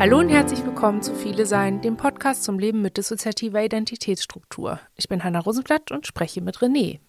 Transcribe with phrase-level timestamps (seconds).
[0.00, 4.80] Hallo und herzlich willkommen zu Viele Sein, dem Podcast zum Leben mit dissoziativer Identitätsstruktur.
[4.96, 7.00] Ich bin Hanna Rosenblatt und spreche mit René.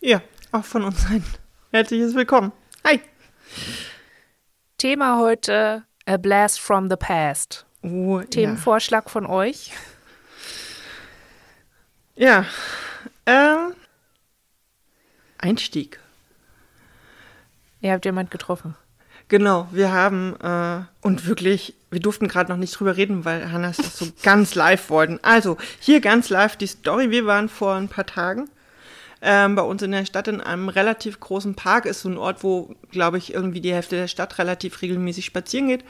[0.00, 1.22] Ja, auch von uns ein
[1.70, 2.52] herzliches Willkommen.
[2.86, 3.02] Hi.
[4.78, 7.66] Thema heute A Blast from the Past.
[7.82, 9.10] Oh, Themenvorschlag ja.
[9.10, 9.72] von euch?
[12.16, 12.46] Ja.
[13.26, 13.74] Ähm,
[15.36, 16.00] Einstieg.
[17.82, 18.76] Ihr habt jemand getroffen.
[19.28, 23.72] Genau, wir haben äh, und wirklich, wir durften gerade noch nicht drüber reden, weil Hanna
[23.76, 25.18] das so ganz live wollten.
[25.22, 27.10] Also, hier ganz live die Story.
[27.10, 28.48] Wir waren vor ein paar Tagen
[29.22, 31.86] ähm, bei uns in der Stadt in einem relativ großen Park.
[31.86, 35.68] Ist so ein Ort, wo, glaube ich, irgendwie die Hälfte der Stadt relativ regelmäßig spazieren
[35.68, 35.84] geht.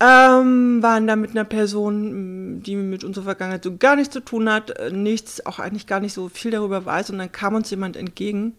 [0.00, 4.48] Ähm, waren da mit einer Person, die mit unserer Vergangenheit so gar nichts zu tun
[4.48, 7.10] hat, äh, nichts, auch eigentlich gar nicht so viel darüber weiß.
[7.10, 8.54] Und dann kam uns jemand entgegen.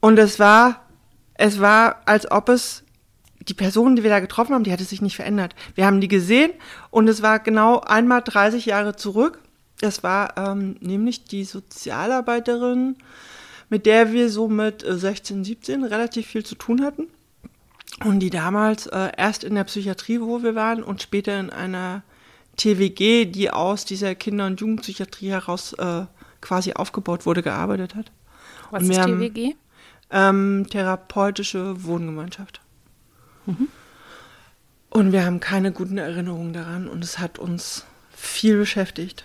[0.00, 0.82] Und es war
[1.42, 2.84] es war, als ob es
[3.50, 5.54] die Person, die wir da getroffen haben, die hatte sich nicht verändert.
[5.74, 6.52] Wir haben die gesehen
[6.90, 9.40] und es war genau einmal 30 Jahre zurück.
[9.80, 12.96] Das war ähm, nämlich die Sozialarbeiterin,
[13.68, 17.08] mit der wir so mit 16, äh, 17 relativ viel zu tun hatten.
[18.04, 22.02] Und die damals äh, erst in der Psychiatrie, wo wir waren, und später in einer
[22.56, 26.04] TWG, die aus dieser Kinder- und Jugendpsychiatrie heraus äh,
[26.40, 28.12] quasi aufgebaut wurde, gearbeitet hat.
[28.70, 29.54] Was ist TWG?
[30.10, 32.60] Haben, ähm, therapeutische Wohngemeinschaft.
[33.46, 33.68] Mhm.
[34.90, 39.24] Und wir haben keine guten Erinnerungen daran und es hat uns viel beschäftigt.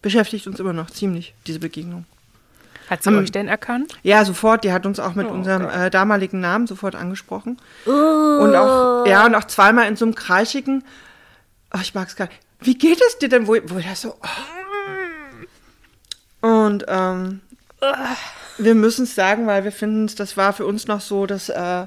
[0.00, 2.06] Beschäftigt uns immer noch ziemlich, diese Begegnung.
[2.88, 3.94] Hat sie um, euch denn erkannt?
[4.02, 4.64] Ja, sofort.
[4.64, 7.58] Die hat uns auch mit oh, unserem äh, damaligen Namen sofort angesprochen.
[7.86, 7.90] Oh.
[7.90, 10.84] Und auch, ja, und auch zweimal in so einem kreischigen,
[11.74, 12.38] oh, ich mag es gar nicht.
[12.60, 13.46] Wie geht es dir denn?
[13.46, 14.16] Wo, wo das so.
[16.42, 16.46] Oh.
[16.46, 17.40] Und ähm,
[18.58, 21.86] wir müssen es sagen, weil wir finden, das war für uns noch so dass äh,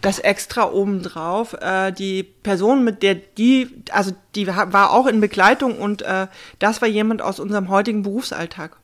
[0.00, 1.54] das extra obendrauf.
[1.54, 6.26] Äh, die Person, mit der die, also die war auch in Begleitung und äh,
[6.58, 8.76] das war jemand aus unserem heutigen Berufsalltag.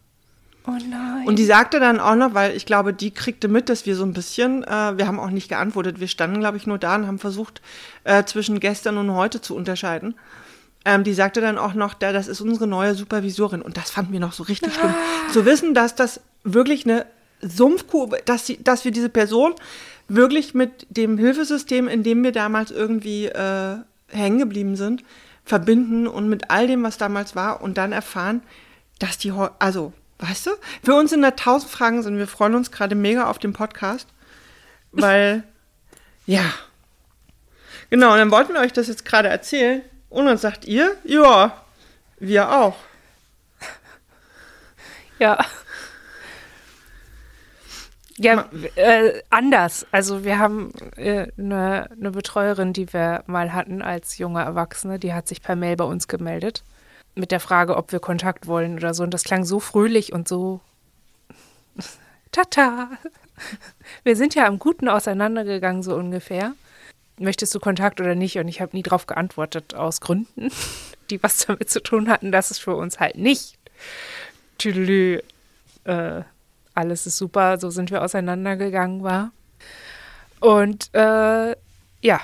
[0.66, 1.26] Oh nein.
[1.26, 4.04] Und die sagte dann auch noch, weil ich glaube, die kriegte mit, dass wir so
[4.04, 7.06] ein bisschen, äh, wir haben auch nicht geantwortet, wir standen, glaube ich, nur da und
[7.06, 7.62] haben versucht,
[8.04, 10.16] äh, zwischen gestern und heute zu unterscheiden.
[10.84, 13.62] Ähm, die sagte dann auch noch, da, das ist unsere neue Supervisorin.
[13.62, 14.94] Und das fanden wir noch so richtig schlimm.
[14.94, 15.32] Ah.
[15.32, 17.06] Zu wissen, dass das wirklich eine
[17.42, 19.54] Sumpfkurve, dass, sie, dass wir diese Person
[20.08, 23.78] wirklich mit dem Hilfesystem, in dem wir damals irgendwie äh,
[24.08, 25.02] hängen geblieben sind,
[25.44, 28.42] verbinden und mit all dem, was damals war und dann erfahren,
[28.98, 30.50] dass die, also, weißt du,
[30.82, 32.18] für uns sind da tausend Fragen sind.
[32.18, 34.08] Wir freuen uns gerade mega auf den Podcast,
[34.92, 35.42] weil,
[36.26, 36.44] ja,
[37.90, 41.62] genau, und dann wollten wir euch das jetzt gerade erzählen und dann sagt ihr, ja,
[42.18, 42.76] wir auch.
[45.18, 45.38] Ja.
[48.18, 49.86] Ja, äh, anders.
[49.92, 55.12] Also wir haben äh, eine, eine Betreuerin, die wir mal hatten als junge Erwachsene, die
[55.12, 56.62] hat sich per Mail bei uns gemeldet
[57.16, 59.02] mit der Frage, ob wir Kontakt wollen oder so.
[59.02, 60.60] Und das klang so fröhlich und so
[62.32, 62.90] Tata.
[64.04, 66.52] Wir sind ja am Guten auseinandergegangen, so ungefähr.
[67.18, 68.38] Möchtest du Kontakt oder nicht?
[68.38, 70.50] Und ich habe nie darauf geantwortet, aus Gründen,
[71.10, 73.58] die was damit zu tun hatten, dass es für uns halt nicht
[74.58, 75.20] Tüdelü,
[75.84, 76.22] äh,
[76.76, 79.32] alles ist super, so sind wir auseinandergegangen war.
[80.40, 81.56] Und äh,
[82.02, 82.20] ja.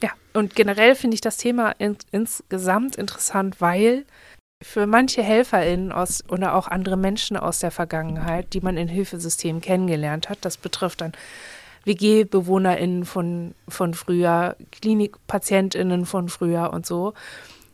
[0.00, 4.04] Ja, und generell finde ich das Thema in, insgesamt interessant, weil
[4.62, 9.60] für manche HelferInnen aus oder auch andere Menschen aus der Vergangenheit, die man in Hilfesystemen
[9.60, 11.12] kennengelernt hat, das betrifft dann
[11.84, 17.12] WG-BewohnerInnen von, von früher, KlinikpatientInnen von früher und so,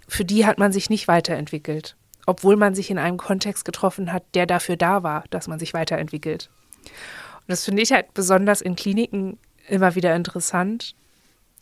[0.09, 1.95] für die hat man sich nicht weiterentwickelt
[2.27, 5.75] obwohl man sich in einem Kontext getroffen hat, der dafür da war, dass man sich
[5.75, 6.51] weiterentwickelt.
[6.85, 9.39] Und das finde ich halt besonders in Kliniken
[9.69, 10.95] immer wieder interessant,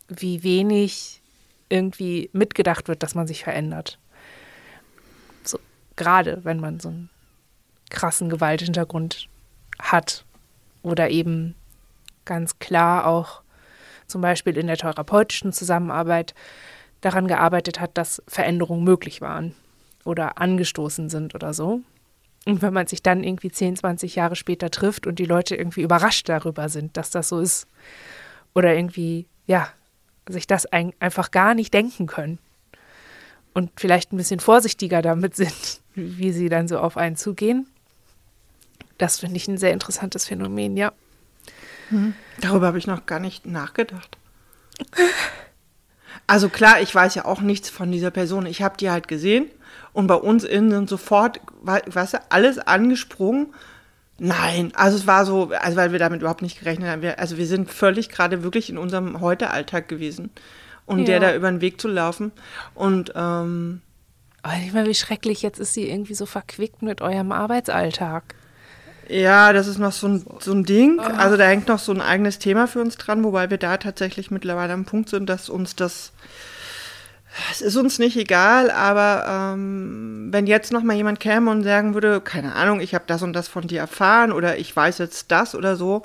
[0.09, 1.23] wie wenig
[1.69, 3.99] irgendwie mitgedacht wird, dass man sich verändert.
[5.45, 5.59] So,
[5.97, 7.11] gerade wenn man so einen
[7.91, 9.29] krassen Gewalthintergrund
[9.79, 10.25] hat
[10.83, 11.55] oder eben
[12.25, 13.43] ganz klar auch
[14.07, 16.35] zum Beispiel in der therapeutischen Zusammenarbeit
[17.01, 19.55] daran gearbeitet hat, dass Veränderungen möglich waren
[20.09, 21.83] oder angestoßen sind oder so.
[22.47, 25.83] Und wenn man sich dann irgendwie 10, 20 Jahre später trifft und die Leute irgendwie
[25.83, 27.67] überrascht darüber sind, dass das so ist
[28.55, 29.69] oder irgendwie, ja,
[30.27, 32.39] sich das ein, einfach gar nicht denken können
[33.53, 37.67] und vielleicht ein bisschen vorsichtiger damit sind, wie sie dann so auf einen zugehen.
[38.97, 40.93] Das finde ich ein sehr interessantes Phänomen, ja.
[41.91, 42.15] Hm.
[42.41, 44.17] Darüber habe ich noch gar nicht nachgedacht.
[46.27, 48.47] Also klar, ich weiß ja auch nichts von dieser Person.
[48.47, 49.51] Ich habe die halt gesehen
[49.93, 53.55] und bei uns innen sind sofort, weißt du, alles angesprungen.
[54.19, 57.03] Nein, also es war so, also weil wir damit überhaupt nicht gerechnet haben.
[57.03, 60.31] Wir, also wir sind völlig gerade wirklich in unserem Heute-Alltag gewesen.
[60.87, 61.05] und Ja.
[61.05, 62.33] der da über den Weg zu laufen.
[62.75, 63.83] Und ähm,
[64.43, 68.35] Aber nicht mal wie schrecklich, jetzt ist sie irgendwie so verquickt mit eurem Arbeitsalltag.
[69.09, 70.99] ja, das ist noch so ein, so ein Ding.
[70.99, 74.31] Also da hängt noch so ein eigenes Thema für uns dran, wobei wir da tatsächlich
[74.31, 76.13] mittlerweile am Punkt sind, dass uns das
[77.51, 81.95] es ist uns nicht egal, aber ähm, wenn jetzt noch mal jemand käme und sagen
[81.95, 85.31] würde, keine Ahnung, ich habe das und das von dir erfahren oder ich weiß jetzt
[85.31, 86.03] das oder so,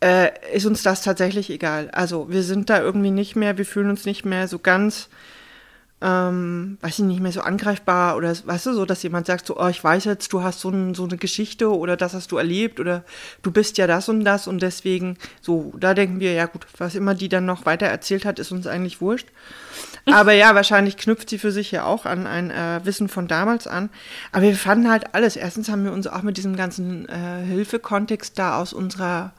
[0.00, 1.90] äh, ist uns das tatsächlich egal.
[1.90, 5.08] Also wir sind da irgendwie nicht mehr, wir fühlen uns nicht mehr so ganz,
[6.02, 9.58] ähm, weiß ich nicht mehr so angreifbar oder weißt du so, dass jemand sagt so,
[9.58, 12.36] oh, ich weiß jetzt, du hast so, ein, so eine Geschichte oder das hast du
[12.36, 13.04] erlebt oder
[13.42, 16.94] du bist ja das und das und deswegen so, da denken wir, ja gut, was
[16.94, 19.28] immer die dann noch weiter erzählt hat, ist uns eigentlich wurscht.
[20.12, 23.66] Aber ja, wahrscheinlich knüpft sie für sich ja auch an ein äh, Wissen von damals
[23.66, 23.90] an.
[24.30, 25.36] Aber wir fanden halt alles.
[25.36, 29.32] Erstens haben wir uns auch mit diesem ganzen äh, Hilfekontext da aus unserer,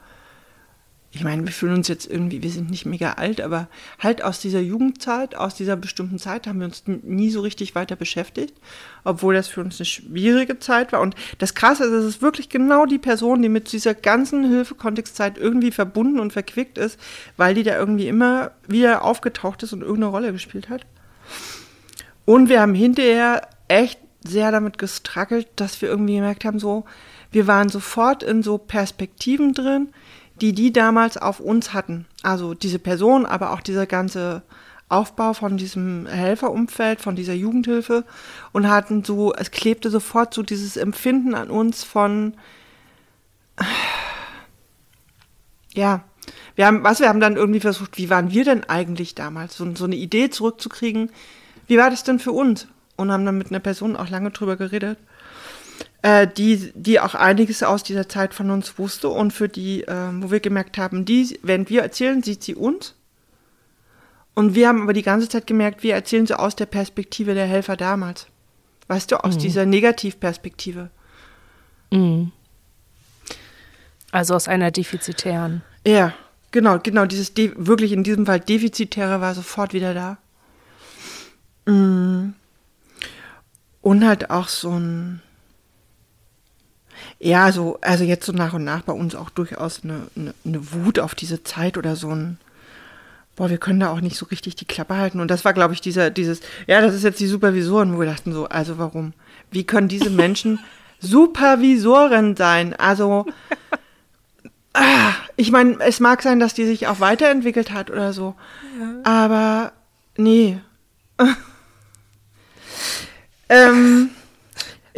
[1.10, 3.68] ich meine, wir fühlen uns jetzt irgendwie, wir sind nicht mega alt, aber
[3.98, 7.96] halt aus dieser Jugendzeit, aus dieser bestimmten Zeit haben wir uns nie so richtig weiter
[7.96, 8.54] beschäftigt,
[9.04, 11.00] obwohl das für uns eine schwierige Zeit war.
[11.00, 15.38] Und das Krasse ist, es ist wirklich genau die Person, die mit dieser ganzen Hilfekontextzeit
[15.38, 17.00] irgendwie verbunden und verquickt ist,
[17.38, 20.84] weil die da irgendwie immer wieder aufgetaucht ist und irgendeine Rolle gespielt hat.
[22.26, 26.84] Und wir haben hinterher echt sehr damit gestruggelt, dass wir irgendwie gemerkt haben, so,
[27.30, 29.88] wir waren sofort in so Perspektiven drin,
[30.40, 32.06] die die damals auf uns hatten.
[32.22, 34.42] Also diese Person, aber auch dieser ganze
[34.88, 38.04] Aufbau von diesem Helferumfeld, von dieser Jugendhilfe
[38.52, 42.34] und hatten so, es klebte sofort so dieses Empfinden an uns von,
[45.74, 46.04] ja,
[46.56, 49.56] wir haben, was, wir haben dann irgendwie versucht, wie waren wir denn eigentlich damals?
[49.56, 51.10] So, so eine Idee zurückzukriegen,
[51.66, 52.66] wie war das denn für uns?
[52.96, 54.98] Und haben dann mit einer Person auch lange drüber geredet,
[56.02, 60.10] äh, die, die auch einiges aus dieser Zeit von uns wusste und für die, äh,
[60.20, 62.94] wo wir gemerkt haben, die, wenn wir erzählen, sieht sie uns.
[64.34, 67.46] Und wir haben aber die ganze Zeit gemerkt, wir erzählen so aus der Perspektive der
[67.46, 68.28] Helfer damals.
[68.86, 70.90] Weißt du, aus dieser Negativperspektive.
[74.12, 75.62] Also aus einer defizitären.
[75.86, 76.14] Ja,
[76.50, 77.04] genau, genau.
[77.06, 80.18] Dieses De wirklich in diesem Fall defizitäre war sofort wieder da.
[81.70, 82.34] Mm.
[83.82, 85.22] Und halt auch so ein,
[87.18, 90.72] ja, so, also jetzt so nach und nach bei uns auch durchaus eine, eine, eine
[90.72, 92.38] Wut auf diese Zeit oder so ein,
[93.36, 95.20] boah, wir können da auch nicht so richtig die Klappe halten.
[95.20, 98.06] Und das war, glaube ich, dieser, dieses, ja, das ist jetzt die Supervisoren, wo wir
[98.06, 99.12] dachten so, also warum?
[99.50, 100.58] Wie können diese Menschen
[101.00, 102.74] Supervisoren sein?
[102.74, 103.26] Also,
[104.74, 108.34] ah, ich meine, es mag sein, dass die sich auch weiterentwickelt hat oder so.
[109.04, 109.72] Aber
[110.16, 110.58] nee.
[113.48, 114.10] ähm,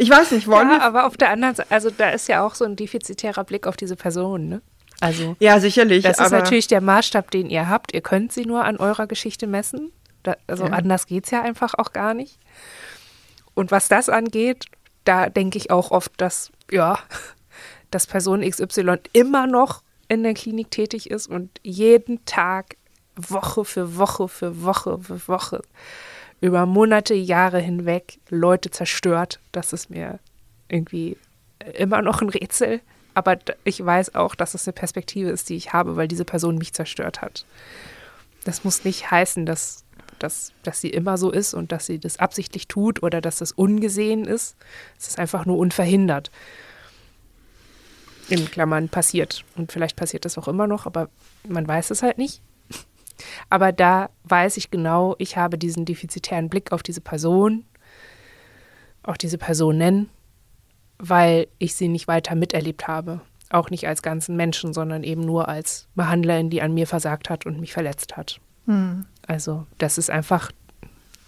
[0.01, 0.83] ich weiß nicht, wollen Ja, wir.
[0.83, 3.77] aber auf der anderen Seite, also da ist ja auch so ein defizitärer Blick auf
[3.77, 4.61] diese Person, ne?
[4.99, 6.03] Also Ja, sicherlich.
[6.03, 7.93] das ist natürlich der Maßstab, den ihr habt.
[7.93, 9.91] Ihr könnt sie nur an eurer Geschichte messen.
[10.23, 10.71] Da, also Ja.
[10.73, 12.39] anders geht es ja einfach auch gar nicht.
[13.53, 14.65] Und was das angeht,
[15.03, 16.97] da denke ich auch oft, dass, ja,
[17.91, 22.75] dass Person XY immer noch in der Klinik tätig ist und jeden Tag,
[23.15, 25.61] Woche für Woche für Woche für Woche,
[26.41, 29.39] über Monate, Jahre hinweg Leute zerstört.
[29.51, 30.19] Das ist mir
[30.67, 31.17] irgendwie
[31.77, 32.81] immer noch ein Rätsel.
[33.13, 36.57] Aber ich weiß auch, dass es eine Perspektive ist, die ich habe, weil diese Person
[36.57, 37.45] mich zerstört hat.
[38.43, 39.83] Das muss nicht heißen, dass,
[40.17, 43.51] dass, dass sie immer so ist und dass sie das absichtlich tut oder dass es
[43.51, 44.55] ungesehen ist.
[44.97, 46.31] Es ist einfach nur unverhindert.
[48.29, 49.43] In Klammern passiert.
[49.57, 51.09] Und vielleicht passiert das auch immer noch, aber
[51.47, 52.41] man weiß es halt nicht.
[53.49, 57.65] Aber da weiß ich genau, ich habe diesen defizitären Blick auf diese Person,
[59.03, 60.09] auch diese Personen,
[60.97, 63.21] weil ich sie nicht weiter miterlebt habe.
[63.49, 67.45] Auch nicht als ganzen Menschen, sondern eben nur als Behandlerin, die an mir versagt hat
[67.45, 68.39] und mich verletzt hat.
[68.65, 69.05] Hm.
[69.27, 70.51] Also das ist einfach,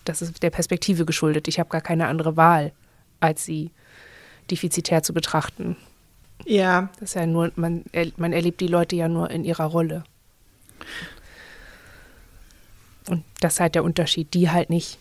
[0.06, 1.48] das ist der Perspektive geschuldet.
[1.48, 2.72] Ich habe gar keine andere Wahl,
[3.20, 3.72] als sie
[4.50, 5.76] defizitär zu betrachten.
[6.46, 7.84] Ja, Das ist ja nur, man,
[8.18, 10.04] man erlebt die Leute ja nur in ihrer Rolle.
[13.08, 14.34] Und das ist halt der Unterschied.
[14.34, 14.98] Die halt nicht.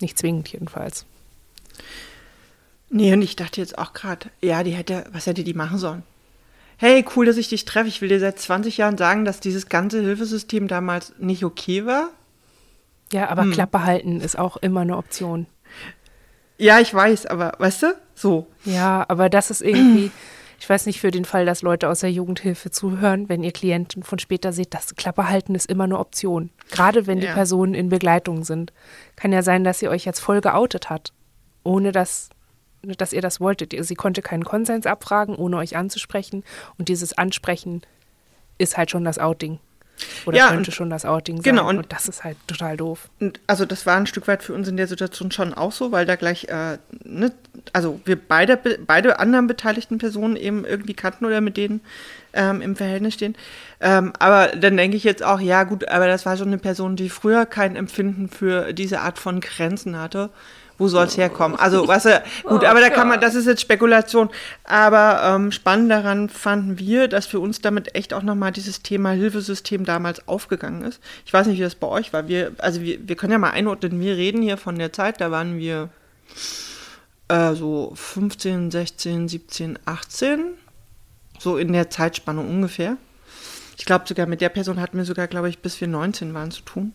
[0.00, 1.04] Nicht zwingend jedenfalls.
[2.90, 6.02] Nee, und ich dachte jetzt auch gerade, ja, die hätte, was hätte die machen sollen?
[6.76, 7.88] Hey, cool, dass ich dich treffe.
[7.88, 12.10] Ich will dir seit 20 Jahren sagen, dass dieses ganze Hilfesystem damals nicht okay war.
[13.12, 15.46] Ja, aber Klappe halten ist auch immer eine Option.
[16.58, 18.46] Ja, ich weiß, aber weißt du, so.
[18.64, 20.10] Ja, aber das ist irgendwie,
[20.60, 24.02] ich weiß nicht für den Fall, dass Leute aus der Jugendhilfe zuhören, wenn ihr Klienten
[24.02, 26.50] von später seht, das Klappe halten ist immer eine Option.
[26.70, 27.34] Gerade wenn die Ja.
[27.34, 28.72] Personen in Begleitung sind.
[29.16, 31.12] Kann ja sein, dass sie euch jetzt voll geoutet hat,
[31.64, 32.30] ohne dass,
[32.82, 33.74] dass ihr das wolltet.
[33.78, 36.44] Sie konnte keinen Konsens abfragen, ohne euch anzusprechen.
[36.78, 37.82] Und dieses Ansprechen
[38.58, 39.58] ist halt schon das Outing.
[40.26, 41.42] Oder Ja, könnte und- schon das Outing sein.
[41.42, 43.08] genau, und- und das ist halt total doof.
[43.46, 46.04] Also das war ein Stück weit für uns in der Situation schon auch so, weil
[46.06, 47.32] da gleich, äh, ne,
[47.72, 51.80] also wir beide, beide anderen beteiligten Personen eben irgendwie kannten oder mit denen
[52.32, 53.36] ähm, im Verhältnis stehen.
[53.80, 56.96] Ähm, aber dann denke ich jetzt auch, ja gut, aber das war schon eine Person,
[56.96, 60.30] die früher kein Empfinden für diese Art von Grenzen hatte.
[60.76, 61.56] Wo soll es herkommen?
[61.58, 64.28] Also, was er, gut, Oh aber da kann man, das ist jetzt Spekulation.
[64.64, 69.10] Aber ähm, spannend daran fanden wir, dass für uns damit echt auch nochmal dieses Thema
[69.10, 71.00] Hilfesystem damals aufgegangen ist.
[71.26, 72.26] Ich weiß nicht, wie das bei euch war.
[72.26, 75.30] Wir, also wir, wir können ja mal einordnen, wir reden hier von der Zeit, da
[75.30, 75.90] waren wir
[77.28, 80.54] äh, so 15, 16, 17, 18.
[81.38, 82.96] So in der Zeitspanne ungefähr.
[83.76, 86.50] Ich glaube sogar, mit der Person hatten wir sogar, glaube ich, bis wir 19 waren
[86.50, 86.92] zu tun.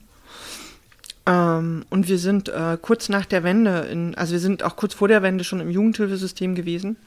[1.30, 4.96] Ähm, und wir sind äh, kurz nach der Wende, in, also wir sind auch kurz
[4.96, 6.98] vor der Wende schon im Jugendhilfesystem gewesen,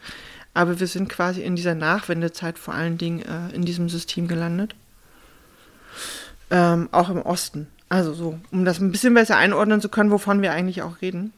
[0.55, 4.77] aber wir sind quasi in dieser Nachwendezeit vor allen Dingen äh, in diesem System gelandet.
[6.53, 7.67] Ähm, auch im Osten.
[7.89, 11.33] Also so, um das ein bisschen besser einordnen zu können, wovon wir eigentlich auch reden.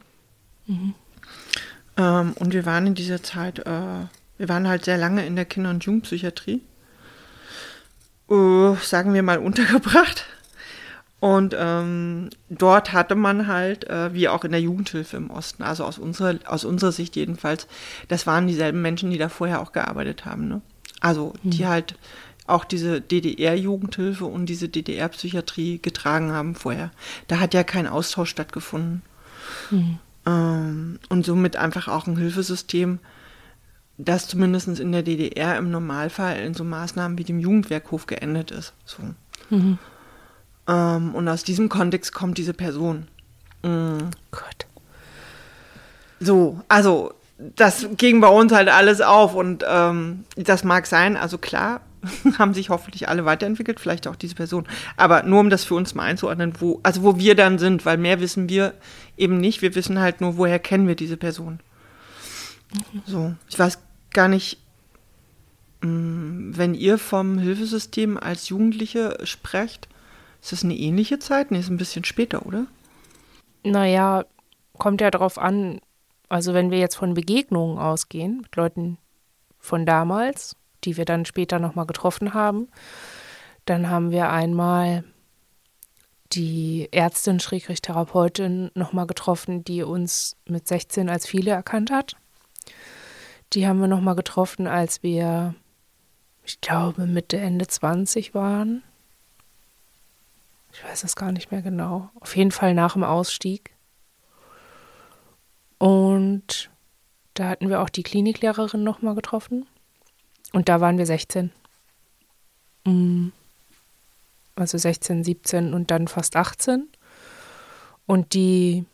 [1.97, 4.05] Ähm, und wir waren in dieser Zeit, äh,
[4.37, 6.61] wir waren halt sehr lange in der Kinder- und Jugendpsychiatrie.
[8.29, 10.27] Äh, sagen wir mal untergebracht.
[11.19, 15.83] Und ähm, dort hatte man halt, äh, wie auch in der Jugendhilfe im Osten, also
[15.83, 17.67] aus unserer, aus unserer Sicht jedenfalls,
[18.09, 20.47] das waren dieselben Menschen, die da vorher auch gearbeitet haben.
[20.47, 20.61] Ne?
[20.99, 21.95] Also die halt
[22.47, 26.91] auch diese DDR-Jugendhilfe und diese DDR-Psychiatrie getragen haben vorher.
[27.27, 29.01] Da hat ja kein Austausch stattgefunden.
[30.27, 32.99] Ähm, und somit einfach auch ein Hilfesystem,
[33.97, 38.73] das zumindest in der DDR im Normalfall in so Maßnahmen wie dem Jugendwerkhof geendet ist.
[38.85, 38.97] So.
[40.67, 43.07] Ähm, und aus diesem Kontext kommt diese Person.
[43.63, 44.09] Mm.
[44.31, 44.65] Gott.
[46.19, 51.37] So, also das ging bei uns halt alles auf und ähm, das mag sein, also
[51.37, 51.81] klar,
[52.37, 54.65] haben sich hoffentlich alle weiterentwickelt, vielleicht auch diese Person.
[54.95, 57.97] Aber nur um das für uns mal einzuordnen, wo, also wo wir dann sind, weil
[57.97, 58.73] mehr wissen wir
[59.17, 59.61] eben nicht.
[59.61, 61.59] Wir wissen halt nur, woher kennen wir diese Person.
[63.05, 63.79] So, ich weiß
[64.11, 64.59] gar nicht,
[65.81, 69.87] mh, wenn ihr vom Hilfesystem als Jugendliche sprecht,
[70.45, 71.49] ist das eine ähnliche Zeit?
[71.49, 72.67] Nee, ist ein bisschen später, oder?
[73.63, 74.25] Naja,
[74.77, 75.79] kommt ja drauf an,
[76.29, 78.99] also wenn wir jetzt von Begegnungen ausgehen, mit Leuten
[79.57, 82.67] von damals, die wir dann später nochmal getroffen haben,
[83.65, 85.03] dann haben wir einmal
[86.31, 92.17] die Ärztin, Schrägstrich Therapeutin, nochmal getroffen, die uns mit 16 als viele erkannt hat.
[93.53, 95.55] Die haben wir nochmal getroffen, als wir,
[96.43, 98.83] ich glaube, Mitte, Ende 20 waren.
[100.75, 102.09] Ich weiß es gar nicht mehr genau.
[102.19, 103.71] Auf jeden Fall nach dem Ausstieg.
[105.77, 106.69] Und
[107.33, 109.67] da hatten wir auch die Kliniklehrerin nochmal getroffen.
[110.51, 111.51] Und da waren wir 16.
[112.83, 113.29] Mm.
[114.57, 116.89] Also 16, 17 und dann fast 18.
[118.05, 118.85] Und die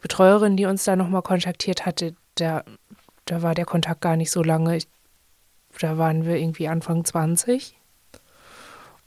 [0.00, 2.64] Betreuerin, die uns da nochmal kontaktiert hatte, da,
[3.26, 4.78] da war der Kontakt gar nicht so lange.
[5.78, 7.77] Da waren wir irgendwie Anfang 20.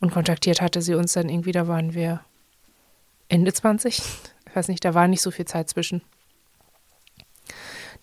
[0.01, 2.21] Und kontaktiert hatte sie uns dann irgendwie, da waren wir
[3.29, 4.01] Ende 20.
[4.49, 6.01] Ich weiß nicht, da war nicht so viel Zeit zwischen.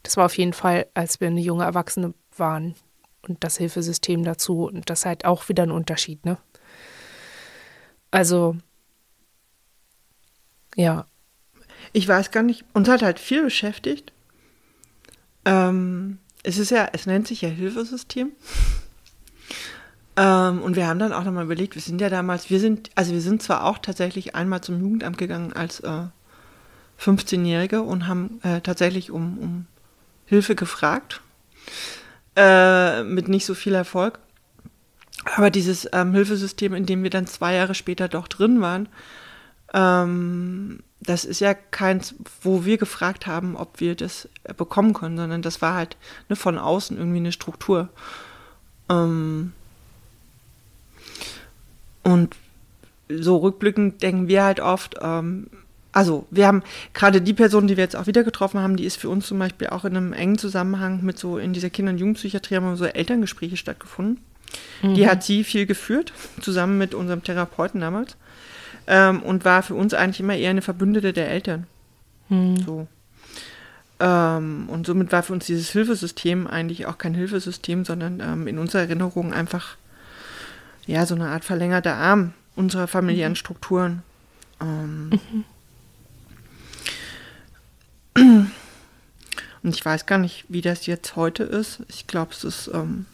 [0.03, 2.75] Das war auf jeden Fall, als wir eine junge Erwachsene waren
[3.23, 4.65] und das Hilfesystem dazu.
[4.65, 6.39] Und das ist halt auch wieder ein Unterschied, ne?
[8.11, 8.57] Also,
[10.77, 11.05] ja,
[11.93, 14.13] Ich weiß gar nicht, uns hat halt viel beschäftigt.
[15.45, 18.33] Ähm, es ist ja, es nennt sich ja Hilfesystem.
[20.19, 23.13] Ähm, und wir haben dann auch nochmal überlegt, wir sind ja damals, wir sind, also
[23.13, 26.07] wir sind zwar auch tatsächlich einmal zum Jugendamt gegangen als äh,
[27.01, 29.67] 15-Jährige und haben äh, tatsächlich um, um
[30.27, 31.21] Hilfe gefragt.
[32.35, 34.19] Äh, mit nicht so viel Erfolg.
[35.37, 38.89] Aber dieses ähm, Hilfesystem, in dem wir dann zwei Jahre später doch drin waren,
[39.73, 45.43] ähm, das ist ja keins, wo wir gefragt haben, ob wir das bekommen können, sondern
[45.43, 45.97] das war halt
[46.29, 47.89] ne, von außen irgendwie eine Struktur.
[48.89, 49.53] Ähm,
[52.13, 52.37] und
[53.09, 55.49] so rückblickend denken wir halt oft, ähm,
[55.93, 56.63] also wir haben
[56.93, 59.39] gerade die Person, die wir jetzt auch wieder getroffen haben, die ist für uns zum
[59.39, 62.85] Beispiel auch in einem engen Zusammenhang mit so in dieser Kinder- und Jugendpsychiatrie haben so
[62.85, 64.19] Elterngespräche stattgefunden.
[64.97, 68.17] Die hat sie viel geführt, zusammen mit unserem Therapeuten damals.
[68.87, 71.67] Ähm, und war für uns eigentlich immer eher eine Verbündete der Eltern.
[72.65, 72.87] So.
[74.01, 78.59] Ähm, und somit war für uns dieses Hilfesystem eigentlich auch kein Hilfesystem, sondern ähm, in
[78.59, 79.77] unserer Erinnerung einfach
[80.89, 84.03] ja so eine Art verlängerter Arm unserer familiären Strukturen.
[84.61, 85.21] Ähm,
[89.63, 91.81] Und ich weiß gar nicht, wie das jetzt heute ist.
[91.89, 93.07] Ich glaube, es ist ähm,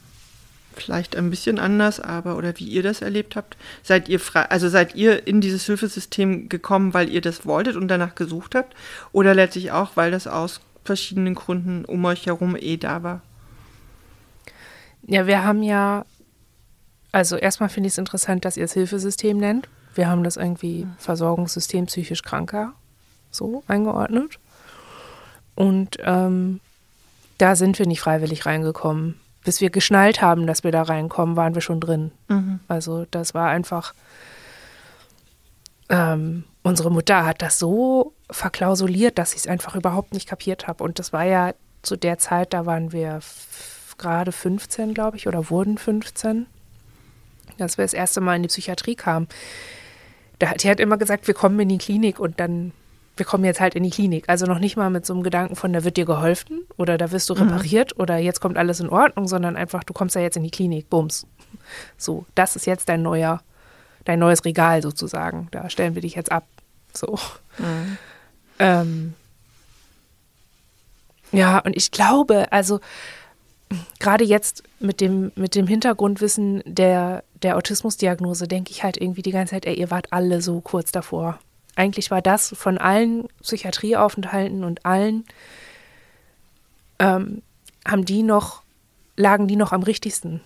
[0.74, 3.56] vielleicht ein bisschen anders, aber oder wie ihr das erlebt habt.
[3.82, 7.88] Seid ihr frei, also seid ihr in dieses Hilfesystem gekommen, weil ihr das wolltet und
[7.88, 8.74] danach gesucht habt?
[9.12, 13.22] Oder letztlich auch, weil das aus verschiedenen Gründen um euch herum eh da war?
[15.06, 16.04] Ja, wir haben ja,
[17.14, 19.68] also erstmal finde ich es interessant, dass ihr es Hilfesystem nennt.
[19.94, 22.72] Wir haben das irgendwie Versorgungssystem psychisch Kranker
[23.30, 24.40] so eingeordnet.
[25.54, 26.58] Und ähm,
[27.38, 29.20] da sind wir nicht freiwillig reingekommen.
[29.44, 32.10] Bis wir geschnallt haben, dass wir da reinkommen, waren wir schon drin.
[32.26, 32.58] Mhm.
[32.66, 33.94] Also das war einfach,
[35.90, 40.82] ähm, unsere Mutter hat das so verklausuliert, dass ich es einfach überhaupt nicht kapiert habe.
[40.82, 43.20] Und das war ja zu der Zeit, da waren wir
[43.98, 46.46] gerade 15, glaube ich, oder wurden 15,
[47.58, 49.28] dass wir das erste Mal in die Psychiatrie kamen.
[50.38, 52.72] Da, die hat immer gesagt, wir kommen in die Klinik und dann,
[53.16, 54.28] wir kommen jetzt halt in die Klinik.
[54.28, 57.12] Also noch nicht mal mit so einem Gedanken von, da wird dir geholfen oder da
[57.12, 57.42] wirst du mhm.
[57.42, 58.02] repariert mhm.
[58.02, 60.90] oder jetzt kommt alles in Ordnung, sondern einfach, du kommst ja jetzt in die Klinik,
[60.90, 61.26] bums.
[61.96, 63.42] So, das ist jetzt dein neuer,
[64.04, 65.48] dein neues Regal sozusagen.
[65.50, 66.46] Da stellen wir dich jetzt ab.
[66.92, 67.18] So.
[67.58, 67.98] Mhm.
[68.58, 69.14] Ähm,
[71.32, 72.80] ja, und ich glaube, also
[73.98, 79.32] gerade jetzt mit dem, mit dem Hintergrundwissen der, der Autismusdiagnose denke ich halt irgendwie die
[79.32, 81.38] ganze Zeit, ey, ihr wart alle so kurz davor.
[81.74, 85.24] Eigentlich war das von allen Psychiatrieaufenthalten und allen,
[86.98, 87.42] ähm,
[87.86, 88.62] haben die noch,
[89.16, 90.40] lagen die noch am richtigsten.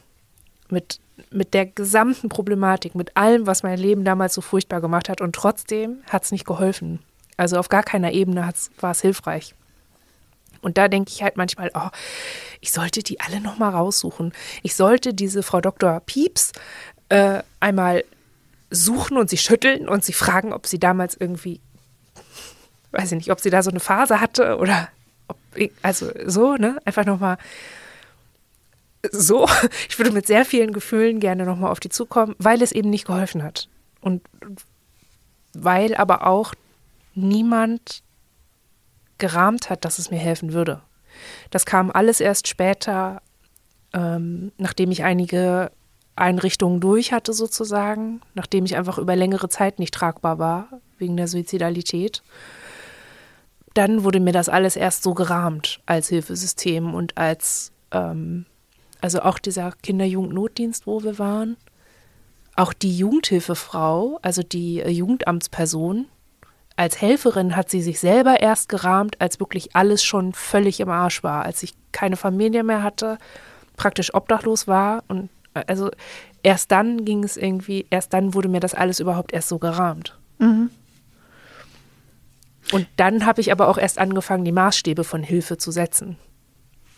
[0.70, 5.20] Mit, mit der gesamten Problematik, mit allem, was mein Leben damals so furchtbar gemacht hat.
[5.20, 7.00] Und trotzdem hat es nicht geholfen.
[7.36, 9.54] Also auf gar keiner Ebene war es hilfreich.
[10.62, 11.88] Und da denke ich halt manchmal, oh,
[12.60, 14.32] ich sollte die alle nochmal raussuchen.
[14.62, 16.00] Ich sollte diese Frau Dr.
[16.00, 16.52] Pieps
[17.08, 18.04] äh, einmal
[18.70, 21.60] suchen und sie schütteln und sie fragen, ob sie damals irgendwie,
[22.90, 24.88] weiß ich nicht, ob sie da so eine Phase hatte oder
[25.28, 25.36] ob,
[25.82, 26.78] also so, ne?
[26.84, 27.38] Einfach nochmal
[29.10, 29.48] so.
[29.88, 33.06] Ich würde mit sehr vielen Gefühlen gerne nochmal auf die zukommen, weil es eben nicht
[33.06, 33.68] geholfen hat.
[34.00, 34.22] Und
[35.54, 36.54] weil aber auch
[37.14, 38.02] niemand
[39.18, 40.82] gerahmt hat, dass es mir helfen würde.
[41.50, 43.22] Das kam alles erst später,
[43.92, 45.70] ähm, nachdem ich einige
[46.16, 51.28] Einrichtungen durch hatte sozusagen, nachdem ich einfach über längere Zeit nicht tragbar war, wegen der
[51.28, 52.22] Suizidalität.
[53.74, 58.46] Dann wurde mir das alles erst so gerahmt als Hilfesystem und als, ähm,
[59.00, 61.56] also auch dieser Kinder-Jugend-Notdienst, wo wir waren,
[62.56, 66.06] auch die Jugendhilfefrau, also die äh, Jugendamtsperson,
[66.78, 71.24] als Helferin hat sie sich selber erst gerahmt, als wirklich alles schon völlig im Arsch
[71.24, 73.18] war, als ich keine Familie mehr hatte,
[73.76, 75.90] praktisch obdachlos war und äh, also
[76.44, 80.16] erst dann ging es irgendwie, erst dann wurde mir das alles überhaupt erst so gerahmt.
[80.38, 80.70] Mhm.
[82.70, 86.16] Und dann habe ich aber auch erst angefangen, die Maßstäbe von Hilfe zu setzen.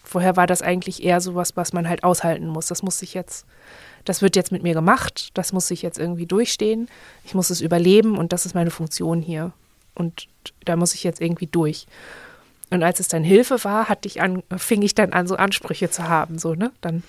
[0.04, 2.66] Vorher war das eigentlich eher sowas, was man halt aushalten muss.
[2.66, 3.46] Das muss ich jetzt,
[4.04, 6.90] das wird jetzt mit mir gemacht, das muss ich jetzt irgendwie durchstehen.
[7.24, 9.54] Ich muss es überleben und das ist meine Funktion hier
[9.94, 10.28] und
[10.64, 11.86] da muss ich jetzt irgendwie durch.
[12.70, 15.90] Und als es dann Hilfe war, hatte ich an, fing ich dann an, so Ansprüche
[15.90, 16.38] zu haben.
[16.38, 16.70] So, ne?
[16.80, 17.02] Dann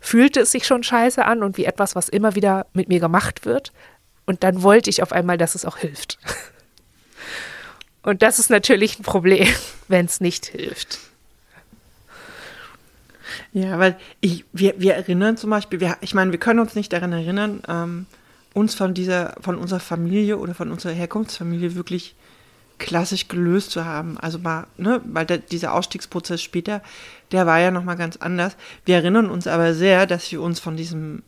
[0.00, 3.44] fühlte es sich schon scheiße an und wie etwas, was immer wieder mit mir gemacht
[3.44, 3.72] wird.
[4.24, 6.18] Und dann wollte ich auf einmal, dass es auch hilft.
[8.04, 9.46] Und das ist natürlich ein Problem,
[9.88, 10.98] wenn es nicht hilft.
[13.52, 16.92] Ja, weil ich, wir, wir erinnern zum Beispiel, wir, ich meine, wir können uns nicht
[16.92, 18.06] daran erinnern, ähm,
[18.54, 22.14] uns von dieser, von unserer Familie oder von unserer Herkunftsfamilie wirklich
[22.78, 24.18] klassisch gelöst zu haben.
[24.18, 26.82] Also mal, ne, weil der, dieser Ausstiegsprozess später,
[27.30, 28.56] der war ja nochmal ganz anders.
[28.84, 31.22] Wir erinnern uns aber sehr, dass wir uns von diesem,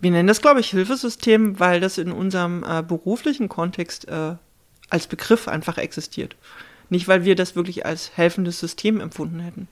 [0.00, 4.36] wir nennen das, glaube ich, Hilfesystem, weil das in unserem äh, beruflichen Kontext äh,
[4.88, 6.36] als Begriff einfach existiert.
[6.88, 9.66] Nicht, weil wir das wirklich als helfendes System empfunden hätten.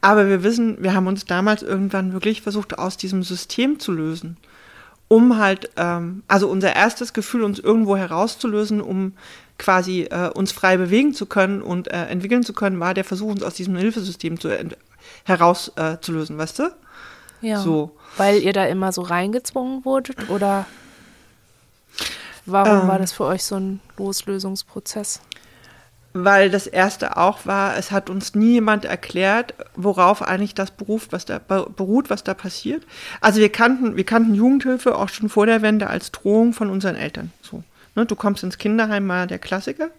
[0.00, 4.38] Aber wir wissen, wir haben uns damals irgendwann wirklich versucht, aus diesem System zu lösen
[5.08, 9.12] um halt, ähm, also unser erstes Gefühl, uns irgendwo herauszulösen, um
[9.58, 13.30] quasi äh, uns frei bewegen zu können und äh, entwickeln zu können, war der Versuch,
[13.30, 14.50] uns aus diesem Hilfesystem zu
[15.24, 16.70] herauszulösen, äh, weißt du?
[17.40, 17.60] Ja.
[17.60, 17.96] So.
[18.16, 20.66] Weil ihr da immer so reingezwungen wurdet oder
[22.44, 25.20] warum ähm, war das für euch so ein Loslösungsprozess?
[26.24, 31.12] Weil das erste auch war, es hat uns nie jemand erklärt, worauf eigentlich das beruft,
[31.12, 32.84] was da beruht, was da passiert.
[33.20, 36.96] Also wir kannten, wir kannten Jugendhilfe auch schon vor der Wende als Drohung von unseren
[36.96, 37.32] Eltern.
[37.42, 37.62] So,
[37.94, 39.90] ne, du kommst ins Kinderheim, mal der Klassiker.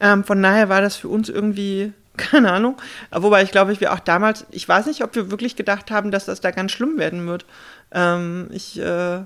[0.00, 2.76] Ähm, von daher war das für uns irgendwie keine Ahnung.
[3.10, 6.24] Wobei ich glaube, wir auch damals, ich weiß nicht, ob wir wirklich gedacht haben, dass
[6.24, 7.44] das da ganz schlimm werden wird.
[7.92, 9.20] Ähm, ich äh,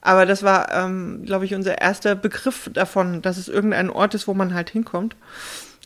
[0.00, 4.26] aber das war, ähm, glaube ich, unser erster Begriff davon, dass es irgendein Ort ist,
[4.26, 5.16] wo man halt hinkommt.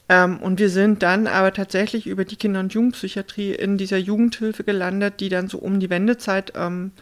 [0.09, 4.62] Ähm, und wir sind dann aber tatsächlich über die Kinder- und Jugendpsychiatrie in dieser Jugendhilfe
[4.62, 6.92] gelandet, die dann so um die Wendezeit, ähm,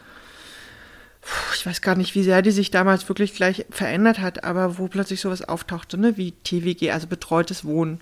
[1.53, 4.87] ich weiß gar nicht, wie sehr die sich damals wirklich gleich verändert hat, aber wo
[4.87, 8.01] plötzlich sowas auftauchte, ne, wie TWG, also betreutes Wohnen.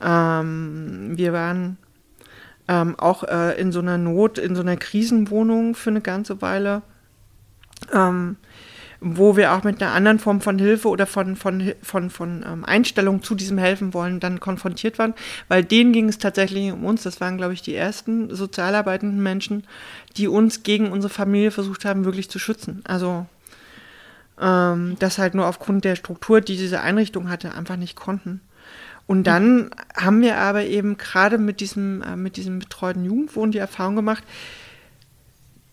[0.00, 1.78] Ähm, wir waren
[2.68, 6.82] ähm, auch äh, in so einer Not, in so einer Krisenwohnung für eine ganze Weile.
[7.92, 8.36] Ähm,
[9.00, 12.64] wo wir auch mit einer anderen Form von Hilfe oder von, von, von, von ähm,
[12.64, 15.14] Einstellung zu diesem Helfen wollen dann konfrontiert waren,
[15.48, 17.02] weil denen ging es tatsächlich um uns.
[17.02, 19.64] Das waren, glaube ich, die ersten sozialarbeitenden Menschen,
[20.16, 22.82] die uns gegen unsere Familie versucht haben, wirklich zu schützen.
[22.86, 23.26] Also
[24.38, 28.42] ähm, das halt nur aufgrund der Struktur, die diese Einrichtung hatte, einfach nicht konnten.
[29.06, 33.58] Und dann haben wir aber eben gerade mit diesem, äh, mit diesem betreuten Jugendwohn die
[33.58, 34.22] Erfahrung gemacht,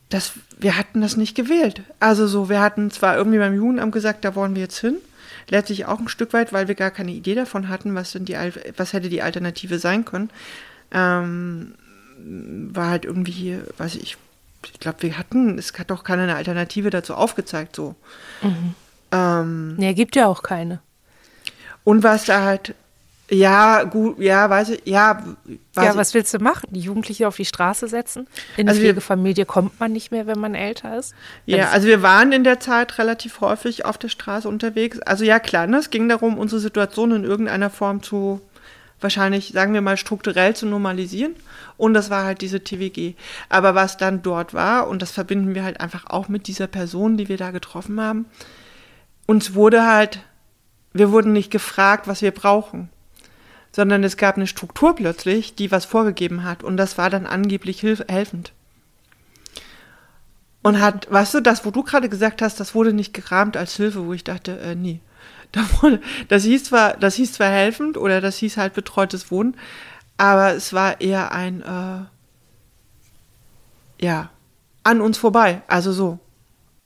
[0.09, 1.81] das, wir hatten das nicht gewählt.
[1.99, 4.97] Also so, wir hatten zwar irgendwie beim Jugendamt gesagt, da wollen wir jetzt hin,
[5.49, 8.37] letztlich auch ein Stück weit, weil wir gar keine Idee davon hatten, was denn die,
[8.77, 10.29] was hätte die Alternative sein können.
[10.91, 11.73] Ähm,
[12.19, 14.17] war halt irgendwie, weiß ich,
[14.63, 17.95] ich glaube, wir hatten, es hat doch keine Alternative dazu aufgezeigt, so.
[18.41, 18.75] Mhm.
[19.11, 20.79] Ähm, nee, gibt ja auch keine.
[21.83, 22.75] Und was da halt
[23.29, 25.21] ja, gut, ja, weiß ich, ja.
[25.73, 26.67] Weiß ja, was willst du machen?
[26.71, 28.25] Die Jugendliche auf die Straße setzen?
[28.55, 31.13] In also Pflegefamilie kommt man nicht mehr, wenn man älter ist?
[31.45, 34.99] Ja, also wir waren in der Zeit relativ häufig auf der Straße unterwegs.
[34.99, 38.39] Also ja, klar, ne, es ging darum, unsere Situation in irgendeiner Form zu,
[39.01, 41.35] wahrscheinlich, sagen wir mal, strukturell zu normalisieren.
[41.75, 43.15] Und das war halt diese TWG.
[43.49, 47.17] Aber was dann dort war, und das verbinden wir halt einfach auch mit dieser Person,
[47.17, 48.25] die wir da getroffen haben,
[49.25, 50.21] uns wurde halt,
[50.93, 52.89] wir wurden nicht gefragt, was wir brauchen
[53.71, 57.83] sondern es gab eine Struktur plötzlich, die was vorgegeben hat und das war dann angeblich
[57.83, 58.53] helfend.
[60.63, 63.75] Und hat, weißt du, das, wo du gerade gesagt hast, das wurde nicht gerahmt als
[63.75, 64.99] Hilfe, wo ich dachte, äh, nie.
[66.27, 69.55] Das hieß zwar, das hieß zwar helfend oder das hieß halt betreutes Wohnen,
[70.17, 72.05] aber es war eher ein, äh,
[74.03, 74.29] ja,
[74.83, 76.19] an uns vorbei, also so.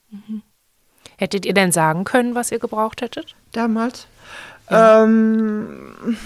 [0.09, 0.43] Mhm.
[1.17, 3.35] Hättet ihr denn sagen können, was ihr gebraucht hättet?
[3.51, 4.07] Damals?
[4.69, 5.03] Ja.
[5.03, 6.17] Ähm,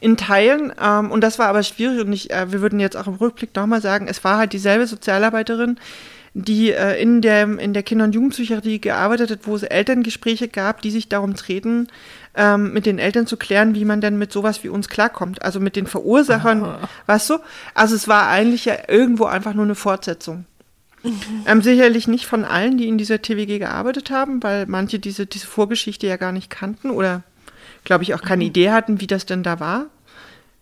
[0.00, 3.06] in Teilen, ähm, und das war aber schwierig und ich, äh, wir würden jetzt auch
[3.06, 5.78] im Rückblick nochmal sagen, es war halt dieselbe Sozialarbeiterin,
[6.34, 10.80] die äh, in, der, in der Kinder- und Jugendpsychiatrie gearbeitet hat, wo es Elterngespräche gab,
[10.82, 11.88] die sich darum treten,
[12.36, 15.42] ähm, mit den Eltern zu klären, wie man denn mit sowas wie uns klarkommt.
[15.42, 16.88] Also mit den Verursachern, oh.
[17.06, 17.38] weißt du?
[17.74, 20.44] Also es war eigentlich ja irgendwo einfach nur eine Fortsetzung.
[21.02, 21.20] Mhm.
[21.46, 25.46] Ähm, sicherlich nicht von allen, die in dieser TWG gearbeitet haben, weil manche diese, diese
[25.46, 27.22] Vorgeschichte ja gar nicht kannten oder
[27.84, 28.50] glaube ich, auch keine mhm.
[28.50, 29.86] Idee hatten, wie das denn da war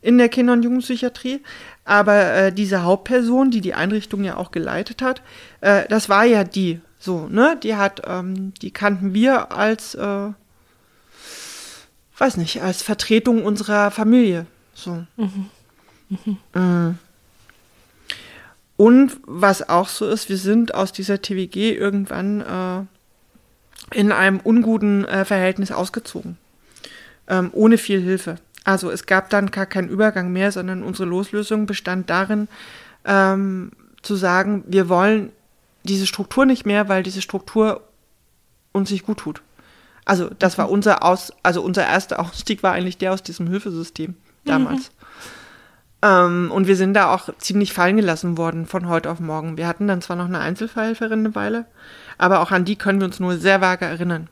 [0.00, 1.40] in der Kinder- und Jugendpsychiatrie.
[1.84, 5.22] Aber äh, diese Hauptperson, die die Einrichtung ja auch geleitet hat,
[5.60, 7.58] äh, das war ja die, so, ne?
[7.62, 10.28] Die hat, ähm, die kannten wir als, äh,
[12.18, 14.46] weiß nicht, als Vertretung unserer Familie.
[14.74, 15.04] So.
[15.16, 15.46] Mhm.
[16.54, 16.98] Mhm.
[18.76, 25.04] Und was auch so ist, wir sind aus dieser TWG irgendwann äh, in einem unguten
[25.04, 26.36] äh, Verhältnis ausgezogen
[27.28, 28.36] ähm, ohne viel Hilfe.
[28.64, 32.48] Also es gab dann gar keinen Übergang mehr, sondern unsere Loslösung bestand darin,
[33.04, 33.70] ähm,
[34.02, 35.30] zu sagen, wir wollen
[35.84, 37.82] diese Struktur nicht mehr, weil diese Struktur
[38.72, 39.42] uns nicht gut tut.
[40.04, 40.72] Also das war mhm.
[40.72, 44.14] unser Aus, also unser erster Ausstieg war eigentlich der aus diesem Hilfesystem
[44.44, 44.90] damals.
[44.90, 44.94] Mhm.
[46.00, 49.56] Ähm, und wir sind da auch ziemlich fallen gelassen worden von heute auf morgen.
[49.56, 51.66] Wir hatten dann zwar noch eine Einzelfallhelferin eine Weile,
[52.18, 54.28] aber auch an die können wir uns nur sehr vage erinnern.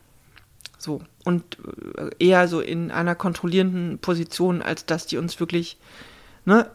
[0.78, 1.02] So.
[1.26, 1.58] Und
[1.98, 5.76] äh, eher so in einer kontrollierenden Position, als dass die uns wirklich
[6.44, 6.70] ne,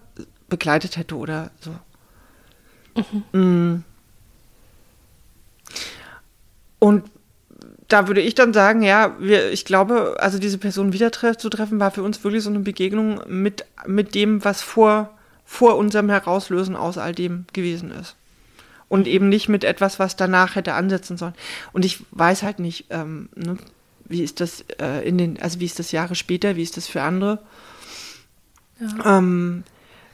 [0.49, 1.73] begleitet hätte oder so.
[3.31, 3.39] Mhm.
[3.39, 3.83] Mm.
[6.79, 7.03] Und
[7.87, 11.79] da würde ich dann sagen, ja, wir, ich glaube, also diese Person wieder zu treffen,
[11.79, 16.75] war für uns wirklich so eine Begegnung mit, mit dem, was vor, vor unserem Herauslösen
[16.75, 18.15] aus all dem gewesen ist.
[18.89, 21.35] Und eben nicht mit etwas, was danach hätte ansetzen sollen.
[21.71, 23.57] Und ich weiß halt nicht, ähm, ne,
[24.11, 26.87] wie ist das äh, in den, also wie ist das Jahre später, wie ist das
[26.87, 27.39] für andere?
[28.79, 29.17] Ja.
[29.17, 29.63] Ähm,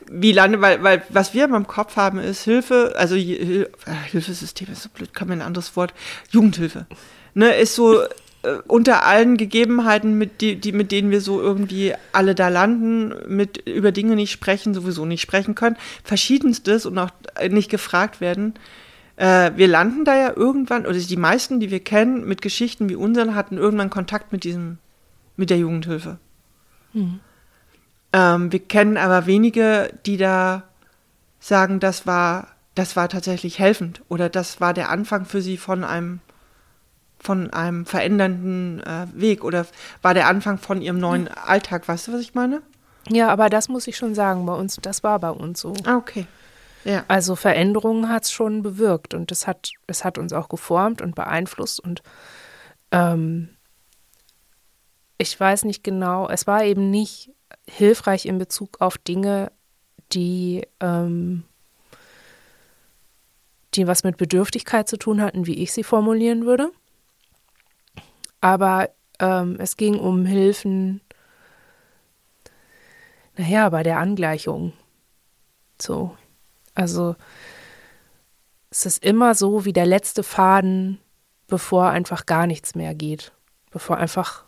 [0.10, 4.70] wie lange, weil, weil was wir meinem Kopf haben, ist Hilfe, also Hil äh, Hilfesystem
[4.72, 5.94] ist so blöd, kann man ein anderes Wort,
[6.32, 6.86] Jugendhilfe.
[7.34, 8.08] Ne, ist so äh,
[8.68, 13.58] unter allen Gegebenheiten, mit, die, die, mit denen wir so irgendwie alle da landen, mit
[13.68, 17.12] über Dinge nicht sprechen, sowieso nicht sprechen können, verschiedenstes und auch
[17.50, 18.54] nicht gefragt werden,
[19.18, 22.96] äh, wir landen da ja irgendwann, oder die meisten, die wir kennen, mit Geschichten wie
[22.96, 24.78] unseren, hatten irgendwann Kontakt mit diesem,
[25.36, 26.18] mit der Jugendhilfe.
[26.94, 27.20] Mhm.
[28.14, 30.64] Ähm, wir kennen aber wenige, die da
[31.40, 35.84] sagen, das war, das war tatsächlich helfend oder das war der Anfang für sie von
[35.84, 36.20] einem
[37.20, 39.66] von einem verändernden äh, Weg oder
[40.04, 41.88] war der Anfang von ihrem neuen Alltag?
[41.88, 42.62] Weißt du, was ich meine?
[43.10, 45.74] Ja, aber das muss ich schon sagen, bei uns, das war bei uns so.
[45.86, 46.28] Ah, okay.
[46.84, 47.04] Ja.
[47.08, 51.16] Also Veränderungen hat es schon bewirkt und es hat, es hat uns auch geformt und
[51.16, 52.02] beeinflusst und
[52.92, 53.50] ähm,
[55.18, 57.32] ich weiß nicht genau, es war eben nicht
[57.68, 59.52] hilfreich in Bezug auf Dinge,
[60.14, 61.44] die, ähm,
[63.74, 66.72] die was mit Bedürftigkeit zu tun hatten, wie ich sie formulieren würde.
[68.40, 71.02] Aber ähm, es ging um Hilfen,
[73.36, 74.74] naja, bei der Angleichung.
[75.82, 76.16] So.
[76.78, 77.16] Also
[78.70, 81.00] es ist immer so wie der letzte Faden,
[81.48, 83.32] bevor einfach gar nichts mehr geht.
[83.72, 84.46] Bevor einfach,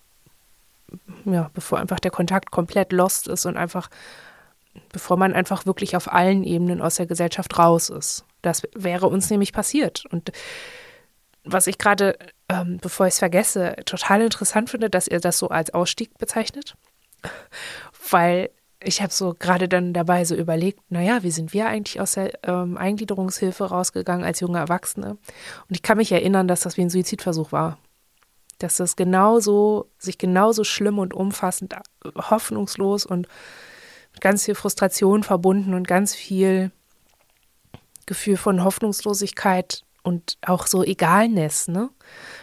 [1.26, 3.90] ja, bevor einfach der Kontakt komplett lost ist und einfach,
[4.92, 8.26] bevor man einfach wirklich auf allen Ebenen aus der Gesellschaft raus ist.
[8.44, 10.06] Das wäre uns nämlich passiert.
[10.12, 10.32] Und
[11.44, 12.16] was ich gerade,
[12.48, 16.76] ähm, bevor ich es vergesse, total interessant finde, dass ihr das so als Ausstieg bezeichnet.
[18.12, 22.14] Weil ich habe so gerade dann dabei so überlegt, naja, wie sind wir eigentlich aus
[22.14, 25.12] der ähm, Eingliederungshilfe rausgegangen als junge Erwachsene?
[25.12, 27.78] Und ich kann mich erinnern, dass das wie ein Suizidversuch war.
[28.58, 31.80] Dass das genauso, sich genauso schlimm und umfassend, äh,
[32.16, 33.28] hoffnungslos und
[34.14, 36.72] mit ganz viel Frustration verbunden und ganz viel
[38.06, 41.90] Gefühl von Hoffnungslosigkeit und auch so Egalness, ne,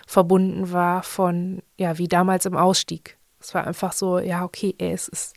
[0.07, 3.17] verbunden war von, ja, wie damals im Ausstieg.
[3.41, 5.35] Es war einfach so, ja, okay, ey, es ist,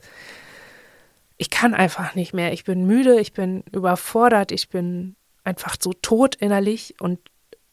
[1.39, 2.51] ich kann einfach nicht mehr.
[2.51, 7.19] Ich bin müde, ich bin überfordert, ich bin einfach so tot innerlich und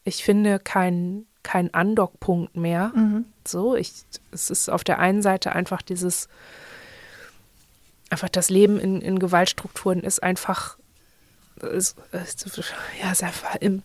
[0.05, 2.91] ich finde keinen kein Andockpunkt mehr.
[2.95, 3.25] Mhm.
[3.45, 3.91] So, ich,
[4.31, 6.29] es ist auf der einen Seite einfach dieses,
[8.09, 10.77] einfach das Leben in, in Gewaltstrukturen ist einfach,
[11.61, 13.81] ist, ist, ja, einfach im,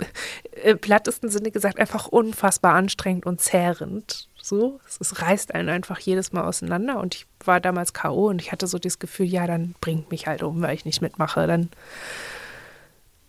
[0.63, 4.29] im plattesten Sinne gesagt einfach unfassbar anstrengend und zehrend.
[4.45, 8.27] So, es, es reißt einen einfach jedes Mal auseinander und ich war damals K.O.
[8.27, 11.01] und ich hatte so das Gefühl, ja, dann bringt mich halt um, weil ich nicht
[11.01, 11.47] mitmache.
[11.47, 11.71] Dann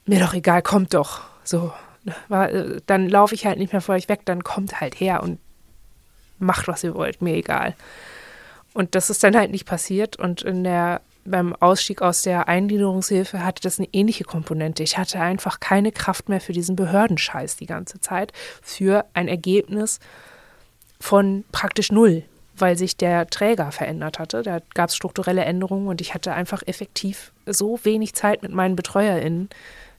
[0.07, 1.21] mir doch egal, kommt doch.
[1.43, 1.71] So,
[2.03, 5.21] ne, äh, dann laufe ich halt nicht mehr vor euch weg, dann kommt halt her
[5.21, 5.37] und
[6.39, 7.75] macht, was ihr wollt, mir egal.
[8.73, 13.45] Und das ist dann halt nicht passiert und in der beim Ausstieg aus der Eingliederungshilfe
[13.45, 14.83] hatte das eine ähnliche Komponente.
[14.83, 19.99] Ich hatte einfach keine Kraft mehr für diesen Behördenscheiß die ganze Zeit, für ein Ergebnis,
[21.03, 22.23] von praktisch null,
[22.55, 24.41] weil sich der Träger verändert hatte.
[24.41, 28.77] Da gab es strukturelle Änderungen und ich hatte einfach effektiv so wenig Zeit mit meinen
[28.77, 29.49] BetreuerInnen,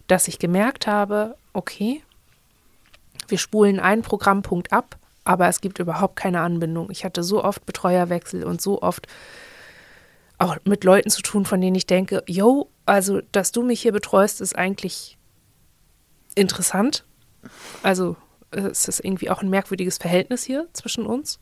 [0.06, 2.02] dass ich gemerkt habe, okay,
[3.28, 6.90] wir spulen einen Programmpunkt ab, aber es gibt überhaupt keine Anbindung.
[6.90, 9.06] Ich hatte so oft Betreuerwechsel und so oft
[10.38, 13.92] auch mit Leuten zu tun, von denen ich denke, yo, also, dass du mich hier
[13.92, 15.18] betreust, ist eigentlich
[16.34, 17.04] interessant.
[17.82, 18.16] Also,
[18.54, 21.40] es ist irgendwie auch ein merkwürdiges Verhältnis hier zwischen uns.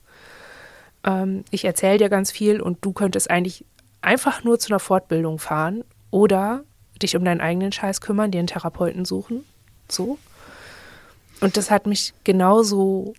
[1.04, 3.64] Ähm, ich erzähle dir ganz viel und du könntest eigentlich
[4.00, 6.64] einfach nur zu einer Fortbildung fahren oder
[7.00, 9.44] dich um deinen eigenen Scheiß kümmern, dir einen Therapeuten suchen.
[9.88, 10.18] So.
[11.40, 13.14] Und das hat mich genauso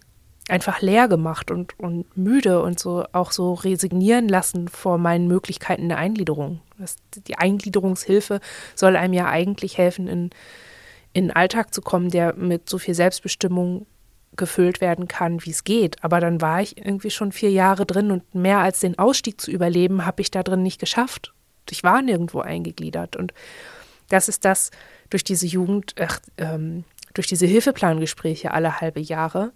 [0.49, 5.87] einfach leer gemacht und, und müde und so auch so resignieren lassen vor meinen Möglichkeiten
[5.87, 6.59] der Eingliederung.
[6.77, 8.41] Das, die Eingliederungshilfe
[8.75, 10.29] soll einem ja eigentlich helfen, in
[11.13, 13.85] in den Alltag zu kommen, der mit so viel Selbstbestimmung
[14.35, 16.03] gefüllt werden kann, wie es geht.
[16.03, 19.51] Aber dann war ich irgendwie schon vier Jahre drin und mehr als den Ausstieg zu
[19.51, 21.33] überleben, habe ich da drin nicht geschafft.
[21.69, 23.15] Ich war nirgendwo eingegliedert.
[23.15, 23.33] Und
[24.09, 24.71] das ist das
[25.09, 29.51] durch diese Jugend, ach, ähm, durch diese Hilfeplangespräche alle halbe Jahre,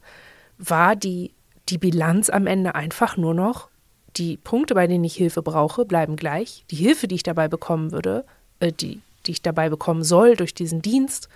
[0.60, 1.34] war die,
[1.70, 3.70] die Bilanz am Ende einfach nur noch,
[4.16, 6.66] die Punkte, bei denen ich Hilfe brauche, bleiben gleich.
[6.72, 8.26] Die Hilfe, die ich dabei bekommen würde,
[8.60, 11.30] äh, die, die ich dabei bekommen soll durch diesen Dienst,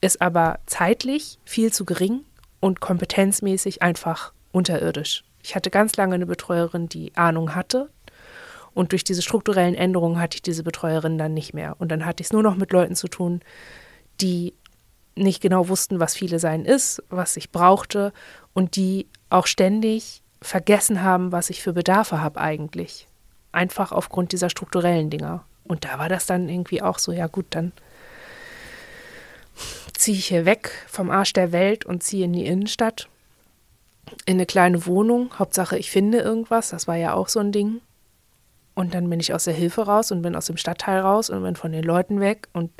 [0.00, 2.24] ist aber zeitlich viel zu gering
[2.60, 5.24] und kompetenzmäßig einfach unterirdisch.
[5.42, 7.90] Ich hatte ganz lange eine Betreuerin, die Ahnung hatte.
[8.74, 11.76] Und durch diese strukturellen Änderungen hatte ich diese Betreuerin dann nicht mehr.
[11.78, 13.40] Und dann hatte ich es nur noch mit Leuten zu tun,
[14.20, 14.54] die
[15.14, 18.12] nicht genau wussten, was viele sein ist, was ich brauchte
[18.54, 23.08] und die auch ständig vergessen haben, was ich für Bedarfe habe eigentlich.
[23.52, 25.44] Einfach aufgrund dieser strukturellen Dinger.
[25.64, 27.72] Und da war das dann irgendwie auch so, ja gut, dann
[29.94, 33.08] ziehe ich hier weg vom Arsch der Welt und ziehe in die Innenstadt,
[34.26, 35.38] in eine kleine Wohnung.
[35.38, 37.80] Hauptsache, ich finde irgendwas, das war ja auch so ein Ding.
[38.74, 41.42] Und dann bin ich aus der Hilfe raus und bin aus dem Stadtteil raus und
[41.42, 42.70] bin von den Leuten weg und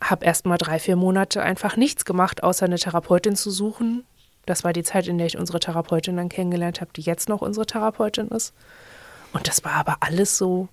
[0.00, 4.04] habe erst mal drei, vier Monate einfach nichts gemacht, außer eine Therapeutin zu suchen.
[4.46, 7.42] Das war die Zeit, in der ich unsere Therapeutin dann kennengelernt habe, die jetzt noch
[7.42, 8.52] unsere Therapeutin ist.
[9.32, 10.68] Und das war aber alles so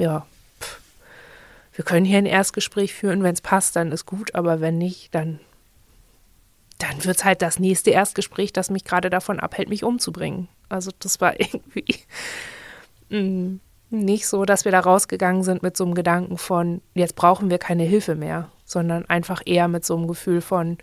[0.00, 0.26] ja,
[0.60, 0.80] pff,
[1.74, 5.14] wir können hier ein Erstgespräch führen, wenn es passt, dann ist gut, aber wenn nicht,
[5.14, 5.40] dann
[6.80, 10.48] dann wird es halt das nächste Erstgespräch, das mich gerade davon abhält, mich umzubringen.
[10.68, 11.84] Also das war irgendwie
[13.10, 13.60] mh, mm,
[13.90, 17.58] nicht so, dass wir da rausgegangen sind mit so einem Gedanken von, jetzt brauchen wir
[17.58, 20.78] keine Hilfe mehr, sondern einfach eher mit so einem Gefühl von,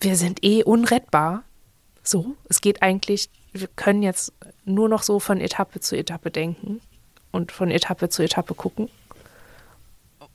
[0.00, 1.42] wir sind eh unrettbar.
[2.02, 4.32] So, es geht eigentlich, wir können jetzt
[4.64, 6.80] nur noch so von Etappe zu Etappe denken
[7.30, 8.88] und von Etappe zu Etappe gucken.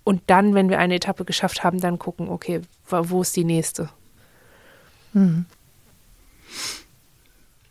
[0.04, 3.90] Und dann, wenn wir eine Etappe geschafft haben, dann gucken, okay, wo ist die nächste?
[5.14, 5.46] Mhm.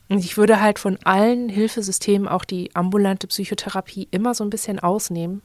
[0.09, 4.81] Und ich würde halt von allen Hilfesystemen auch die ambulante Psychotherapie immer so ein bisschen
[4.81, 5.43] ausnehmen,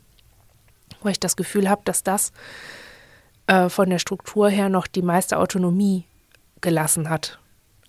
[1.01, 2.31] weil ich das Gefühl habe, dass das
[3.47, 6.05] äh, von der Struktur her noch die meiste Autonomie
[6.61, 7.39] gelassen hat.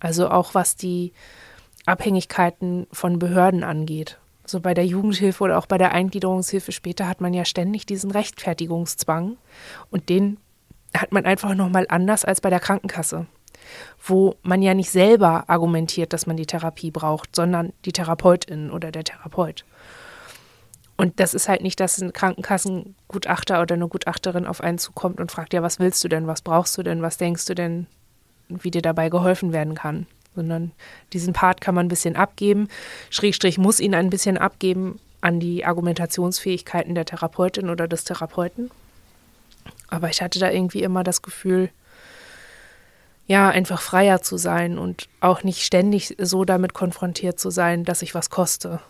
[0.00, 1.12] Also auch was die
[1.86, 4.18] Abhängigkeiten von Behörden angeht.
[4.44, 8.10] So bei der Jugendhilfe oder auch bei der Eingliederungshilfe später hat man ja ständig diesen
[8.10, 9.36] Rechtfertigungszwang
[9.90, 10.38] und den
[10.94, 13.26] hat man einfach nochmal anders als bei der Krankenkasse,
[14.04, 18.92] wo man ja nicht selber argumentiert, dass man die Therapie braucht, sondern die Therapeutin oder
[18.92, 19.64] der Therapeut.
[20.96, 25.30] Und das ist halt nicht, dass ein Krankenkassengutachter oder eine Gutachterin auf einen zukommt und
[25.30, 27.86] fragt, ja, was willst du denn, was brauchst du denn, was denkst du denn,
[28.48, 30.06] wie dir dabei geholfen werden kann.
[30.36, 30.70] Sondern
[31.12, 32.68] diesen Part kann man ein bisschen abgeben,
[33.10, 38.70] Schrägstrich muss ihn ein bisschen abgeben an die Argumentationsfähigkeiten der Therapeutin oder des Therapeuten.
[39.88, 41.70] Aber ich hatte da irgendwie immer das Gefühl,
[43.26, 48.02] ja, einfach freier zu sein und auch nicht ständig so damit konfrontiert zu sein, dass
[48.02, 48.80] ich was koste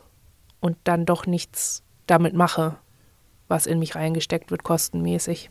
[0.61, 2.77] und dann doch nichts damit mache,
[3.49, 5.49] was in mich reingesteckt wird, kostenmäßig.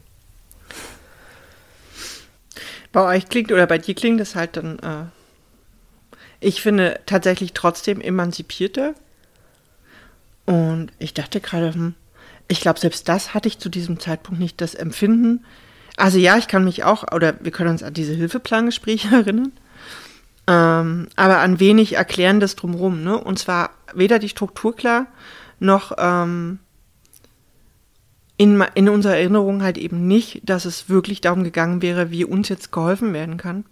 [2.92, 5.06] Bei euch klingt oder bei dir klingt es halt dann, äh,
[6.46, 8.94] ich finde tatsächlich trotzdem emanzipierter.
[10.46, 11.96] Und ich dachte gerade, hm,
[12.48, 15.44] ich glaube, selbst das hatte ich zu diesem Zeitpunkt nicht das Empfinden.
[15.98, 19.54] Also ja, ich kann mich auch, oder wir können uns an diese Hilfeplangespräche erinnern,
[20.46, 23.04] ähm, aber an wenig Erklärendes drumherum.
[23.04, 23.18] Ne?
[23.18, 25.08] Und zwar weder die Struktur klar,
[25.60, 26.60] noch ähm,
[28.38, 32.50] in, in unserer Erinnerung halt eben nicht, dass es wirklich darum gegangen wäre, wie uns
[32.50, 33.66] jetzt geholfen werden kann.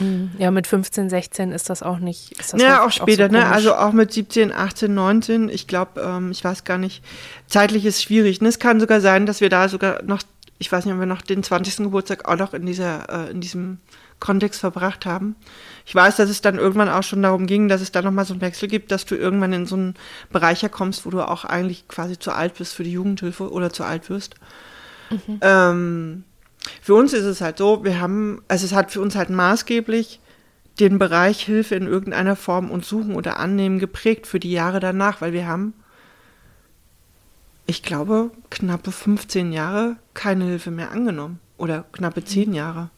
[0.00, 0.30] Mhm.
[0.38, 2.38] Ja, mit 15, 16 ist das auch nicht.
[2.38, 3.46] Das ja, auch später, auch so ne?
[3.46, 5.48] Also auch mit 17, 18, 19.
[5.48, 7.04] Ich glaube, ähm, ich weiß gar nicht.
[7.46, 8.40] Zeitlich ist schwierig.
[8.40, 8.48] Ne?
[8.48, 10.22] Es kann sogar sein, dass wir da sogar noch,
[10.58, 11.84] ich weiß nicht, ob wir noch den 20.
[11.84, 13.78] Geburtstag auch noch in dieser, äh, in diesem
[14.20, 15.36] Kontext verbracht haben.
[15.86, 18.34] Ich weiß, dass es dann irgendwann auch schon darum ging, dass es da nochmal so
[18.34, 19.94] einen Wechsel gibt, dass du irgendwann in so einen
[20.30, 23.84] Bereich kommst, wo du auch eigentlich quasi zu alt bist für die Jugendhilfe oder zu
[23.84, 24.34] alt wirst.
[25.10, 25.38] Mhm.
[25.40, 26.24] Ähm,
[26.80, 30.20] für uns ist es halt so, wir haben, also es hat für uns halt maßgeblich
[30.80, 35.20] den Bereich Hilfe in irgendeiner Form und Suchen oder Annehmen geprägt für die Jahre danach,
[35.20, 35.74] weil wir haben,
[37.66, 42.90] ich glaube, knappe 15 Jahre keine Hilfe mehr angenommen oder knappe 10 Jahre.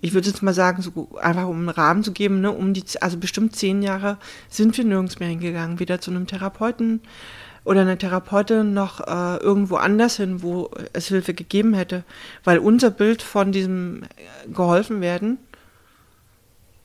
[0.00, 2.84] Ich würde jetzt mal sagen, so einfach um einen Rahmen zu geben, ne, um die,
[3.00, 7.00] also bestimmt zehn Jahre sind wir nirgends mehr hingegangen, weder zu einem Therapeuten
[7.66, 12.04] oder einer Therapeutin noch äh, irgendwo anders hin, wo es Hilfe gegeben hätte,
[12.44, 15.38] weil unser Bild von diesem äh, geholfen werden,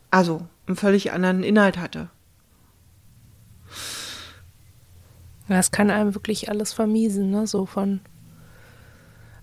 [0.10, 2.10] also einen völlig anderen Inhalt hatte.
[5.48, 8.00] Das kann einem wirklich alles vermiesen, ne, so von.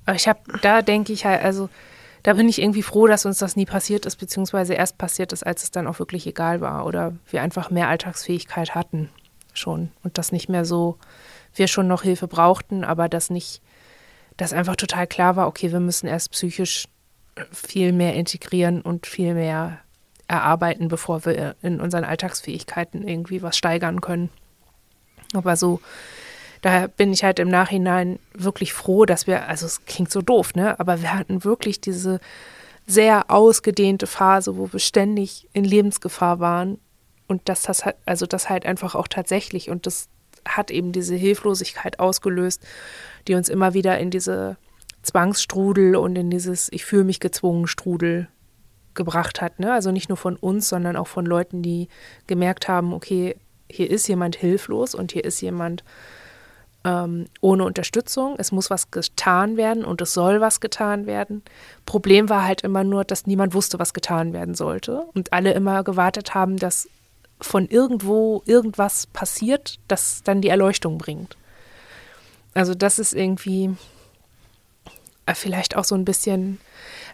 [0.07, 1.69] Aber ich habe, da denke ich halt, also
[2.25, 5.47] da bin ich irgendwie froh, dass uns das nie passiert ist, beziehungsweise erst passiert ist,
[5.47, 9.11] als es dann auch wirklich egal war oder wir einfach mehr Alltagsfähigkeit hatten
[9.53, 10.99] schon und das nicht mehr so,
[11.59, 13.61] wir schon noch Hilfe brauchten, aber das nicht,
[14.37, 16.87] dass einfach total klar war, okay, wir müssen erst psychisch
[17.53, 19.79] viel mehr integrieren und viel mehr
[20.27, 24.31] erarbeiten, bevor wir in unseren Alltagsfähigkeiten irgendwie was steigern können.
[25.35, 25.81] Aber so
[26.63, 30.55] da bin ich halt im Nachhinein wirklich froh, dass wir, also es klingt so doof,
[30.55, 30.79] ne?
[30.81, 32.21] Aber wir hatten wirklich diese
[32.87, 36.79] sehr ausgedehnte Phase, wo wir ständig in Lebensgefahr waren.
[37.27, 40.09] Und dass das halt, also das halt einfach auch tatsächlich und das
[40.49, 42.67] hat eben diese Hilflosigkeit ausgelöst,
[43.27, 44.57] die uns immer wieder in diese
[45.03, 48.29] Zwangsstrudel und in dieses Ich fühle mich gezwungen Strudel
[48.95, 49.61] gebracht hat.
[49.61, 49.73] Ne?
[49.73, 51.89] Also nicht nur von uns, sondern auch von Leuten, die
[52.27, 53.37] gemerkt haben, okay,
[53.71, 55.85] hier ist jemand hilflos und hier ist jemand,
[56.85, 58.35] ähm, ohne Unterstützung.
[58.39, 61.43] Es muss was getan werden und es soll was getan werden.
[61.87, 65.85] Problem war halt immer nur, dass niemand wusste, was getan werden sollte und alle immer
[65.85, 66.89] gewartet haben, dass
[67.41, 71.37] von irgendwo irgendwas passiert, das dann die Erleuchtung bringt.
[72.55, 73.71] Also das ist irgendwie
[75.27, 76.59] äh, vielleicht auch so ein bisschen,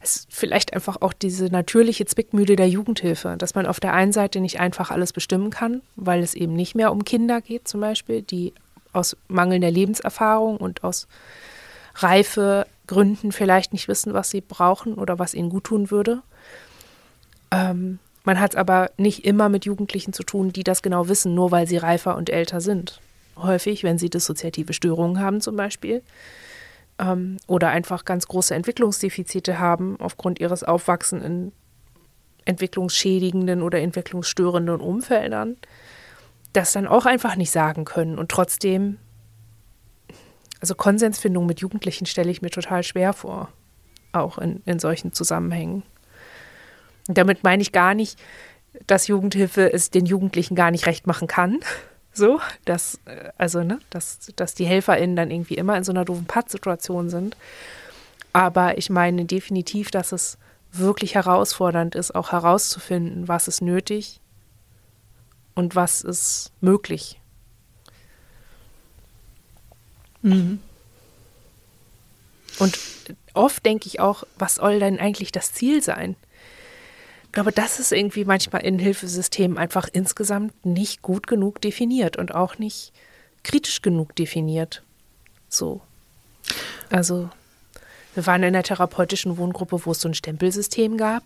[0.02, 4.40] es vielleicht einfach auch diese natürliche Zwickmühle der Jugendhilfe, dass man auf der einen Seite
[4.40, 8.22] nicht einfach alles bestimmen kann, weil es eben nicht mehr um Kinder geht zum Beispiel,
[8.22, 8.54] die
[8.92, 11.08] aus mangelnder Lebenserfahrung und aus
[11.96, 16.22] Reife Gründen vielleicht nicht wissen, was sie brauchen oder was ihnen gut tun würde.
[17.50, 21.34] Ähm, man hat es aber nicht immer mit Jugendlichen zu tun, die das genau wissen,
[21.34, 23.00] nur weil sie reifer und älter sind.
[23.36, 26.02] Häufig, wenn sie dissoziative Störungen haben zum Beispiel
[26.98, 31.52] ähm, oder einfach ganz große Entwicklungsdefizite haben aufgrund ihres Aufwachsen in
[32.46, 35.56] entwicklungsschädigenden oder entwicklungsstörenden Umfeldern,
[36.52, 38.98] das dann auch einfach nicht sagen können und trotzdem,
[40.60, 43.50] also Konsensfindung mit Jugendlichen stelle ich mir total schwer vor,
[44.12, 45.82] auch in, in solchen Zusammenhängen.
[47.07, 48.18] Damit meine ich gar nicht,
[48.86, 51.61] dass Jugendhilfe es den Jugendlichen gar nicht recht machen kann.
[52.16, 56.05] So, dass, äh, also, ne, dass, dass die HelferInnen dann irgendwie immer in so einer
[56.05, 57.36] doofen Pattsituation sind.
[58.32, 60.38] Aber ich meine definitiv, dass es
[60.70, 64.20] wirklich herausfordernd ist, auch herauszufinden, was ist nötig
[65.57, 67.20] und was ist möglich.
[70.22, 70.61] Mhm.
[72.59, 72.78] Und
[73.34, 76.16] oft denke ich auch, was soll denn eigentlich das Ziel sein?
[77.35, 82.59] Glaube, das ist irgendwie manchmal in Hilfesystemen einfach insgesamt nicht gut genug definiert und auch
[82.59, 82.93] nicht
[83.43, 84.85] kritisch genug definiert.
[85.49, 85.80] So.
[86.91, 87.28] Also,
[88.14, 91.24] wir waren in einer therapeutischen Wohngruppe, wo es so ein Stempelsystem gab.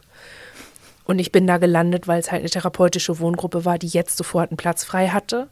[1.05, 4.51] Und ich bin da gelandet, weil es halt eine therapeutische Wohngruppe war, die jetzt sofort
[4.51, 5.49] einen Platz frei hatte.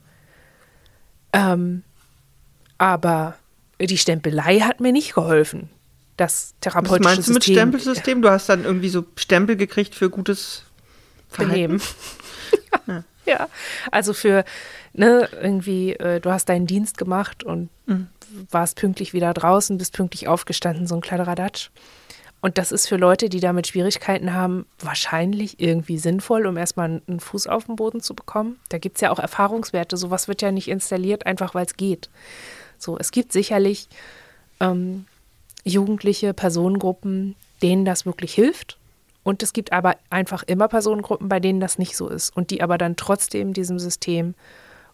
[1.34, 1.82] Ähm,
[2.78, 3.36] aber
[3.78, 5.68] die Stempelei hat mir nicht geholfen.
[6.16, 8.22] Das therapeutische Was meinst du mit System, Stempelsystem?
[8.22, 10.62] Du hast dann irgendwie so Stempel gekriegt für gutes
[11.28, 11.80] Verhalten.
[12.86, 13.04] ja.
[13.26, 13.48] ja,
[13.90, 14.44] also für,
[14.92, 18.08] ne, irgendwie, äh, du hast deinen Dienst gemacht und mhm.
[18.50, 21.70] warst pünktlich wieder draußen, bist pünktlich aufgestanden, so ein kleiner Radatsch.
[22.40, 27.18] Und das ist für Leute, die damit Schwierigkeiten haben, wahrscheinlich irgendwie sinnvoll, um erstmal einen
[27.18, 28.60] Fuß auf den Boden zu bekommen.
[28.68, 29.96] Da gibt es ja auch Erfahrungswerte.
[29.96, 32.08] Sowas wird ja nicht installiert, einfach weil es geht.
[32.78, 33.88] So, es gibt sicherlich
[34.60, 35.06] ähm,
[35.66, 38.78] jugendliche Personengruppen, denen das wirklich hilft.
[39.22, 42.62] Und es gibt aber einfach immer Personengruppen, bei denen das nicht so ist und die
[42.62, 44.34] aber dann trotzdem diesem System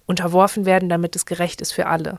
[0.07, 2.18] unterworfen werden, damit es gerecht ist für alle.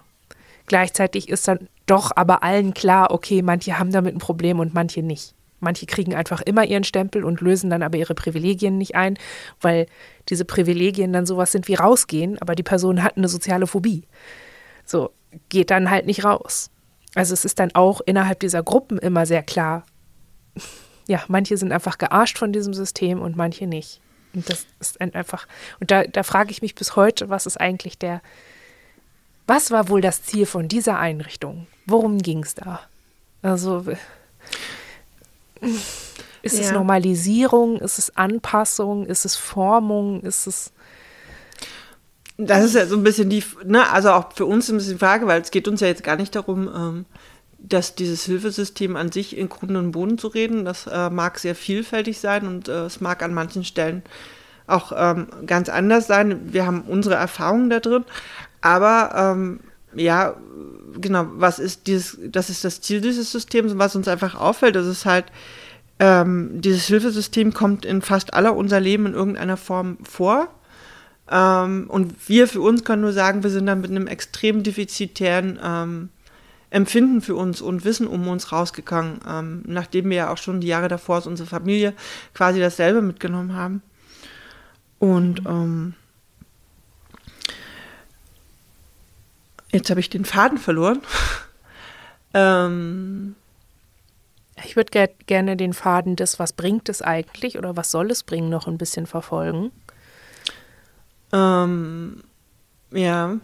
[0.67, 5.01] Gleichzeitig ist dann doch aber allen klar, okay, manche haben damit ein Problem und manche
[5.01, 5.33] nicht.
[5.59, 9.17] Manche kriegen einfach immer ihren Stempel und lösen dann aber ihre Privilegien nicht ein,
[9.61, 9.87] weil
[10.29, 14.03] diese Privilegien dann sowas sind wie rausgehen, aber die Person hat eine soziale Phobie.
[14.85, 15.11] So,
[15.49, 16.69] geht dann halt nicht raus.
[17.15, 19.83] Also es ist dann auch innerhalb dieser Gruppen immer sehr klar,
[21.07, 24.01] ja, manche sind einfach gearscht von diesem System und manche nicht.
[24.33, 25.47] Und das ist einfach,
[25.79, 28.21] und da, da frage ich mich bis heute, was ist eigentlich der,
[29.45, 31.67] was war wohl das Ziel von dieser Einrichtung?
[31.85, 32.79] Worum ging es da?
[33.41, 33.85] Also
[36.41, 36.61] ist ja.
[36.61, 37.79] es Normalisierung?
[37.79, 39.05] Ist es Anpassung?
[39.05, 40.21] Ist es Formung?
[40.21, 40.72] Ist es
[42.37, 44.99] das ist ja so ein bisschen die, ne, also auch für uns ein bisschen die
[44.99, 47.05] Frage, weil es geht uns ja jetzt gar nicht darum, ähm,
[47.59, 50.65] dass dieses Hilfesystem an sich in Grund und Boden zu reden.
[50.65, 54.03] Das äh, mag sehr vielfältig sein und äh, es mag an manchen Stellen
[54.67, 56.53] auch ähm, ganz anders sein.
[56.53, 58.05] Wir haben unsere Erfahrungen da drin.
[58.61, 59.59] Aber ähm,
[59.93, 60.35] ja,
[60.99, 64.75] genau, was ist dieses, das ist das Ziel dieses Systems und was uns einfach auffällt,
[64.75, 65.25] das ist halt,
[65.99, 70.47] ähm, dieses Hilfesystem kommt in fast aller unser Leben in irgendeiner Form vor.
[71.29, 75.59] Ähm, und wir für uns können nur sagen, wir sind dann mit einem extrem defizitären
[75.63, 76.09] ähm,
[76.69, 80.67] Empfinden für uns und Wissen um uns rausgegangen, ähm, nachdem wir ja auch schon die
[80.67, 81.93] Jahre davor aus unserer Familie
[82.33, 83.83] quasi dasselbe mitgenommen haben.
[84.97, 85.93] Und ähm,
[89.71, 91.01] jetzt habe ich den Faden verloren.
[92.33, 93.35] ähm,
[94.65, 98.23] ich würde ger gerne den Faden des, was bringt es eigentlich oder was soll es
[98.23, 99.71] bringen, noch ein bisschen verfolgen.
[101.33, 102.23] Ähm,
[102.91, 103.37] ja.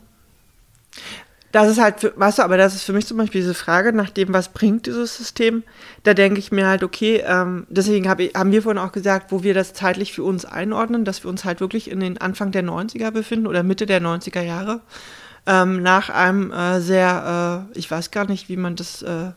[1.52, 3.92] Das ist halt, für, weißt du, aber das ist für mich zum Beispiel diese Frage
[3.92, 5.64] nach dem, was bringt dieses System.
[6.04, 9.32] Da denke ich mir halt, okay, ähm, deswegen hab ich, haben wir vorhin auch gesagt,
[9.32, 12.52] wo wir das zeitlich für uns einordnen, dass wir uns halt wirklich in den Anfang
[12.52, 14.82] der 90er befinden oder Mitte der 90er Jahre.
[15.48, 19.32] Ähm, nach einem äh, sehr, äh, ich weiß gar nicht, wie man das äh,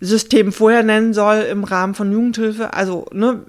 [0.00, 2.72] System vorher nennen soll im Rahmen von Jugendhilfe.
[2.72, 3.42] Also, ne,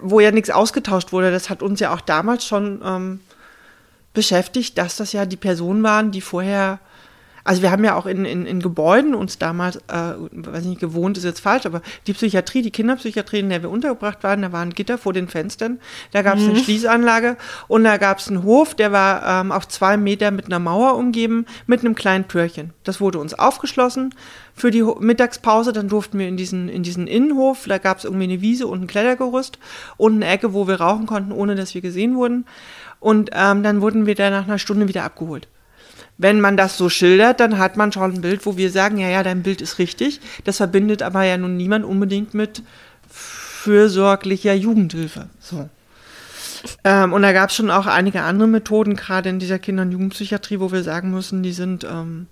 [0.00, 3.20] wo ja nichts ausgetauscht wurde, das hat uns ja auch damals schon ähm,
[4.12, 6.78] beschäftigt, dass das ja die Personen waren, die vorher,
[7.44, 11.18] also wir haben ja auch in, in, in Gebäuden uns damals, äh, weiß nicht, gewohnt
[11.18, 14.70] ist jetzt falsch, aber die Psychiatrie, die Kinderpsychiatrie, in der wir untergebracht waren, da waren
[14.70, 15.78] Gitter vor den Fenstern,
[16.12, 16.50] da gab es mhm.
[16.50, 17.36] eine Schließanlage
[17.68, 20.96] und da gab es einen Hof, der war ähm, auf zwei Meter mit einer Mauer
[20.96, 22.72] umgeben, mit einem kleinen Türchen.
[22.82, 24.14] Das wurde uns aufgeschlossen
[24.54, 28.24] für die Mittagspause, dann durften wir in diesen, in diesen Innenhof, da gab es irgendwie
[28.24, 29.58] eine Wiese und ein Klettergerüst
[29.96, 32.46] und eine Ecke, wo wir rauchen konnten, ohne dass wir gesehen wurden.
[33.00, 35.48] Und ähm, dann wurden wir da nach einer Stunde wieder abgeholt.
[36.16, 39.08] Wenn man das so schildert, dann hat man schon ein Bild, wo wir sagen, ja,
[39.08, 40.20] ja, dein Bild ist richtig.
[40.44, 42.62] Das verbindet aber ja nun niemand unbedingt mit
[43.08, 45.28] fürsorglicher Jugendhilfe.
[45.40, 45.68] So.
[46.84, 49.92] Ähm, und da gab es schon auch einige andere Methoden, gerade in dieser Kinder- und
[49.92, 52.26] Jugendpsychiatrie, wo wir sagen müssen, die sind ähm,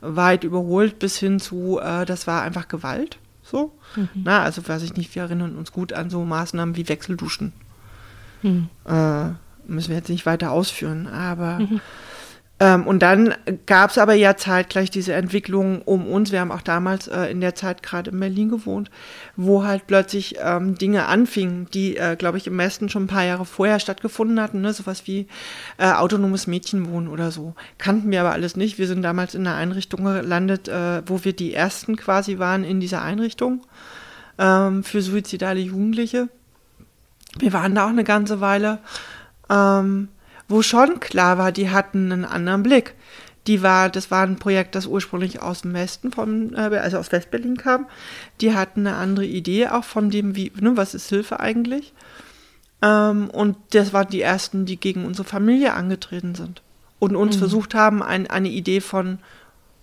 [0.00, 3.18] weit überholt bis hin zu, äh, das war einfach Gewalt.
[3.42, 3.72] So.
[3.96, 4.08] Mhm.
[4.14, 7.52] Na, also weiß ich nicht, wir erinnern uns gut an so Maßnahmen wie Wechselduschen.
[8.42, 8.68] Mhm.
[8.86, 9.30] Äh,
[9.66, 11.80] müssen wir jetzt nicht weiter ausführen, aber mhm.
[12.64, 13.34] Ähm, und dann
[13.66, 16.32] gab es aber ja zeitgleich diese Entwicklung um uns.
[16.32, 18.90] Wir haben auch damals äh, in der Zeit gerade in Berlin gewohnt,
[19.36, 23.24] wo halt plötzlich ähm, Dinge anfingen, die, äh, glaube ich, im Westen schon ein paar
[23.24, 24.62] Jahre vorher stattgefunden hatten.
[24.62, 24.72] Ne?
[24.72, 25.26] Sowas wie
[25.76, 27.54] äh, autonomes Mädchenwohnen oder so.
[27.76, 28.78] Kannten wir aber alles nicht.
[28.78, 32.80] Wir sind damals in einer Einrichtung gelandet, äh, wo wir die Ersten quasi waren in
[32.80, 33.66] dieser Einrichtung
[34.38, 36.30] ähm, für suizidale Jugendliche.
[37.38, 38.78] Wir waren da auch eine ganze Weile.
[39.50, 40.08] Ähm,
[40.48, 42.94] wo schon klar war, die hatten einen anderen Blick.
[43.46, 47.12] Die war, das war ein Projekt, das ursprünglich aus dem Westen, von, äh, also aus
[47.12, 47.86] Westberlin kam.
[48.40, 51.92] Die hatten eine andere Idee auch von dem, wie, ne, was ist Hilfe eigentlich?
[52.80, 56.62] Ähm, und das waren die ersten, die gegen unsere Familie angetreten sind
[56.98, 57.40] und uns mhm.
[57.40, 59.18] versucht haben, ein, eine Idee von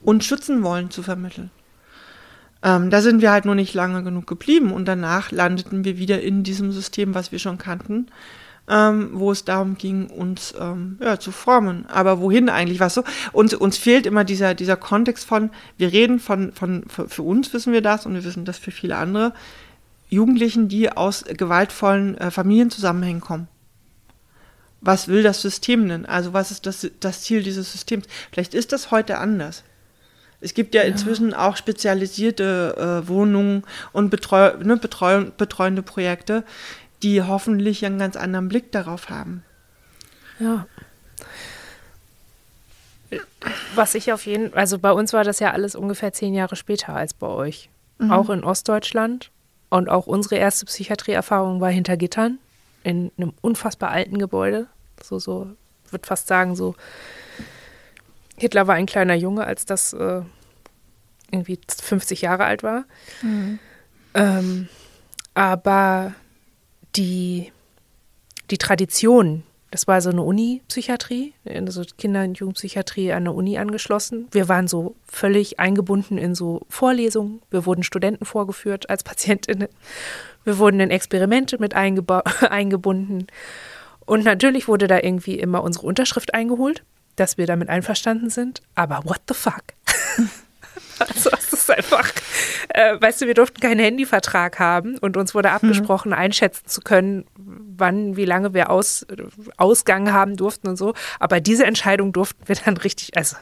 [0.01, 1.51] uns schützen wollen zu vermitteln.
[2.63, 6.21] Ähm, da sind wir halt nur nicht lange genug geblieben und danach landeten wir wieder
[6.21, 8.07] in diesem System, was wir schon kannten,
[8.71, 11.85] ähm, wo es darum ging, uns ähm, ja, zu formen.
[11.87, 13.03] Aber wohin eigentlich, was so?
[13.33, 17.73] Uns, uns fehlt immer dieser, dieser Kontext von, wir reden von, von, für uns wissen
[17.73, 19.33] wir das und wir wissen das für viele andere,
[20.09, 23.47] Jugendlichen, die aus gewaltvollen äh, Familienzusammenhängen kommen.
[24.79, 26.05] Was will das System denn?
[26.05, 28.07] Also was ist das, das Ziel dieses Systems?
[28.31, 29.63] Vielleicht ist das heute anders.
[30.41, 30.87] Es gibt ja, ja.
[30.87, 33.63] inzwischen auch spezialisierte äh, Wohnungen
[33.93, 36.43] und Betreu ne, Betreu betreuende Projekte,
[37.03, 39.43] die hoffentlich einen ganz anderen Blick darauf haben.
[40.39, 40.67] Ja.
[43.75, 46.93] Was ich auf jeden also bei uns war das ja alles ungefähr zehn Jahre später
[46.95, 47.69] als bei euch.
[47.97, 48.11] Mhm.
[48.11, 49.31] Auch in Ostdeutschland.
[49.69, 52.39] Und auch unsere erste Psychiatrieerfahrung war hinter Gittern
[52.83, 54.67] in einem unfassbar alten Gebäude.
[55.01, 55.47] So, so,
[55.89, 56.75] würde fast sagen, so.
[58.37, 60.21] Hitler war ein kleiner Junge, als das äh,
[61.31, 62.85] irgendwie 50 Jahre alt war.
[63.21, 63.59] Mhm.
[64.13, 64.67] Ähm,
[65.33, 66.13] aber
[66.95, 67.51] die,
[68.49, 74.27] die Tradition, das war so eine Uni-Psychiatrie, also Kinder- und Jugendpsychiatrie an der Uni angeschlossen.
[74.31, 77.41] Wir waren so völlig eingebunden in so Vorlesungen.
[77.49, 79.69] Wir wurden Studenten vorgeführt als Patientinnen.
[80.43, 83.27] Wir wurden in Experimente mit eingebunden.
[84.05, 86.83] Und natürlich wurde da irgendwie immer unsere Unterschrift eingeholt,
[87.15, 88.61] dass wir damit einverstanden sind.
[88.75, 89.63] Aber what the fuck?
[90.99, 92.11] also es ist einfach
[92.69, 96.17] äh, weißt du, wir durften keinen Handyvertrag haben und uns wurde abgesprochen, mhm.
[96.17, 99.05] einschätzen zu können, wann, wie lange wir aus,
[99.57, 100.93] Ausgang haben durften und so.
[101.19, 103.35] Aber diese Entscheidung durften wir dann richtig, also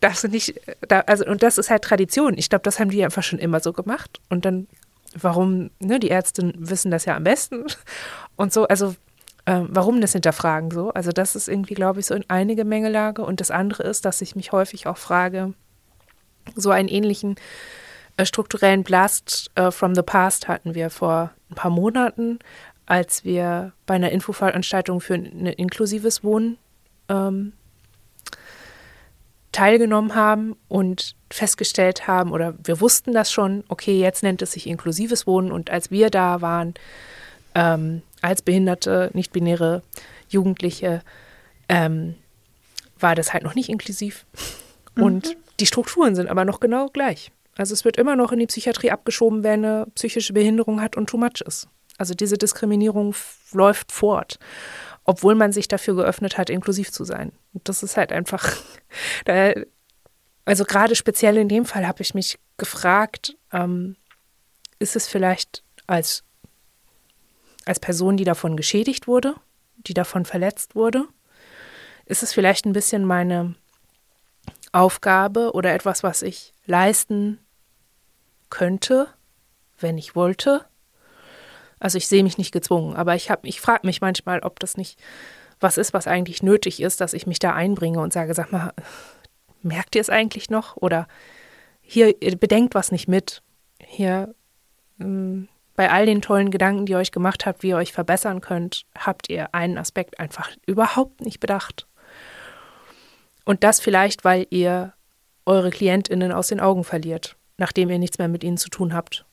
[0.00, 2.34] das sind nicht, da, also und das ist halt Tradition.
[2.36, 4.20] Ich glaube, das haben die einfach schon immer so gemacht.
[4.28, 4.66] Und dann,
[5.14, 7.64] warum, ne, die Ärzte wissen das ja am besten
[8.36, 8.94] und so, also
[9.46, 10.90] äh, warum das hinterfragen so?
[10.90, 13.22] Also das ist irgendwie, glaube ich, so in einige Mengelage.
[13.22, 15.52] Und das andere ist, dass ich mich häufig auch frage,
[16.54, 17.40] so einen ähnlichen äh,
[18.22, 22.38] strukturellen Blast äh, from the Past hatten wir vor ein paar Monaten,
[22.86, 26.58] als wir bei einer Infoveranstaltung für ein inklusives Wohnen
[27.08, 27.52] ähm,
[29.52, 34.66] teilgenommen haben und festgestellt haben, oder wir wussten das schon, okay, jetzt nennt es sich
[34.66, 36.74] inklusives Wohnen und als wir da waren,
[37.54, 39.82] ähm, als behinderte, nicht-binäre
[40.28, 41.02] Jugendliche,
[41.68, 42.16] ähm,
[42.98, 44.26] war das halt noch nicht inklusiv.
[44.96, 45.34] Und mhm.
[45.60, 47.30] die Strukturen sind aber noch genau gleich.
[47.56, 51.08] Also es wird immer noch in die Psychiatrie abgeschoben, wer eine psychische Behinderung hat und
[51.08, 51.68] too much ist.
[51.96, 53.14] Also diese Diskriminierung
[53.52, 54.38] läuft fort,
[55.04, 57.32] obwohl man sich dafür geöffnet hat, inklusiv zu sein.
[57.52, 58.56] Und das ist halt einfach,
[60.44, 63.96] also gerade speziell in dem Fall habe ich mich gefragt, ähm,
[64.80, 66.24] ist es vielleicht als,
[67.64, 69.34] als Person, die davon geschädigt wurde,
[69.76, 71.06] die davon verletzt wurde,
[72.06, 73.54] ist es vielleicht ein bisschen meine
[74.72, 77.38] Aufgabe oder etwas, was ich leisten
[78.54, 79.08] könnte,
[79.80, 80.64] wenn ich wollte.
[81.80, 84.98] Also ich sehe mich nicht gezwungen, aber ich, ich frage mich manchmal, ob das nicht
[85.58, 88.72] was ist, was eigentlich nötig ist, dass ich mich da einbringe und sage, sag mal,
[89.62, 90.76] merkt ihr es eigentlich noch?
[90.76, 91.08] Oder
[91.80, 93.42] hier, bedenkt was nicht mit.
[93.82, 94.32] Hier,
[95.00, 98.40] ähm, bei all den tollen Gedanken, die ihr euch gemacht habt, wie ihr euch verbessern
[98.40, 101.88] könnt, habt ihr einen Aspekt einfach überhaupt nicht bedacht.
[103.44, 104.92] Und das vielleicht, weil ihr
[105.44, 109.24] eure KlientInnen aus den Augen verliert nachdem ihr nichts mehr mit ihnen zu tun habt.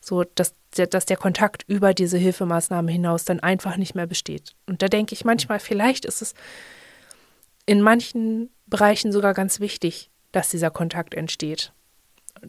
[0.00, 4.54] So, dass, dass der Kontakt über diese Hilfemaßnahmen hinaus dann einfach nicht mehr besteht.
[4.66, 6.34] Und da denke ich manchmal, vielleicht ist es
[7.66, 11.72] in manchen Bereichen sogar ganz wichtig, dass dieser Kontakt entsteht.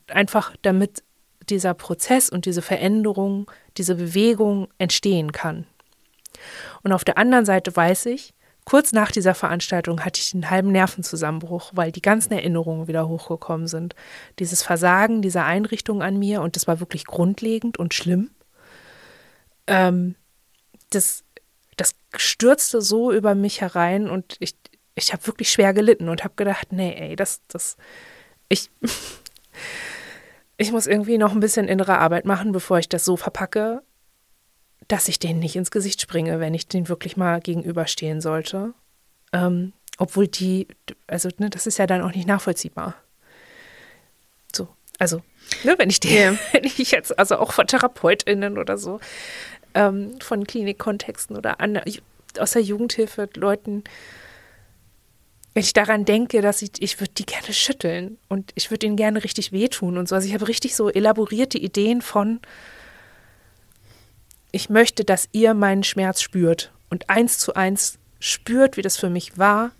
[0.07, 1.03] Einfach damit
[1.49, 5.65] dieser Prozess und diese Veränderung, diese Bewegung entstehen kann.
[6.83, 8.33] Und auf der anderen Seite weiß ich,
[8.65, 13.67] kurz nach dieser Veranstaltung hatte ich einen halben Nervenzusammenbruch, weil die ganzen Erinnerungen wieder hochgekommen
[13.67, 13.95] sind.
[14.37, 18.29] Dieses Versagen dieser Einrichtung an mir, und das war wirklich grundlegend und schlimm,
[19.67, 20.15] ähm,
[20.89, 21.23] das,
[21.77, 24.55] das stürzte so über mich herein und ich,
[24.95, 27.77] ich habe wirklich schwer gelitten und habe gedacht, nee, ey, das, das,
[28.49, 28.69] ich,
[30.57, 33.83] ich muss irgendwie noch ein bisschen innere Arbeit machen, bevor ich das so verpacke,
[34.89, 38.73] dass ich denen nicht ins Gesicht springe, wenn ich denen wirklich mal gegenüberstehen sollte.
[39.31, 40.67] Ähm, obwohl die,
[41.07, 42.95] also ne, das ist ja dann auch nicht nachvollziehbar.
[44.53, 44.67] So,
[44.97, 45.21] also,
[45.63, 46.35] ne, wenn ich yeah.
[46.51, 48.99] wenn ich jetzt, also auch von TherapeutInnen oder so,
[49.75, 51.79] ähm, von Klinikkontexten oder an,
[52.39, 53.83] aus der Jugendhilfe Leuten,
[55.53, 58.95] wenn ich daran denke, dass ich, ich würde die gerne schütteln und ich würde ihnen
[58.95, 60.15] gerne richtig wehtun und so.
[60.15, 62.39] Also ich habe richtig so elaborierte Ideen von,
[64.51, 69.09] ich möchte, dass ihr meinen Schmerz spürt und eins zu eins spürt, wie das für
[69.09, 69.71] mich war,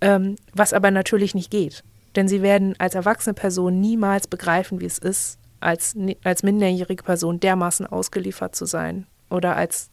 [0.00, 1.84] ähm, was aber natürlich nicht geht.
[2.16, 7.38] Denn sie werden als erwachsene Person niemals begreifen, wie es ist, als, als minderjährige Person
[7.38, 9.90] dermaßen ausgeliefert zu sein oder als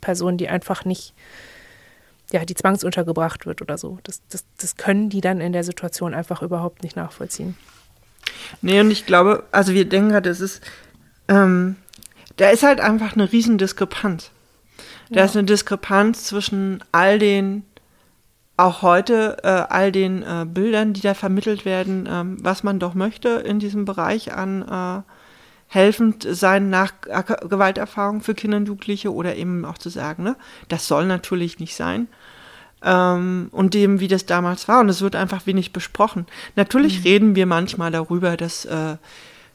[0.00, 1.14] Person, die einfach nicht
[2.32, 3.98] ja, die zwangsuntergebracht wird oder so.
[4.04, 7.56] Das, das, das können die dann in der Situation einfach überhaupt nicht nachvollziehen.
[8.62, 10.62] Nee, und ich glaube, also wir denken gerade, es ist,
[11.28, 11.76] ähm,
[12.36, 14.30] da ist halt einfach eine riesen Diskrepanz.
[15.10, 15.24] Da ja.
[15.26, 17.64] ist eine Diskrepanz zwischen all den,
[18.56, 22.94] auch heute, äh, all den äh, Bildern, die da vermittelt werden, ähm, was man doch
[22.94, 25.02] möchte in diesem Bereich an äh,
[25.68, 30.36] helfend sein nach Gewalterfahrung für Kinder und Jugendliche oder eben auch zu sagen, ne,
[30.68, 32.08] das soll natürlich nicht sein
[32.84, 34.80] ähm, und dem, wie das damals war.
[34.80, 36.26] Und es wird einfach wenig besprochen.
[36.56, 37.02] Natürlich mhm.
[37.04, 38.96] reden wir manchmal darüber, dass, äh,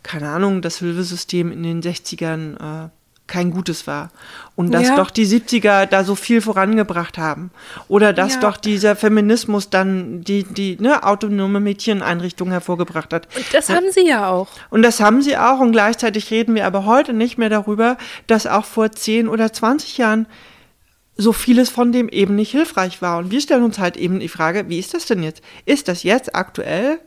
[0.03, 2.89] keine Ahnung, das Hilfesystem in den 60ern äh,
[3.27, 4.09] kein gutes war.
[4.55, 4.95] Und dass ja.
[4.95, 7.51] doch die 70er da so viel vorangebracht haben.
[7.87, 8.41] Oder dass ja.
[8.41, 13.27] doch dieser Feminismus dann die, die ne, autonome Mädcheneinrichtung hervorgebracht hat.
[13.35, 14.47] Und das haben sie ja auch.
[14.69, 15.59] Und das haben sie auch.
[15.59, 19.97] Und gleichzeitig reden wir aber heute nicht mehr darüber, dass auch vor 10 oder 20
[19.97, 20.25] Jahren
[21.17, 23.17] so vieles von dem eben nicht hilfreich war.
[23.17, 25.41] Und wir stellen uns halt eben die Frage, wie ist das denn jetzt?
[25.65, 26.99] Ist das jetzt aktuell?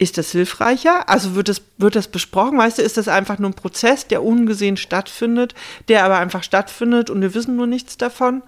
[0.00, 1.10] Ist das hilfreicher?
[1.10, 2.56] Also wird das, wird das besprochen?
[2.56, 5.54] Weißt du, ist das einfach nur ein Prozess, der ungesehen stattfindet,
[5.88, 8.42] der aber einfach stattfindet und wir wissen nur nichts davon?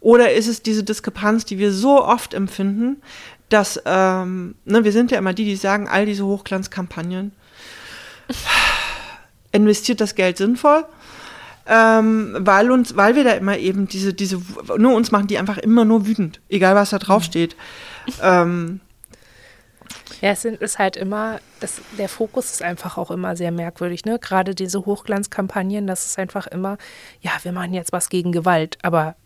[0.00, 3.00] Oder ist es diese Diskrepanz, die wir so oft empfinden,
[3.48, 7.30] dass, ähm, ne, wir sind ja immer die, die sagen, all diese Hochglanzkampagnen,
[9.52, 10.84] investiert das Geld sinnvoll?
[11.68, 14.40] ähm, weil uns, weil wir da immer eben diese, diese,
[14.78, 17.56] nur uns machen die einfach immer nur wütend, egal was da drauf steht.
[18.22, 18.80] ähm,
[20.20, 24.18] ja, es ist halt immer, das, der Fokus ist einfach auch immer sehr merkwürdig, ne?
[24.18, 26.78] Gerade diese Hochglanzkampagnen, das ist einfach immer,
[27.20, 29.16] ja, wir machen jetzt was gegen Gewalt, aber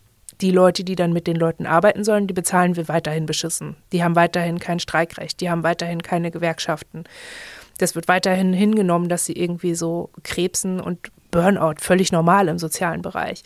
[0.40, 3.76] die Leute, die dann mit den Leuten arbeiten sollen, die bezahlen wir weiterhin beschissen.
[3.92, 7.04] Die haben weiterhin kein Streikrecht, die haben weiterhin keine Gewerkschaften.
[7.78, 13.02] Das wird weiterhin hingenommen, dass sie irgendwie so krebsen und Burnout völlig normal im sozialen
[13.02, 13.42] Bereich.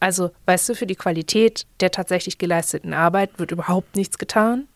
[0.00, 4.68] Also, weißt du, für die Qualität der tatsächlich geleisteten Arbeit wird überhaupt nichts getan.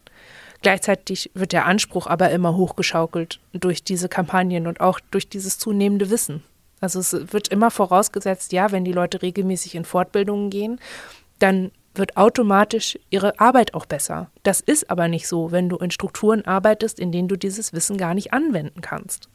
[0.67, 6.11] Gleichzeitig wird der Anspruch aber immer hochgeschaukelt durch diese Kampagnen und auch durch dieses zunehmende
[6.11, 6.43] Wissen.
[6.81, 10.81] Also es wird immer vorausgesetzt, ja, wenn die Leute regelmäßig in Fortbildungen gehen,
[11.39, 14.29] dann wird automatisch ihre Arbeit auch besser.
[14.43, 17.97] Das ist aber nicht so, wenn du in Strukturen arbeitest, in denen du dieses Wissen
[17.97, 19.29] gar nicht anwenden kannst.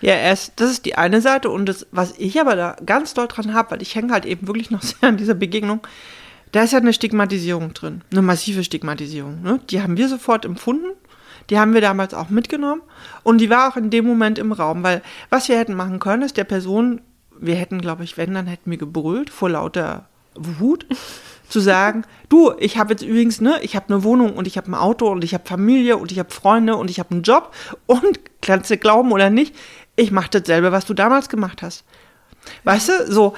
[0.00, 3.28] Ja, erst, das ist die eine Seite und das, was ich aber da ganz doll
[3.28, 5.86] dran habe, weil ich hänge halt eben wirklich noch sehr an dieser Begegnung,
[6.54, 9.42] da ist ja eine Stigmatisierung drin, eine massive Stigmatisierung.
[9.42, 9.58] Ne?
[9.70, 10.86] Die haben wir sofort empfunden,
[11.50, 12.80] die haben wir damals auch mitgenommen
[13.24, 16.22] und die war auch in dem Moment im Raum, weil was wir hätten machen können,
[16.22, 17.00] ist der Person,
[17.40, 20.86] wir hätten, glaube ich, wenn, dann hätten wir gebrüllt vor lauter Wut
[21.48, 24.70] zu sagen, du, ich habe jetzt übrigens, ne, ich habe eine Wohnung und ich habe
[24.70, 27.52] ein Auto und ich habe Familie und ich habe Freunde und ich habe einen Job
[27.86, 29.56] und kannst du glauben oder nicht,
[29.96, 31.84] ich mache dasselbe, was du damals gemacht hast.
[32.62, 33.34] Weißt du, so,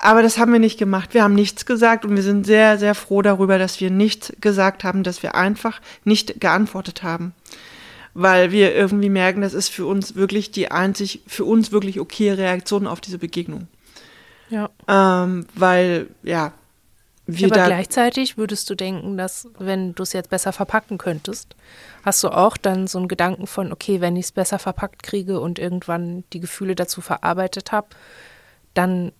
[0.00, 1.14] aber das haben wir nicht gemacht.
[1.14, 4.82] Wir haben nichts gesagt und wir sind sehr, sehr froh darüber, dass wir nichts gesagt
[4.82, 7.34] haben, dass wir einfach nicht geantwortet haben.
[8.14, 12.36] Weil wir irgendwie merken, das ist für uns wirklich die einzig, für uns wirklich okaye
[12.36, 13.68] Reaktion auf diese Begegnung.
[14.48, 14.70] Ja.
[14.88, 16.52] Ähm, weil, ja,
[17.26, 21.54] wie Aber gleichzeitig würdest du denken, dass, wenn du es jetzt besser verpacken könntest,
[22.04, 25.38] hast du auch dann so einen Gedanken von, okay, wenn ich es besser verpackt kriege
[25.38, 27.88] und irgendwann die Gefühle dazu verarbeitet habe,
[28.74, 29.12] dann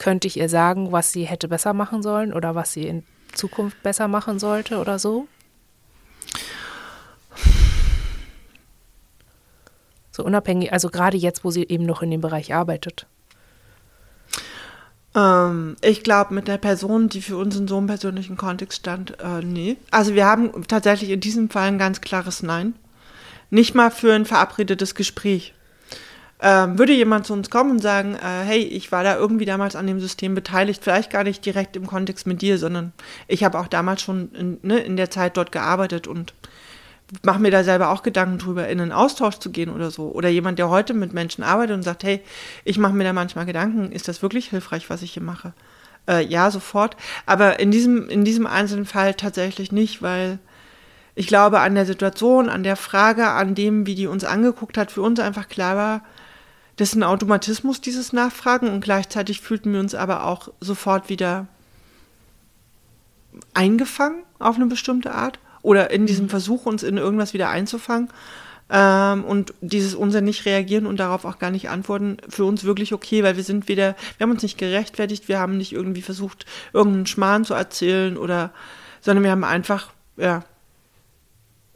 [0.00, 3.82] könnte ich ihr sagen, was sie hätte besser machen sollen oder was sie in Zukunft
[3.82, 5.28] besser machen sollte oder so?
[10.10, 13.06] So unabhängig, also gerade jetzt, wo sie eben noch in dem Bereich arbeitet.
[15.14, 19.20] Ähm, ich glaube, mit der Person, die für uns in so einem persönlichen Kontext stand,
[19.20, 19.76] äh, nee.
[19.90, 22.74] Also wir haben tatsächlich in diesem Fall ein ganz klares Nein.
[23.50, 25.52] Nicht mal für ein verabredetes Gespräch.
[26.42, 29.76] Ähm, würde jemand zu uns kommen und sagen, äh, hey, ich war da irgendwie damals
[29.76, 32.92] an dem System beteiligt, vielleicht gar nicht direkt im Kontext mit dir, sondern
[33.28, 36.32] ich habe auch damals schon in, ne, in der Zeit dort gearbeitet und
[37.22, 40.10] mache mir da selber auch Gedanken drüber, in einen Austausch zu gehen oder so.
[40.12, 42.22] Oder jemand, der heute mit Menschen arbeitet und sagt, hey,
[42.64, 45.52] ich mache mir da manchmal Gedanken, ist das wirklich hilfreich, was ich hier mache?
[46.08, 46.96] Äh, ja, sofort.
[47.26, 50.38] Aber in diesem, in diesem einzelnen Fall tatsächlich nicht, weil
[51.14, 54.90] ich glaube, an der Situation, an der Frage, an dem, wie die uns angeguckt hat,
[54.92, 56.02] für uns einfach klar war,
[56.80, 61.46] das ist ein Automatismus, dieses Nachfragen und gleichzeitig fühlten wir uns aber auch sofort wieder
[63.52, 66.30] eingefangen auf eine bestimmte Art oder in diesem mhm.
[66.30, 68.08] Versuch, uns in irgendwas wieder einzufangen.
[68.70, 72.94] Ähm, und dieses unser nicht reagieren und darauf auch gar nicht antworten, für uns wirklich
[72.94, 76.46] okay, weil wir sind weder, wir haben uns nicht gerechtfertigt, wir haben nicht irgendwie versucht,
[76.72, 78.52] irgendeinen Schmarrn zu erzählen oder,
[79.02, 80.44] sondern wir haben einfach, ja,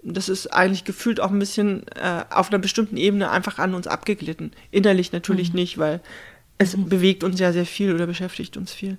[0.04, 3.86] das ist eigentlich gefühlt auch ein bisschen äh, auf einer bestimmten Ebene einfach an uns
[3.86, 4.52] abgeglitten.
[4.70, 5.60] Innerlich natürlich mhm.
[5.60, 6.00] nicht, weil
[6.58, 6.88] es mhm.
[6.88, 8.98] bewegt uns ja sehr viel oder beschäftigt uns viel.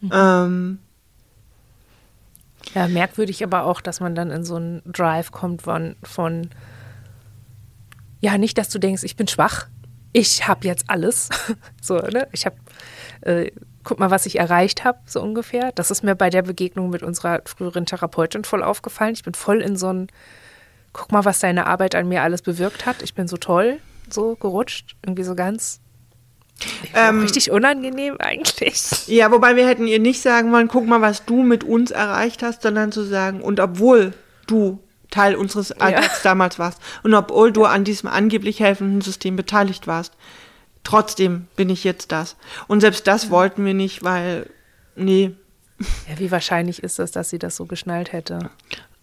[0.00, 0.10] Mhm.
[0.12, 0.78] Ähm,
[2.74, 6.48] ja, merkwürdig aber auch, dass man dann in so einen Drive kommt von, von
[8.20, 9.66] ja, nicht, dass du denkst, ich bin schwach,
[10.12, 11.28] ich habe jetzt alles.
[11.82, 12.28] so, ne?
[12.32, 12.56] Ich habe,
[13.22, 13.50] äh,
[13.86, 15.70] guck mal, was ich erreicht habe, so ungefähr.
[15.72, 19.14] Das ist mir bei der Begegnung mit unserer früheren Therapeutin voll aufgefallen.
[19.14, 20.08] Ich bin voll in so ein,
[20.92, 23.00] guck mal, was deine Arbeit an mir alles bewirkt hat.
[23.02, 23.78] Ich bin so toll,
[24.10, 25.80] so gerutscht, irgendwie so ganz
[26.94, 29.06] ähm, richtig unangenehm eigentlich.
[29.06, 32.42] Ja, wobei wir hätten ihr nicht sagen wollen, guck mal, was du mit uns erreicht
[32.42, 34.14] hast, sondern zu sagen, und obwohl
[34.48, 34.80] du
[35.12, 36.30] Teil unseres Alltags ja.
[36.30, 40.12] damals warst und obwohl du an diesem angeblich helfenden System beteiligt warst,
[40.86, 42.36] trotzdem bin ich jetzt das.
[42.68, 44.48] Und selbst das wollten wir nicht, weil,
[44.94, 45.32] nee.
[46.08, 48.50] Ja, wie wahrscheinlich ist es, dass sie das so geschnallt hätte?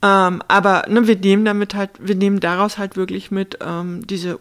[0.02, 4.40] Ähm, aber ne, wir nehmen damit halt, wir nehmen daraus halt wirklich mit ähm, diese,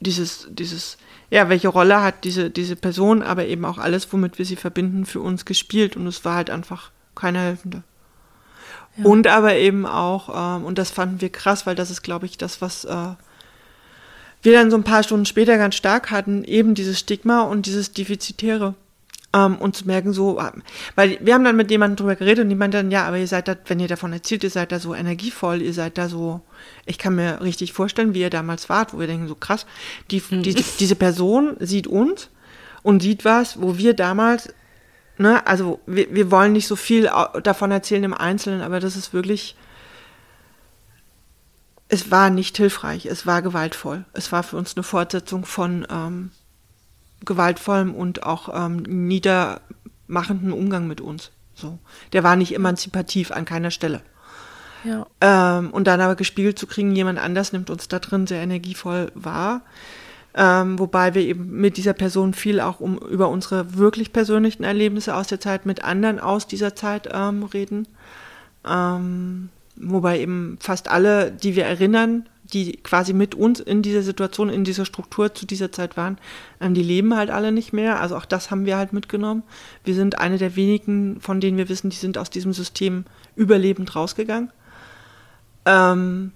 [0.00, 0.98] dieses, dieses
[1.30, 5.06] ja, welche Rolle hat diese, diese Person, aber eben auch alles, womit wir sie verbinden,
[5.06, 5.96] für uns gespielt.
[5.96, 7.82] Und es war halt einfach keine Helfende.
[8.96, 9.04] Ja.
[9.04, 12.36] Und aber eben auch, ähm, und das fanden wir krass, weil das ist, glaube ich,
[12.36, 13.14] das, was äh,
[14.42, 17.92] wir dann so ein paar Stunden später ganz stark hatten, eben dieses Stigma und dieses
[17.92, 18.74] Defizitäre.
[19.32, 20.64] Ähm, und zu merken, so, ähm,
[20.96, 23.28] weil wir haben dann mit jemandem drüber geredet und die meinte dann, ja, aber ihr
[23.28, 26.40] seid da, wenn ihr davon erzählt, ihr seid da so energievoll, ihr seid da so,
[26.84, 29.66] ich kann mir richtig vorstellen, wie ihr damals wart, wo wir denken, so krass,
[30.10, 30.42] die, mhm.
[30.42, 32.28] die, diese Person sieht uns
[32.82, 34.52] und sieht was, wo wir damals,
[35.16, 37.08] ne, also wir, wir wollen nicht so viel
[37.44, 39.54] davon erzählen im Einzelnen, aber das ist wirklich,
[41.92, 44.04] es war nicht hilfreich, es war gewaltvoll.
[44.12, 46.30] Es war für uns eine Fortsetzung von ähm,
[47.24, 51.32] gewaltvollem und auch ähm, niedermachenden Umgang mit uns.
[51.54, 51.78] So.
[52.12, 54.02] Der war nicht emanzipativ an keiner Stelle.
[54.84, 55.04] Ja.
[55.20, 59.10] Ähm, und dann aber gespiegelt zu kriegen, jemand anders nimmt uns da drin sehr energievoll
[59.16, 59.62] wahr.
[60.32, 65.16] Ähm, wobei wir eben mit dieser Person viel auch um, über unsere wirklich persönlichen Erlebnisse
[65.16, 67.88] aus der Zeit mit anderen aus dieser Zeit ähm, reden.
[68.64, 69.48] Ähm,
[69.80, 74.64] wobei eben fast alle, die wir erinnern, die quasi mit uns in dieser Situation, in
[74.64, 76.18] dieser Struktur zu dieser Zeit waren,
[76.60, 78.00] ähm, die leben halt alle nicht mehr.
[78.00, 79.42] Also auch das haben wir halt mitgenommen.
[79.84, 83.04] Wir sind eine der wenigen, von denen wir wissen, die sind aus diesem System
[83.36, 84.50] überlebend rausgegangen.
[85.64, 86.32] Ähm,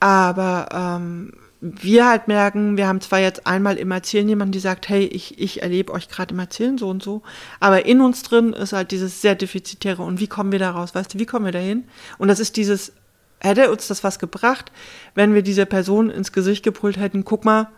[0.00, 1.32] aber ähm,
[1.66, 5.40] wir halt merken, wir haben zwar jetzt einmal im Erzählen jemanden, die sagt, hey, ich,
[5.40, 7.22] ich erlebe euch gerade im Erzählen so und so,
[7.58, 10.94] aber in uns drin ist halt dieses sehr defizitäre und wie kommen wir da raus,
[10.94, 11.84] weißt du, wie kommen wir da hin?
[12.18, 12.92] Und das ist dieses
[13.40, 14.72] hätte uns das was gebracht,
[15.14, 17.68] wenn wir dieser Person ins Gesicht gebrüllt hätten, guck mal,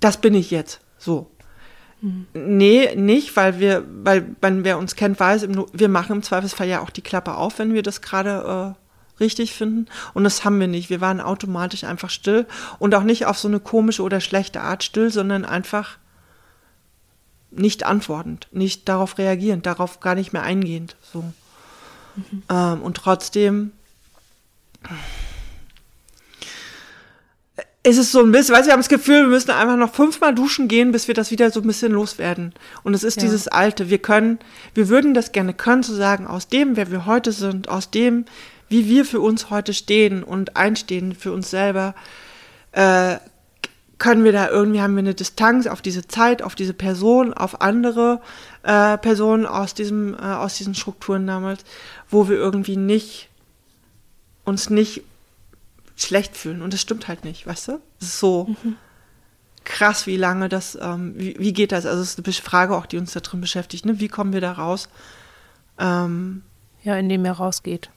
[0.00, 0.80] das bin ich jetzt.
[0.98, 1.30] So.
[2.02, 2.26] Mhm.
[2.34, 6.80] Nee, nicht, weil wir, weil, wenn wer uns kennt, weiß, wir machen im Zweifelsfall ja
[6.80, 8.85] auch die Klappe auf, wenn wir das gerade äh,
[9.20, 9.86] richtig finden.
[10.14, 10.90] Und das haben wir nicht.
[10.90, 12.46] Wir waren automatisch einfach still
[12.78, 15.98] und auch nicht auf so eine komische oder schlechte Art still, sondern einfach
[17.50, 20.96] nicht antwortend, nicht darauf reagierend, darauf gar nicht mehr eingehend.
[21.12, 21.22] So.
[22.16, 22.42] Mhm.
[22.50, 23.72] Ähm, und trotzdem
[27.88, 29.94] es ist so ein bisschen, weißt du, wir haben das Gefühl, wir müssen einfach noch
[29.94, 32.52] fünfmal duschen gehen, bis wir das wieder so ein bisschen loswerden.
[32.82, 33.22] Und es ist ja.
[33.22, 33.88] dieses Alte.
[33.88, 34.40] Wir können,
[34.74, 38.24] wir würden das gerne können, zu sagen, aus dem, wer wir heute sind, aus dem,
[38.68, 41.94] wie wir für uns heute stehen und einstehen für uns selber,
[42.72, 43.16] äh,
[43.98, 47.62] können wir da irgendwie, haben wir eine Distanz auf diese Zeit, auf diese Person, auf
[47.62, 48.20] andere
[48.62, 51.64] äh, Personen aus diesem, äh, aus diesen Strukturen damals,
[52.10, 53.30] wo wir irgendwie nicht
[54.44, 55.02] uns nicht
[55.96, 56.60] schlecht fühlen.
[56.60, 57.80] Und das stimmt halt nicht, weißt du?
[58.00, 58.76] Es ist so mhm.
[59.64, 61.86] krass, wie lange das, ähm, wie, wie, geht das?
[61.86, 63.86] Also es ist eine Frage auch, die uns da drin beschäftigt.
[63.86, 63.98] Ne?
[63.98, 64.90] Wie kommen wir da raus?
[65.78, 66.42] Ähm,
[66.82, 67.90] ja, indem er rausgeht.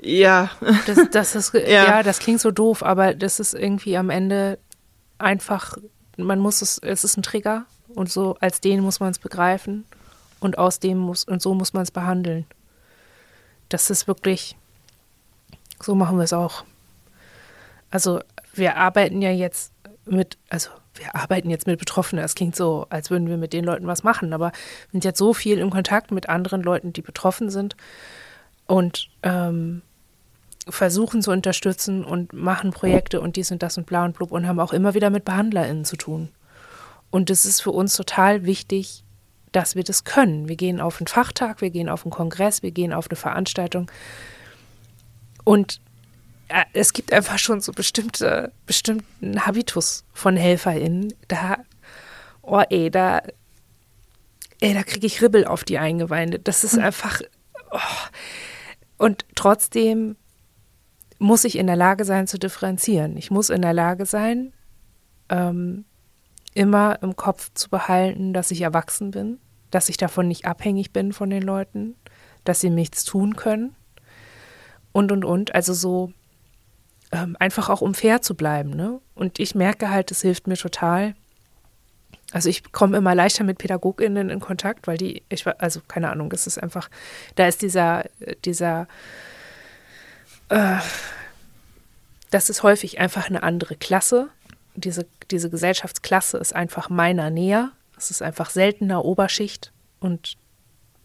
[0.00, 0.50] Ja.
[0.86, 1.60] Das, das ist, ja.
[1.66, 4.58] ja, das klingt so doof, aber das ist irgendwie am Ende
[5.18, 5.76] einfach,
[6.16, 9.84] man muss es, es ist ein Trigger und so als den muss man es begreifen
[10.40, 12.44] und aus dem muss, und so muss man es behandeln.
[13.68, 14.56] Das ist wirklich,
[15.80, 16.64] so machen wir es auch.
[17.90, 18.20] Also
[18.52, 19.72] wir arbeiten ja jetzt
[20.04, 22.22] mit, also wir arbeiten jetzt mit Betroffenen.
[22.22, 25.18] Das klingt so, als würden wir mit den Leuten was machen, aber wir sind jetzt
[25.18, 27.74] so viel in Kontakt mit anderen Leuten, die betroffen sind
[28.66, 29.82] und ähm,
[30.68, 34.46] versuchen zu unterstützen und machen Projekte und dies und das und bla und blub und
[34.46, 36.30] haben auch immer wieder mit BehandlerInnen zu tun.
[37.10, 39.04] Und es ist für uns total wichtig,
[39.52, 40.48] dass wir das können.
[40.48, 43.90] Wir gehen auf einen Fachtag, wir gehen auf einen Kongress, wir gehen auf eine Veranstaltung.
[45.44, 45.80] Und
[46.48, 51.14] äh, es gibt einfach schon so bestimmte, bestimmten Habitus von HelferInnen.
[51.28, 51.58] Da,
[52.42, 53.22] oh ey, da,
[54.60, 56.38] ey, da kriege ich Ribbel auf die Eingeweide.
[56.38, 56.84] Das ist hm.
[56.84, 57.20] einfach.
[57.70, 57.78] Oh.
[58.98, 60.16] Und trotzdem
[61.18, 63.16] muss ich in der Lage sein zu differenzieren.
[63.16, 64.52] Ich muss in der Lage sein,
[65.28, 65.84] ähm,
[66.54, 69.38] immer im Kopf zu behalten, dass ich erwachsen bin,
[69.70, 71.96] dass ich davon nicht abhängig bin von den Leuten,
[72.44, 73.74] dass sie nichts tun können
[74.92, 75.54] und und und.
[75.54, 76.12] Also so
[77.10, 78.70] ähm, einfach auch um fair zu bleiben.
[78.70, 79.00] Ne?
[79.14, 81.14] Und ich merke halt, es hilft mir total.
[82.34, 86.30] Also ich komme immer leichter mit PädagogInnen in Kontakt, weil die, ich also keine Ahnung,
[86.30, 86.90] das ist einfach,
[87.36, 88.06] da ist dieser,
[88.44, 88.88] dieser
[90.48, 90.78] äh,
[92.32, 94.30] das ist häufig einfach eine andere Klasse.
[94.74, 97.70] Diese, diese Gesellschaftsklasse ist einfach meiner näher.
[97.96, 99.70] Es ist einfach seltener Oberschicht
[100.00, 100.36] und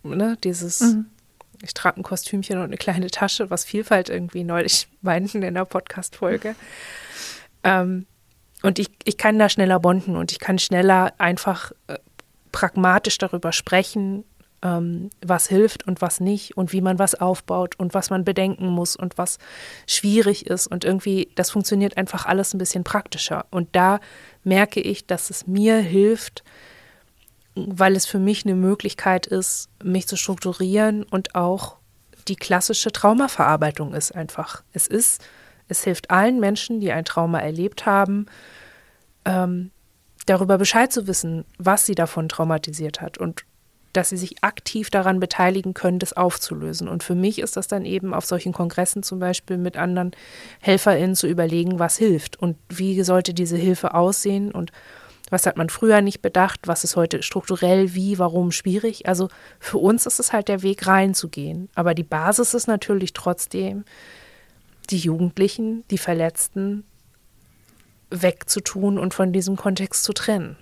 [0.01, 1.05] ne, dieses, mhm.
[1.61, 5.65] ich trage ein Kostümchen und eine kleine Tasche, was Vielfalt irgendwie neulich meinten in der
[5.65, 6.55] Podcast-Folge.
[7.63, 8.07] Ähm,
[8.62, 11.97] und ich, ich kann da schneller bonden und ich kann schneller einfach äh,
[12.51, 14.26] pragmatisch darüber sprechen,
[14.62, 18.68] ähm, was hilft und was nicht und wie man was aufbaut und was man bedenken
[18.68, 19.38] muss und was
[19.88, 20.68] schwierig ist.
[20.68, 23.45] Und irgendwie, das funktioniert einfach alles ein bisschen praktischer.
[23.51, 23.99] Und da
[24.43, 26.43] merke ich, dass es mir hilft,
[27.55, 31.78] weil es für mich eine Möglichkeit ist, mich zu strukturieren und auch
[32.28, 34.64] die klassische Traumaverarbeitung ist einfach.
[34.72, 35.22] Es ist,
[35.70, 38.26] es hilft allen Menschen, die ein Trauma erlebt haben,
[39.26, 39.72] ähm,
[40.26, 43.45] darüber Bescheid zu wissen, was sie davon traumatisiert hat und
[43.93, 46.88] dass sie sich aktiv daran beteiligen können, das aufzulösen.
[46.88, 50.11] Und für mich ist das dann eben auf solchen Kongressen zum Beispiel mit anderen
[50.61, 54.72] HelferInnen zu überlegen, was hilft und wie sollte diese Hilfe aussehen und
[55.32, 59.07] was hat man früher nicht bedacht, was ist heute strukturell, wie, warum schwierig.
[59.07, 61.70] Also für uns ist es halt der Weg reinzugehen.
[61.76, 63.86] Aber die Basis ist natürlich trotzdem,
[64.89, 66.83] die Jugendlichen, die Verletzten
[68.09, 70.57] wegzutun und von diesem Kontext zu trennen.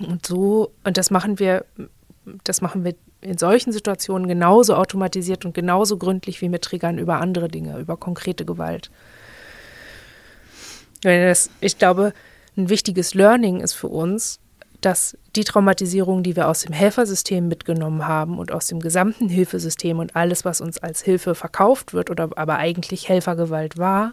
[0.00, 1.64] Und so, und das machen wir,
[2.42, 7.20] das machen wir in solchen Situationen genauso automatisiert und genauso gründlich wie mit Triggern über
[7.20, 8.90] andere Dinge, über konkrete Gewalt.
[11.60, 12.12] Ich glaube,
[12.56, 14.40] ein wichtiges Learning ist für uns,
[14.84, 19.98] dass die Traumatisierung, die wir aus dem Helfersystem mitgenommen haben und aus dem gesamten Hilfesystem
[19.98, 24.12] und alles, was uns als Hilfe verkauft wird oder aber eigentlich Helfergewalt war,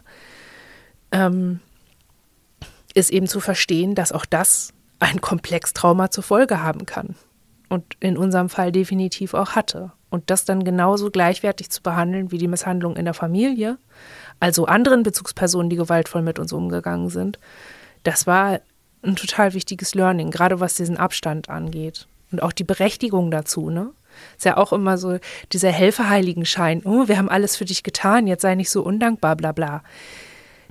[1.12, 1.60] ähm,
[2.94, 7.16] ist eben zu verstehen, dass auch das ein Komplextrauma zur Folge haben kann.
[7.70, 9.94] Und in unserem Fall definitiv auch hatte.
[10.10, 13.78] Und das dann genauso gleichwertig zu behandeln wie die Misshandlung in der Familie,
[14.42, 17.40] also anderen Bezugspersonen, die gewaltvoll mit uns umgegangen sind,
[18.04, 18.60] das war
[19.04, 22.08] ein total wichtiges Learning, gerade was diesen Abstand angeht.
[22.32, 23.92] Und auch die Berechtigung dazu, ne?
[24.38, 25.20] Ist ja auch immer so
[25.54, 29.54] dieser Helferheiligenschein, oh, wir haben alles für dich getan, jetzt sei nicht so undankbar, bla
[29.54, 29.84] bla.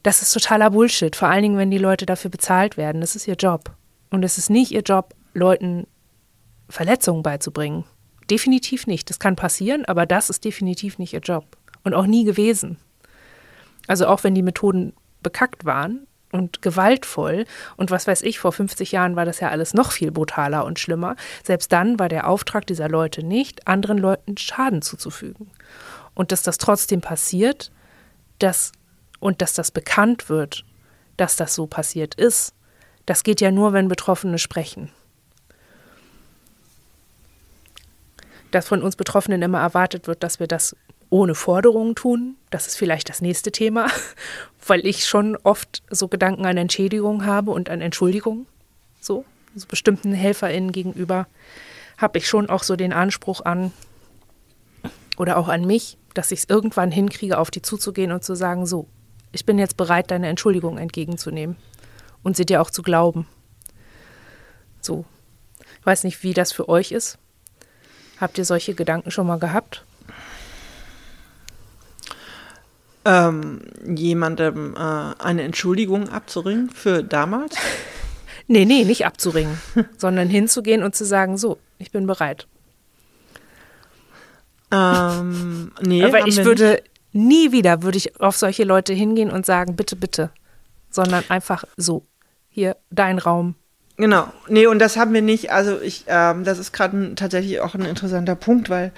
[0.03, 3.01] Das ist totaler Bullshit, vor allen Dingen, wenn die Leute dafür bezahlt werden.
[3.01, 3.73] Das ist ihr Job.
[4.11, 5.87] Und es ist nicht ihr Job, Leuten
[6.69, 7.85] Verletzungen beizubringen.
[8.31, 9.11] Definitiv nicht.
[9.11, 11.57] Das kann passieren, aber das ist definitiv nicht ihr Job.
[11.83, 12.79] Und auch nie gewesen.
[13.87, 17.45] Also auch wenn die Methoden bekackt waren und gewaltvoll
[17.77, 20.79] und was weiß ich, vor 50 Jahren war das ja alles noch viel brutaler und
[20.79, 21.17] schlimmer.
[21.45, 25.51] Selbst dann war der Auftrag dieser Leute nicht, anderen Leuten Schaden zuzufügen.
[26.15, 27.71] Und dass das trotzdem passiert,
[28.39, 28.73] dass,
[29.19, 30.65] und dass das bekannt wird,
[31.17, 32.55] dass das so passiert ist,
[33.07, 34.91] das geht ja nur, wenn Betroffene sprechen.
[38.51, 40.77] Dass von uns Betroffenen immer erwartet wird, dass wir das
[41.11, 43.89] ohne Forderungen tun, das ist vielleicht das nächste Thema,
[44.67, 48.47] weil ich schon oft so Gedanken an Entschädigung habe und an Entschuldigung.
[49.01, 51.27] So, so bestimmten HelferInnen gegenüber
[51.99, 53.73] habe ich schon auch so den Anspruch an
[55.19, 58.65] oder auch an mich, dass ich es irgendwann hinkriege, auf die zuzugehen und zu sagen,
[58.65, 58.87] so,
[59.33, 61.57] ich bin jetzt bereit, deine Entschuldigung entgegenzunehmen
[62.23, 63.27] und sie dir auch zu glauben.
[64.81, 65.05] So.
[65.79, 67.19] Ich weiß nicht, wie das für euch ist.
[68.21, 69.85] Habt ihr solche Gedanken schon mal gehabt?
[73.05, 77.57] Ähm, jemandem äh, eine Entschuldigung abzuringen für damals?
[78.47, 79.59] nee, nee, nicht abzuringen,
[79.97, 82.47] sondern hinzugehen und zu sagen, so, ich bin bereit.
[84.71, 86.83] Ähm, nee, Aber ich würde
[87.13, 87.15] nicht.
[87.15, 90.31] nie wieder würde ich auf solche Leute hingehen und sagen, bitte, bitte,
[90.91, 92.05] sondern einfach so,
[92.51, 93.55] hier dein Raum.
[93.97, 95.53] Genau, nee, und das haben wir nicht.
[95.53, 98.93] Also ich, ähm, das ist gerade tatsächlich auch ein interessanter Punkt, weil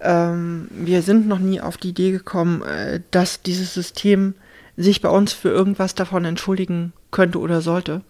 [0.00, 4.34] ähm, wir sind noch nie auf die Idee gekommen, äh, dass dieses System
[4.76, 8.02] sich bei uns für irgendwas davon entschuldigen könnte oder sollte.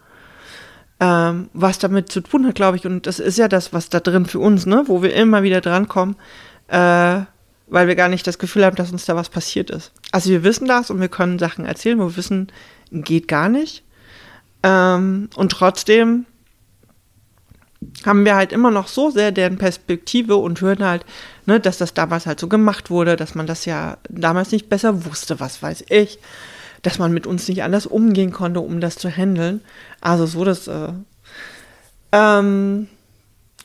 [1.01, 4.01] Ähm, was damit zu tun hat, glaube ich, und das ist ja das, was da
[4.01, 6.17] drin für uns, ne, wo wir immer wieder drankommen,
[6.67, 7.21] äh,
[7.69, 9.93] weil wir gar nicht das Gefühl haben, dass uns da was passiert ist.
[10.11, 12.49] Also wir wissen das und wir können Sachen erzählen, wo wir wissen,
[12.91, 13.85] geht gar nicht.
[14.63, 16.27] Ähm, und trotzdem
[18.05, 21.05] haben wir halt immer noch so sehr deren Perspektive und hören halt,
[21.47, 25.05] ne, dass das damals halt so gemacht wurde, dass man das ja damals nicht besser
[25.05, 26.19] wusste, was weiß ich,
[26.83, 29.61] dass man mit uns nicht anders umgehen konnte, um das zu handeln.
[30.01, 30.67] Also so das.
[30.69, 30.93] Äh,
[32.13, 32.89] ähm,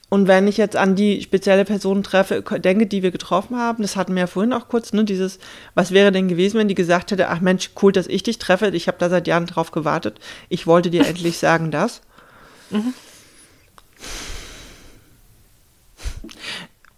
[0.09, 3.95] und wenn ich jetzt an die spezielle Person treffe, denke, die wir getroffen haben, das
[3.95, 5.39] hatten wir ja vorhin auch kurz, ne, dieses,
[5.73, 8.67] was wäre denn gewesen, wenn die gesagt hätte, ach Mensch, cool, dass ich dich treffe,
[8.67, 12.01] ich habe da seit Jahren drauf gewartet, ich wollte dir endlich sagen das.
[12.69, 12.93] Mhm.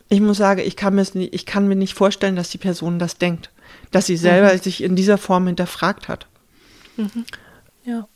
[0.10, 3.00] Ich muss sagen, ich kann, mir nicht, ich kann mir nicht vorstellen, dass die Person
[3.00, 3.50] das denkt,
[3.92, 4.60] dass sie selber mhm.
[4.60, 6.28] sich in dieser Form hinterfragt hat.
[6.96, 7.26] Mhm.
[7.84, 8.08] Ja.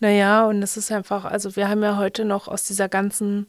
[0.00, 3.46] Naja, und es ist einfach, also wir haben ja heute noch aus dieser ganzen,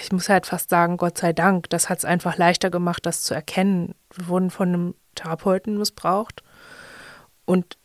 [0.00, 3.22] ich muss halt fast sagen, Gott sei Dank, das hat es einfach leichter gemacht, das
[3.22, 3.94] zu erkennen.
[4.14, 6.42] Wir wurden von einem Therapeuten missbraucht.
[7.44, 7.76] Und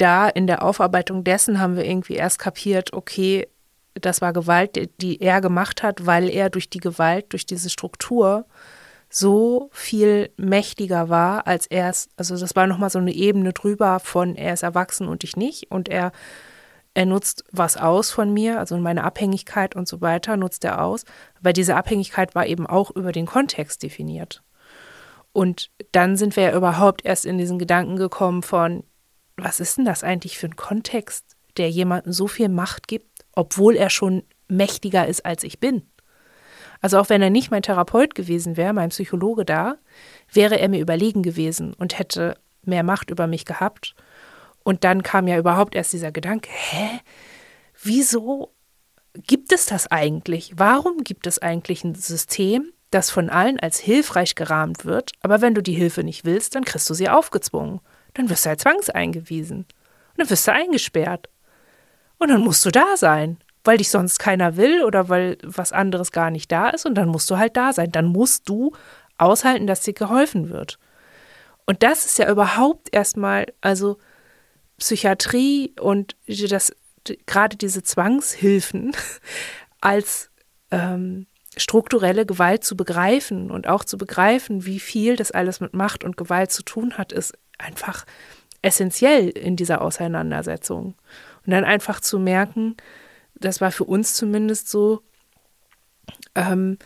[0.00, 3.48] da in der Aufarbeitung dessen haben wir irgendwie erst kapiert, okay,
[3.94, 8.46] das war Gewalt, die er gemacht hat, weil er durch die Gewalt, durch diese Struktur
[9.08, 14.36] so viel mächtiger war, als er also das war nochmal so eine Ebene drüber von
[14.36, 16.12] er ist erwachsen und ich nicht und er,
[16.94, 21.04] er nutzt was aus von mir, also meine Abhängigkeit und so weiter nutzt er aus,
[21.40, 24.44] weil diese Abhängigkeit war eben auch über den Kontext definiert.
[25.32, 28.84] Und dann sind wir ja überhaupt erst in diesen Gedanken gekommen von,
[29.44, 33.76] was ist denn das eigentlich für ein Kontext, der jemandem so viel Macht gibt, obwohl
[33.76, 35.82] er schon mächtiger ist, als ich bin?
[36.80, 39.76] Also auch wenn er nicht mein Therapeut gewesen wäre, mein Psychologe da,
[40.32, 43.94] wäre er mir überlegen gewesen und hätte mehr Macht über mich gehabt.
[44.62, 47.00] Und dann kam ja überhaupt erst dieser Gedanke, hä?
[47.82, 48.52] Wieso
[49.14, 50.52] gibt es das eigentlich?
[50.56, 55.54] Warum gibt es eigentlich ein System, das von allen als hilfreich gerahmt wird, aber wenn
[55.54, 57.80] du die Hilfe nicht willst, dann kriegst du sie aufgezwungen.
[58.14, 59.58] Dann wirst du halt zwangseingewiesen.
[59.58, 61.28] Und dann wirst du eingesperrt.
[62.18, 66.12] Und dann musst du da sein weil dich sonst keiner will oder weil was anderes
[66.12, 67.92] gar nicht da ist und dann musst du halt da sein.
[67.92, 68.72] Dann musst du
[69.18, 70.78] aushalten, dass dir geholfen wird.
[71.66, 73.98] Und das ist ja überhaupt erstmal, also
[74.78, 76.74] Psychiatrie und das,
[77.26, 78.92] gerade diese Zwangshilfen
[79.80, 80.30] als
[80.70, 86.02] ähm, strukturelle Gewalt zu begreifen und auch zu begreifen, wie viel das alles mit Macht
[86.02, 88.04] und Gewalt zu tun hat, ist einfach
[88.62, 90.94] essentiell in dieser Auseinandersetzung.
[91.46, 92.76] Und dann einfach zu merken,
[93.34, 95.02] das war für uns zumindest so,
[96.34, 96.78] ähm,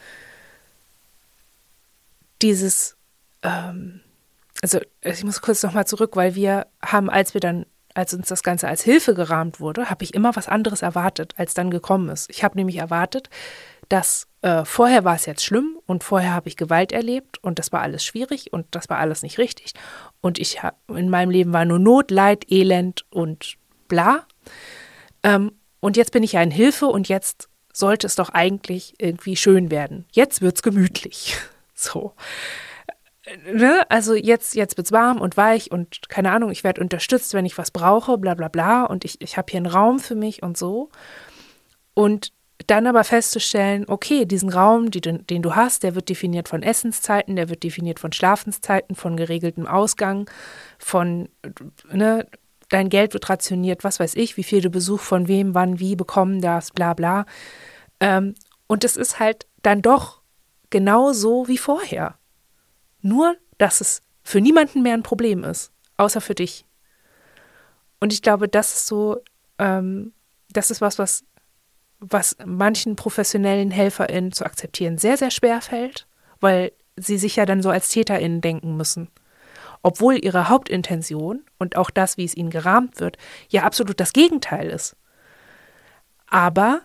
[2.42, 2.96] dieses,
[3.42, 4.00] ähm,
[4.62, 8.42] also ich muss kurz nochmal zurück, weil wir haben, als wir dann, als uns das
[8.42, 12.28] Ganze als Hilfe gerahmt wurde, habe ich immer was anderes erwartet, als dann gekommen ist.
[12.30, 13.30] Ich habe nämlich erwartet,
[13.88, 17.72] dass äh, vorher war es jetzt schlimm und vorher habe ich Gewalt erlebt und das
[17.72, 19.74] war alles schwierig und das war alles nicht richtig.
[20.24, 23.58] Und ich hab, in meinem Leben war nur Not, Leid, Elend und
[23.88, 24.26] bla.
[25.22, 29.36] Ähm, und jetzt bin ich ja in Hilfe und jetzt sollte es doch eigentlich irgendwie
[29.36, 30.06] schön werden.
[30.12, 31.36] Jetzt wird's gemütlich.
[31.76, 32.14] So.
[33.52, 33.82] Ne?
[33.90, 37.58] Also jetzt, jetzt wird's warm und weich und keine Ahnung, ich werde unterstützt, wenn ich
[37.58, 38.84] was brauche, bla bla bla.
[38.84, 40.90] Und ich, ich habe hier einen Raum für mich und so.
[41.92, 42.32] Und
[42.66, 47.36] dann aber festzustellen, okay, diesen Raum, die, den du hast, der wird definiert von Essenszeiten,
[47.36, 50.28] der wird definiert von Schlafenszeiten, von geregeltem Ausgang,
[50.78, 51.28] von,
[51.90, 52.26] ne,
[52.68, 55.96] dein Geld wird rationiert, was weiß ich, wie viel du Besuch von wem, wann, wie
[55.96, 57.26] bekommen darfst, bla bla.
[58.00, 58.34] Ähm,
[58.66, 60.22] und es ist halt dann doch
[60.70, 62.18] genau so wie vorher.
[63.00, 66.64] Nur, dass es für niemanden mehr ein Problem ist, außer für dich.
[68.00, 69.20] Und ich glaube, das ist so,
[69.58, 70.12] ähm,
[70.50, 71.24] das ist was, was,
[72.10, 76.06] was manchen professionellen HelferInnen zu akzeptieren sehr, sehr schwer fällt,
[76.40, 79.08] weil sie sich ja dann so als TäterInnen denken müssen.
[79.84, 83.18] obwohl ihre Hauptintention und auch das, wie es ihnen gerahmt wird,
[83.50, 84.96] ja absolut das Gegenteil ist.
[86.26, 86.80] Aber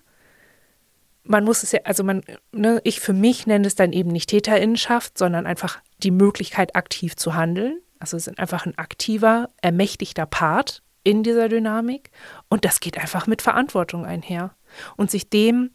[1.24, 4.30] man muss es ja, also man, ne, ich für mich nenne es dann eben nicht
[4.30, 7.80] Täterinnenschaft, sondern einfach die Möglichkeit, aktiv zu handeln.
[8.00, 12.12] Also es ist einfach ein aktiver, ermächtigter Part in dieser Dynamik.
[12.50, 14.52] Und das geht einfach mit Verantwortung einher.
[14.96, 15.72] Und sich dem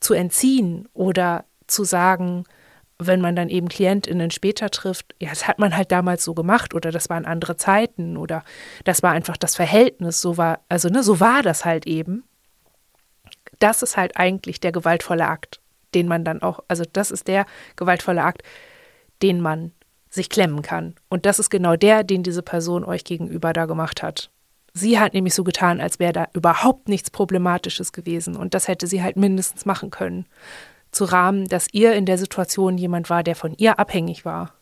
[0.00, 2.44] zu entziehen oder zu sagen,
[2.98, 6.74] wenn man dann eben KlientInnen später trifft, ja, das hat man halt damals so gemacht
[6.74, 8.42] oder das waren andere Zeiten oder
[8.84, 12.24] das war einfach das Verhältnis, so war, also ne, so war das halt eben.
[13.60, 15.60] Das ist halt eigentlich der gewaltvolle Akt,
[15.94, 17.46] den man dann auch, also das ist der
[17.76, 18.42] gewaltvolle Akt,
[19.22, 19.72] den man
[20.08, 20.96] sich klemmen kann.
[21.08, 24.30] Und das ist genau der, den diese Person euch gegenüber da gemacht hat.
[24.78, 28.36] Sie hat nämlich so getan, als wäre da überhaupt nichts Problematisches gewesen.
[28.36, 30.26] Und das hätte sie halt mindestens machen können.
[30.90, 34.52] Zu rahmen, dass ihr in der Situation jemand war, der von ihr abhängig war.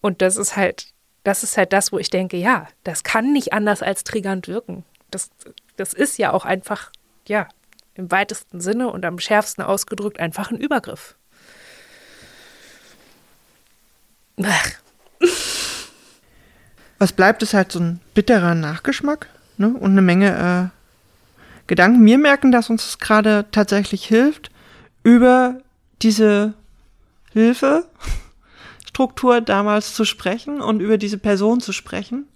[0.00, 0.92] Und das ist halt,
[1.24, 4.84] das ist halt das, wo ich denke, ja, das kann nicht anders als triggernd wirken.
[5.10, 5.30] Das,
[5.76, 6.92] das ist ja auch einfach,
[7.26, 7.48] ja,
[7.94, 11.16] im weitesten Sinne und am schärfsten ausgedrückt einfach ein Übergriff.
[14.40, 14.70] Ach.
[16.98, 19.68] Was bleibt, ist halt so ein bitterer Nachgeschmack ne?
[19.68, 20.74] und eine Menge äh,
[21.66, 22.04] Gedanken.
[22.04, 24.50] Wir merken, dass uns das gerade tatsächlich hilft,
[25.02, 25.58] über
[26.02, 26.52] diese
[27.32, 32.26] Hilfestruktur damals zu sprechen und über diese Person zu sprechen.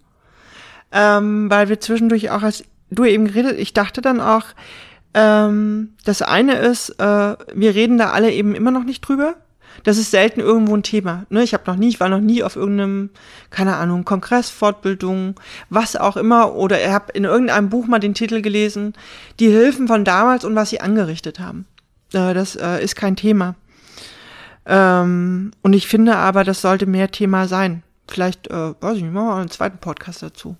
[0.91, 4.47] Ähm, weil wir zwischendurch auch, als du eben geredet, ich dachte dann auch,
[5.13, 9.37] ähm, das eine ist, äh, wir reden da alle eben immer noch nicht drüber
[9.85, 11.26] das ist selten irgendwo ein Thema.
[11.31, 11.43] Ne?
[11.43, 13.11] Ich habe noch nie, ich war noch nie auf irgendeinem,
[13.51, 15.35] keine Ahnung, Kongress, Fortbildung,
[15.70, 18.95] was auch immer, oder ich habe in irgendeinem Buch mal den Titel gelesen,
[19.41, 21.66] die Hilfen von damals und was sie angerichtet haben.
[22.12, 23.55] Äh, das äh, ist kein Thema.
[24.66, 27.83] Ähm, und ich finde aber, das sollte mehr Thema sein.
[28.07, 30.57] Vielleicht, äh, weiß ich nicht, machen wir einen zweiten Podcast dazu.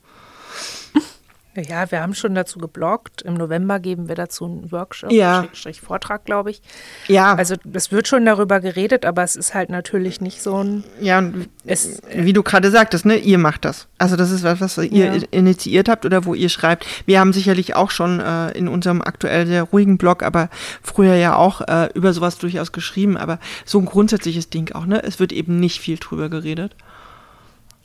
[1.67, 3.23] Ja, wir haben schon dazu gebloggt.
[3.23, 5.47] Im November geben wir dazu einen Workshop, ja.
[5.83, 6.63] Vortrag, glaube ich.
[7.09, 7.35] Ja.
[7.35, 10.85] Also es wird schon darüber geredet, aber es ist halt natürlich nicht so ein.
[11.01, 13.89] Ja, und es, wie du gerade sagtest, ne, ihr macht das.
[13.99, 15.23] Also das ist was, was ihr ja.
[15.31, 16.87] initiiert habt oder wo ihr schreibt.
[17.07, 20.51] Wir haben sicherlich auch schon äh, in unserem aktuell sehr ruhigen Blog, aber
[20.83, 23.17] früher ja auch äh, über sowas durchaus geschrieben.
[23.17, 25.03] Aber so ein grundsätzliches Ding auch, ne?
[25.03, 26.77] Es wird eben nicht viel drüber geredet.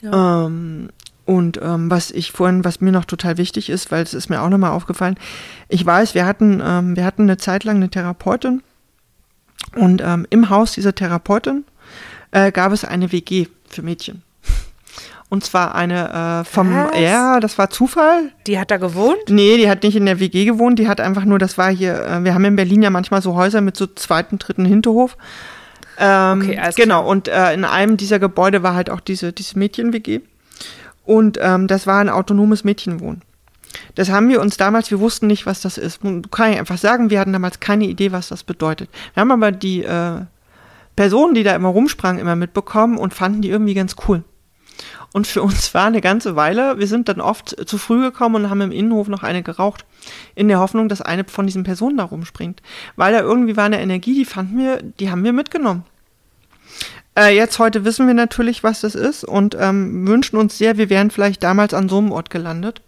[0.00, 0.46] Ja.
[0.46, 0.90] Ähm,
[1.26, 4.42] und ähm, was ich vorhin, was mir noch total wichtig ist, weil es ist mir
[4.42, 5.16] auch nochmal aufgefallen,
[5.68, 8.62] ich weiß, wir hatten, ähm, wir hatten eine Zeit lang eine Therapeutin
[9.76, 11.64] und ähm, im Haus dieser Therapeutin
[12.30, 14.22] äh, gab es eine WG für Mädchen.
[15.30, 17.00] Und zwar eine äh, vom, Was?
[17.00, 18.30] ja, das war Zufall.
[18.46, 19.18] Die hat da gewohnt?
[19.28, 22.04] Nee, die hat nicht in der WG gewohnt, die hat einfach nur, das war hier,
[22.04, 25.16] äh, wir haben in Berlin ja manchmal so Häuser mit so zweiten, dritten Hinterhof.
[25.98, 29.58] Ähm, okay, also genau, und äh, in einem dieser Gebäude war halt auch diese, diese
[29.58, 30.20] Mädchen-WG.
[31.04, 33.22] Und ähm, das war ein autonomes Mädchenwohnen.
[33.94, 36.02] Das haben wir uns damals, wir wussten nicht, was das ist.
[36.02, 38.88] Du kann ich einfach sagen, wir hatten damals keine Idee, was das bedeutet.
[39.14, 40.20] Wir haben aber die äh,
[40.96, 44.22] Personen, die da immer rumsprangen, immer mitbekommen und fanden die irgendwie ganz cool.
[45.12, 48.50] Und für uns war eine ganze Weile, wir sind dann oft zu früh gekommen und
[48.50, 49.84] haben im Innenhof noch eine geraucht,
[50.34, 52.62] in der Hoffnung, dass eine von diesen Personen da rumspringt.
[52.96, 55.84] Weil da irgendwie war eine Energie, die fanden wir, die haben wir mitgenommen.
[57.16, 60.90] Äh, jetzt heute wissen wir natürlich, was das ist und ähm, wünschen uns sehr, wir
[60.90, 62.82] wären vielleicht damals an so einem Ort gelandet.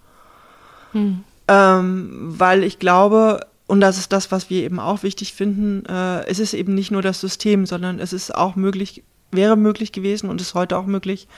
[0.92, 1.22] Hm.
[1.48, 6.26] Ähm, weil ich glaube, und das ist das, was wir eben auch wichtig finden, äh,
[6.26, 10.28] es ist eben nicht nur das System, sondern es ist auch möglich, wäre möglich gewesen
[10.28, 11.28] und ist heute auch möglich,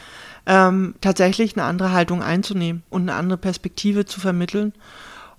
[0.46, 4.72] ähm, tatsächlich eine andere Haltung einzunehmen und eine andere Perspektive zu vermitteln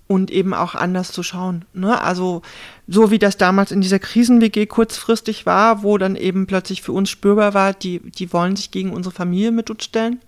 [0.09, 1.65] und eben auch anders zu schauen.
[1.71, 2.01] Ne?
[2.01, 2.41] Also
[2.87, 7.11] so wie das damals in dieser Krisen-WG kurzfristig war, wo dann eben plötzlich für uns
[7.11, 10.19] spürbar war, die, die wollen sich gegen unsere Familie mit uns stellen.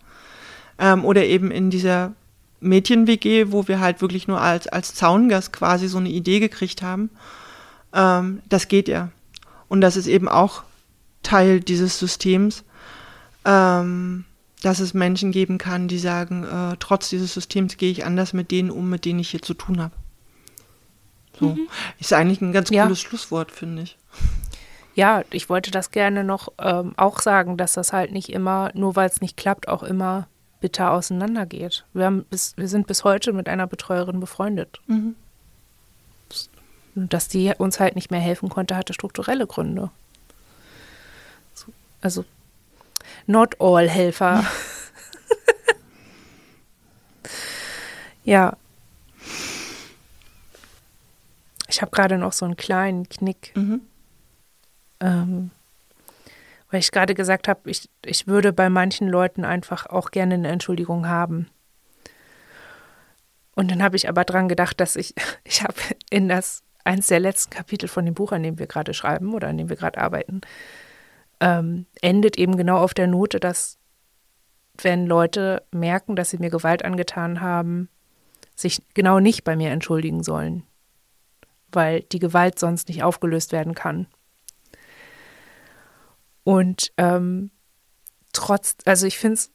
[0.78, 2.14] Ähm, oder eben in dieser
[2.60, 7.10] Mädchen-WG, wo wir halt wirklich nur als, als Zaungast quasi so eine Idee gekriegt haben.
[7.92, 9.10] Ähm, das geht ja.
[9.68, 10.62] Und das ist eben auch
[11.24, 12.64] Teil dieses Systems.
[13.46, 14.26] Ähm,
[14.62, 18.52] dass es Menschen geben kann, die sagen, äh, trotz dieses Systems gehe ich anders mit
[18.52, 19.96] denen um, mit denen ich hier zu tun habe.
[21.40, 21.50] So.
[21.50, 21.68] Mhm.
[22.00, 22.84] Ist eigentlich ein ganz ja.
[22.84, 23.98] cooles Schlusswort, finde ich.
[24.94, 28.96] Ja, ich wollte das gerne noch ähm, auch sagen, dass das halt nicht immer, nur
[28.96, 30.28] weil es nicht klappt, auch immer
[30.60, 31.86] bitter auseinandergeht.
[31.94, 34.80] Wir, haben bis, wir sind bis heute mit einer Betreuerin befreundet.
[34.88, 35.16] Mhm.
[36.94, 39.90] Und dass die uns halt nicht mehr helfen konnte, hatte strukturelle Gründe.
[42.02, 42.26] Also
[43.32, 44.46] not all Helfer.
[48.24, 48.56] ja.
[51.68, 53.54] Ich habe gerade noch so einen kleinen Knick.
[53.56, 53.82] Mhm.
[55.00, 55.52] Ähm,
[56.70, 60.50] Weil ich gerade gesagt habe, ich, ich würde bei manchen Leuten einfach auch gerne eine
[60.50, 61.50] Entschuldigung haben.
[63.56, 65.14] Und dann habe ich aber dran gedacht, dass ich,
[65.44, 65.76] ich habe
[66.10, 69.48] in das eins der letzten Kapitel von dem Buch, an dem wir gerade schreiben oder
[69.48, 70.42] an dem wir gerade arbeiten,
[71.42, 73.78] ähm, endet eben genau auf der Note, dass
[74.78, 77.90] wenn Leute merken, dass sie mir Gewalt angetan haben,
[78.56, 80.64] sich genau nicht bei mir entschuldigen sollen,
[81.72, 84.08] weil die Gewalt sonst nicht aufgelöst werden kann.
[86.44, 87.52] Und ähm,
[88.34, 89.52] trotz, also ich finde es,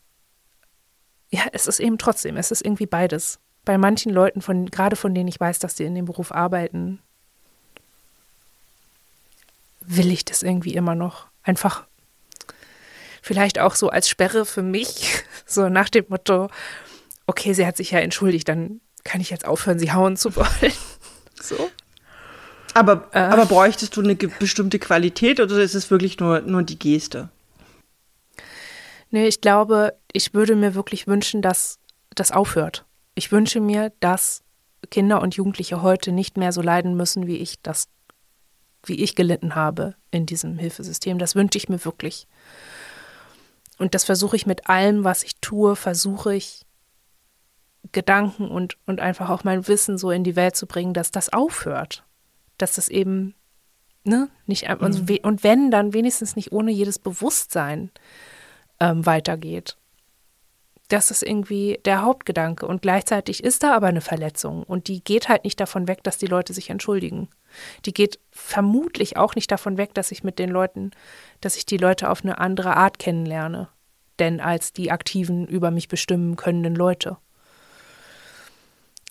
[1.31, 3.41] ja, es ist eben trotzdem, es ist irgendwie beides.
[3.65, 7.01] Bei manchen Leuten, von, gerade von denen ich weiß, dass sie in dem Beruf arbeiten,
[9.81, 11.29] will ich das irgendwie immer noch.
[11.47, 11.87] Einfach
[13.23, 16.51] vielleicht auch so als Sperre für mich, so nach dem Motto,
[17.27, 20.73] okay, sie hat sich ja entschuldigt, dann kann ich jetzt aufhören, sie hauen zu wollen.
[21.39, 21.71] So.
[22.73, 23.19] Aber, äh.
[23.19, 27.29] aber bräuchtest du eine bestimmte Qualität oder ist es wirklich nur, nur die Geste?
[29.11, 31.79] Nee, ich glaube, ich würde mir wirklich wünschen, dass
[32.15, 32.87] das aufhört.
[33.15, 34.43] Ich wünsche mir, dass
[34.91, 37.89] Kinder und Jugendliche heute nicht mehr so leiden müssen, wie ich das
[38.89, 41.19] wie ich gelitten habe in diesem Hilfesystem.
[41.19, 42.27] Das wünsche ich mir wirklich.
[43.79, 46.63] Und das versuche ich mit allem, was ich tue, versuche ich
[47.93, 51.33] Gedanken und, und einfach auch mein Wissen so in die Welt zu bringen, dass das
[51.33, 52.05] aufhört.
[52.59, 53.35] Dass das eben,
[54.05, 55.19] ne, nicht mhm.
[55.23, 57.91] und wenn, dann wenigstens nicht ohne jedes Bewusstsein
[58.81, 59.77] ähm, weitergeht.
[60.89, 62.67] Das ist irgendwie der Hauptgedanke.
[62.67, 64.63] Und gleichzeitig ist da aber eine Verletzung.
[64.63, 67.29] Und die geht halt nicht davon weg, dass die Leute sich entschuldigen.
[67.85, 70.93] Die geht vermutlich auch nicht davon weg, dass ich mit den Leuten,
[71.41, 73.69] dass ich die Leute auf eine andere Art kennenlerne,
[74.19, 77.17] denn als die aktiven, über mich bestimmen könnenden Leute.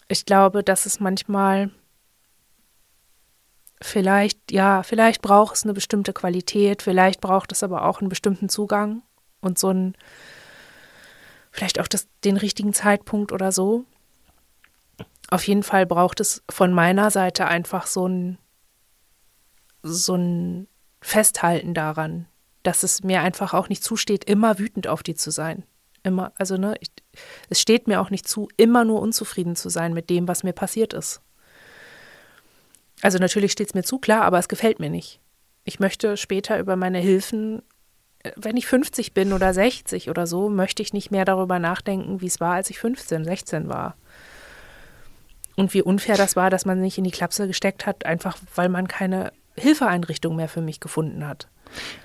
[0.08, 1.72] Ich glaube, dass es manchmal
[3.82, 8.50] vielleicht, ja, vielleicht braucht es eine bestimmte Qualität, vielleicht braucht es aber auch einen bestimmten
[8.50, 9.02] Zugang
[9.42, 9.96] und so ein,
[11.56, 13.86] vielleicht auch das, den richtigen Zeitpunkt oder so.
[15.30, 18.38] Auf jeden Fall braucht es von meiner Seite einfach so ein,
[19.82, 20.68] so ein
[21.00, 22.28] Festhalten daran,
[22.64, 25.64] dass es mir einfach auch nicht zusteht, immer wütend auf die zu sein.
[26.04, 26.92] Immer, also ne, ich,
[27.50, 30.54] es steht mir auch nicht zu, immer nur unzufrieden zu sein mit dem, was mir
[30.54, 31.22] passiert ist.
[33.02, 35.22] Also natürlich steht es mir zu, klar, aber es gefällt mir nicht.
[35.64, 37.64] Ich möchte später über meine Hilfen,
[38.36, 42.28] wenn ich 50 bin oder 60 oder so, möchte ich nicht mehr darüber nachdenken, wie
[42.28, 43.96] es war, als ich 15, 16 war.
[45.56, 48.70] Und wie unfair das war, dass man nicht in die Klapse gesteckt hat, einfach weil
[48.70, 51.48] man keine Hilfeeinrichtung mehr für mich gefunden hat.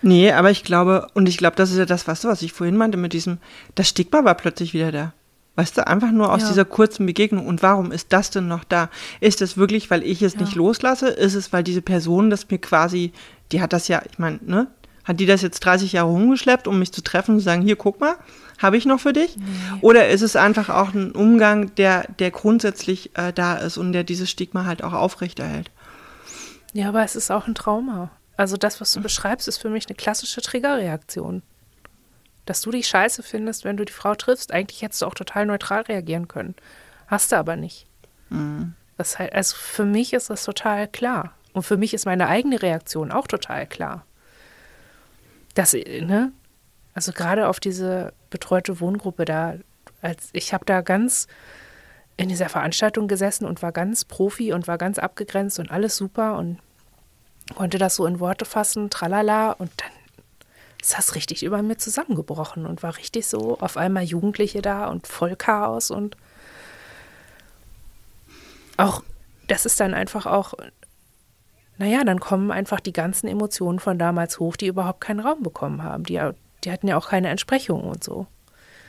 [0.03, 2.53] Nee, aber ich glaube, und ich glaube, das ist ja das, weißt du, was ich
[2.53, 3.39] vorhin meinte mit diesem,
[3.75, 5.13] das Stigma war plötzlich wieder da.
[5.57, 6.49] Weißt du, einfach nur aus ja.
[6.49, 7.47] dieser kurzen Begegnung.
[7.47, 8.89] Und warum ist das denn noch da?
[9.21, 10.41] Ist es wirklich, weil ich es ja.
[10.41, 11.09] nicht loslasse?
[11.09, 13.13] Ist es, weil diese Person das mir quasi,
[13.53, 14.69] die hat das ja, ich meine, ne?
[15.05, 17.77] Hat die das jetzt 30 Jahre rumgeschleppt, um mich zu treffen und zu sagen, hier,
[17.77, 18.17] guck mal,
[18.59, 19.37] habe ich noch für dich?
[19.37, 19.45] Nee.
[19.81, 24.05] Oder ist es einfach auch ein Umgang, der, der grundsätzlich äh, da ist und der
[24.05, 25.71] dieses Stigma halt auch aufrechterhält?
[26.73, 28.11] Ja, aber es ist auch ein Trauma.
[28.37, 31.43] Also das, was du beschreibst, ist für mich eine klassische Triggerreaktion.
[32.47, 34.53] Dass du dich scheiße findest, wenn du die Frau triffst.
[34.53, 36.55] Eigentlich hättest du auch total neutral reagieren können.
[37.07, 37.87] Hast du aber nicht.
[38.29, 38.75] Mhm.
[38.97, 41.33] Das halt, also für mich ist das total klar.
[41.53, 44.05] Und für mich ist meine eigene Reaktion auch total klar.
[45.55, 46.33] Das, ne?
[46.95, 49.55] Also gerade auf diese betreute Wohngruppe da,
[50.03, 51.27] als ich habe da ganz
[52.17, 56.37] in dieser Veranstaltung gesessen und war ganz Profi und war ganz abgegrenzt und alles super
[56.37, 56.59] und
[57.55, 59.91] konnte das so in Worte fassen, tralala und dann
[60.81, 65.07] ist das richtig über mir zusammengebrochen und war richtig so auf einmal Jugendliche da und
[65.07, 66.17] voll Chaos und
[68.77, 69.03] auch
[69.47, 70.55] das ist dann einfach auch
[71.81, 75.83] naja, dann kommen einfach die ganzen Emotionen von damals hoch, die überhaupt keinen Raum bekommen
[75.83, 76.05] haben.
[76.05, 76.21] Die,
[76.63, 78.27] die hatten ja auch keine Entsprechung und so.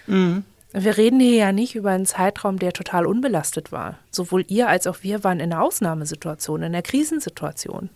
[0.07, 0.43] Mhm.
[0.73, 3.97] Wir reden hier ja nicht über einen Zeitraum, der total unbelastet war.
[4.11, 7.89] Sowohl ihr als auch wir waren in einer Ausnahmesituation, in einer Krisensituation.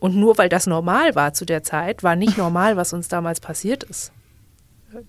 [0.00, 3.38] Und nur weil das normal war zu der Zeit, war nicht normal, was uns damals
[3.38, 4.10] passiert ist.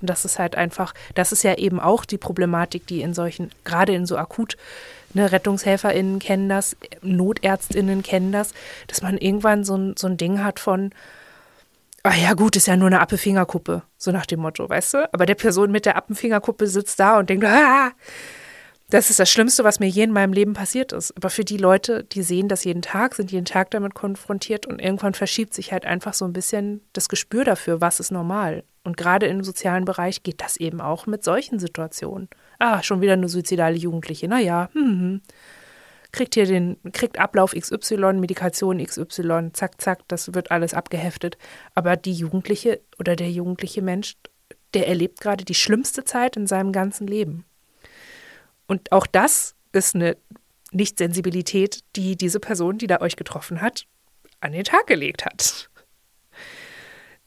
[0.04, 3.96] Das ist halt einfach, das ist ja eben auch die Problematik, die in solchen, gerade
[3.96, 4.56] in so akut,
[5.16, 8.54] ne, RettungshelferInnen kennen das, NotärztInnen kennen das,
[8.88, 10.92] dass man irgendwann so ein, so ein Ding hat von,
[12.04, 15.14] ah ja gut, ist ja nur eine Appenfingerkuppe, so nach dem Motto, weißt du?
[15.14, 17.92] Aber der Person mit der Appenfingerkuppe sitzt da und denkt, ah,
[18.92, 21.12] das ist das Schlimmste, was mir je in meinem Leben passiert ist.
[21.18, 24.80] Aber für die Leute, die sehen das jeden Tag, sind jeden Tag damit konfrontiert und
[24.80, 28.64] irgendwann verschiebt sich halt einfach so ein bisschen das Gespür dafür, was ist normal.
[28.84, 32.30] Und gerade im sozialen Bereich geht das eben auch mit solchen Situationen.
[32.60, 35.22] Ah, schon wieder eine suizidale Jugendliche, naja, hm, hm.
[36.12, 41.38] kriegt hier den, kriegt Ablauf XY, Medikation XY, zack, zack, das wird alles abgeheftet.
[41.74, 44.16] Aber die Jugendliche oder der jugendliche Mensch,
[44.74, 47.46] der erlebt gerade die schlimmste Zeit in seinem ganzen Leben.
[48.68, 50.18] Und auch das ist eine
[50.72, 53.86] Nicht-Sensibilität, die diese Person, die da euch getroffen hat,
[54.40, 55.70] an den Tag gelegt hat.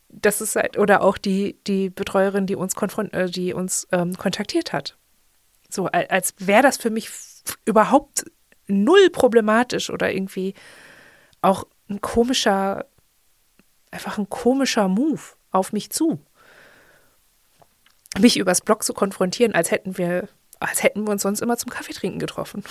[0.09, 4.17] Das ist halt, oder auch die, die Betreuerin, die uns, konfront, äh, die uns ähm,
[4.17, 4.97] kontaktiert hat.
[5.71, 7.11] So, als wäre das für mich
[7.65, 8.25] überhaupt
[8.67, 10.55] null problematisch oder irgendwie
[11.43, 12.87] auch ein komischer,
[13.91, 15.21] einfach ein komischer Move
[15.51, 16.21] auf mich zu.
[18.19, 20.29] Mich übers Blog zu konfrontieren, als hätten wir,
[20.59, 22.65] als hätten wir uns sonst immer zum Kaffeetrinken getroffen.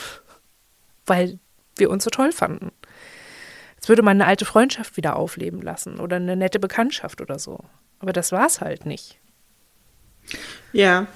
[1.05, 1.39] Weil
[1.75, 2.71] wir uns so toll fanden.
[3.77, 7.59] Als würde man eine alte Freundschaft wieder aufleben lassen oder eine nette Bekanntschaft oder so.
[7.99, 9.19] Aber das war es halt nicht.
[10.73, 11.07] Ja.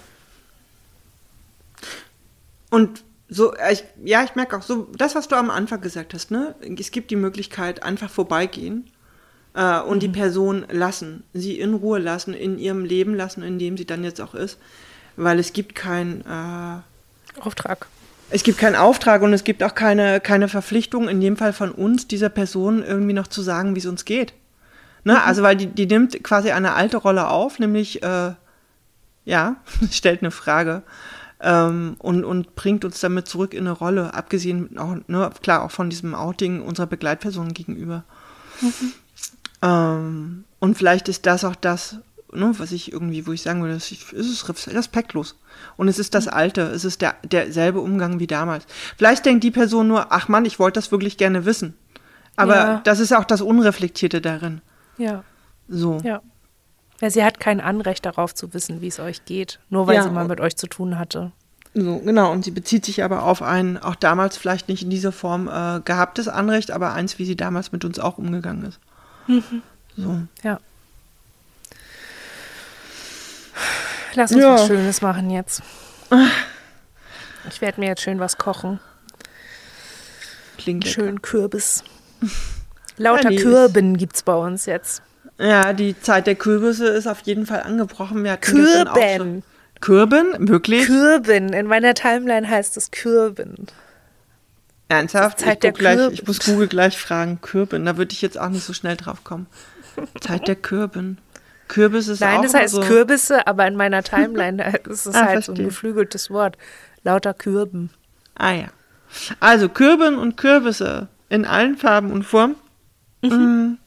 [2.72, 6.16] Und so, äh, ich, ja, ich merke auch so, das, was du am Anfang gesagt
[6.16, 6.56] hast, ne?
[6.80, 8.90] Es gibt die Möglichkeit, einfach vorbeigehen
[9.54, 10.00] äh, und mhm.
[10.00, 14.04] die Person lassen, sie in Ruhe lassen, in ihrem Leben lassen, in dem sie dann
[14.04, 14.58] jetzt auch ist.
[15.18, 17.88] Weil es gibt keinen äh, Auftrag.
[18.30, 21.72] Es gibt keinen Auftrag und es gibt auch keine, keine Verpflichtung, in dem Fall von
[21.72, 24.34] uns, dieser Person irgendwie noch zu sagen, wie es uns geht.
[25.04, 25.14] Ne?
[25.14, 25.20] Mhm.
[25.26, 28.32] Also, weil die, die nimmt quasi eine alte Rolle auf, nämlich, äh,
[29.26, 29.58] ja,
[29.92, 30.84] stellt eine Frage
[31.42, 35.72] ähm, und, und bringt uns damit zurück in eine Rolle, abgesehen auch, ne, klar, auch
[35.72, 38.04] von diesem Outing unserer Begleitpersonen gegenüber.
[38.62, 38.94] Mhm.
[39.64, 41.98] Ähm, und vielleicht ist das auch das,
[42.32, 45.36] ne, was ich irgendwie, wo ich sagen würde, es ist respektlos.
[45.78, 46.34] Und es ist das mhm.
[46.34, 48.66] Alte, es ist der, derselbe Umgang wie damals.
[48.98, 51.76] Vielleicht denkt die Person nur, ach Mann, ich wollte das wirklich gerne wissen.
[52.36, 52.82] Aber ja.
[52.84, 54.62] das ist auch das Unreflektierte darin.
[54.98, 55.24] Ja.
[55.68, 55.98] So.
[56.04, 56.22] Ja.
[57.02, 60.04] Ja, sie hat kein Anrecht darauf zu wissen, wie es euch geht, nur weil ja.
[60.04, 61.32] sie mal mit euch zu tun hatte.
[61.74, 65.12] So, genau, und sie bezieht sich aber auf ein, auch damals vielleicht nicht in dieser
[65.12, 68.80] Form äh, gehabtes Anrecht, aber eins, wie sie damals mit uns auch umgegangen ist.
[69.28, 69.62] Mhm.
[69.98, 70.22] So.
[70.44, 70.60] Ja.
[74.14, 74.54] Lass uns ja.
[74.54, 75.64] was Schönes machen jetzt.
[77.50, 78.80] Ich werde mir jetzt schön was kochen.
[80.58, 81.22] Klingt Schön.
[81.22, 81.84] Kürbis.
[82.98, 85.02] Lauter ja, Kürben gibt es bei uns jetzt.
[85.38, 88.24] Ja, die Zeit der Kürbisse ist auf jeden Fall angebrochen.
[88.24, 89.44] Wir Kürben.
[89.80, 90.86] Kürben, wirklich?
[90.86, 91.54] Kürben.
[91.54, 93.68] In meiner Timeline heißt es Kürben.
[94.90, 95.40] Ernsthaft?
[95.40, 97.40] Zeit ich, gleich, ich muss Google gleich fragen.
[97.42, 97.86] Kürben.
[97.86, 99.48] Da würde ich jetzt auch nicht so schnell drauf kommen.
[100.20, 101.18] Zeit der Kürben.
[101.68, 105.22] Kürbis ist Nein, auch es heißt so Kürbisse, aber in meiner Timeline ist es ah,
[105.22, 105.56] halt verstehe.
[105.56, 106.58] so ein geflügeltes Wort.
[107.04, 107.90] Lauter Kürben.
[108.36, 108.68] Ah ja.
[109.40, 112.56] Also Kürben und Kürbisse in allen Farben und Formen.
[113.22, 113.78] Mhm.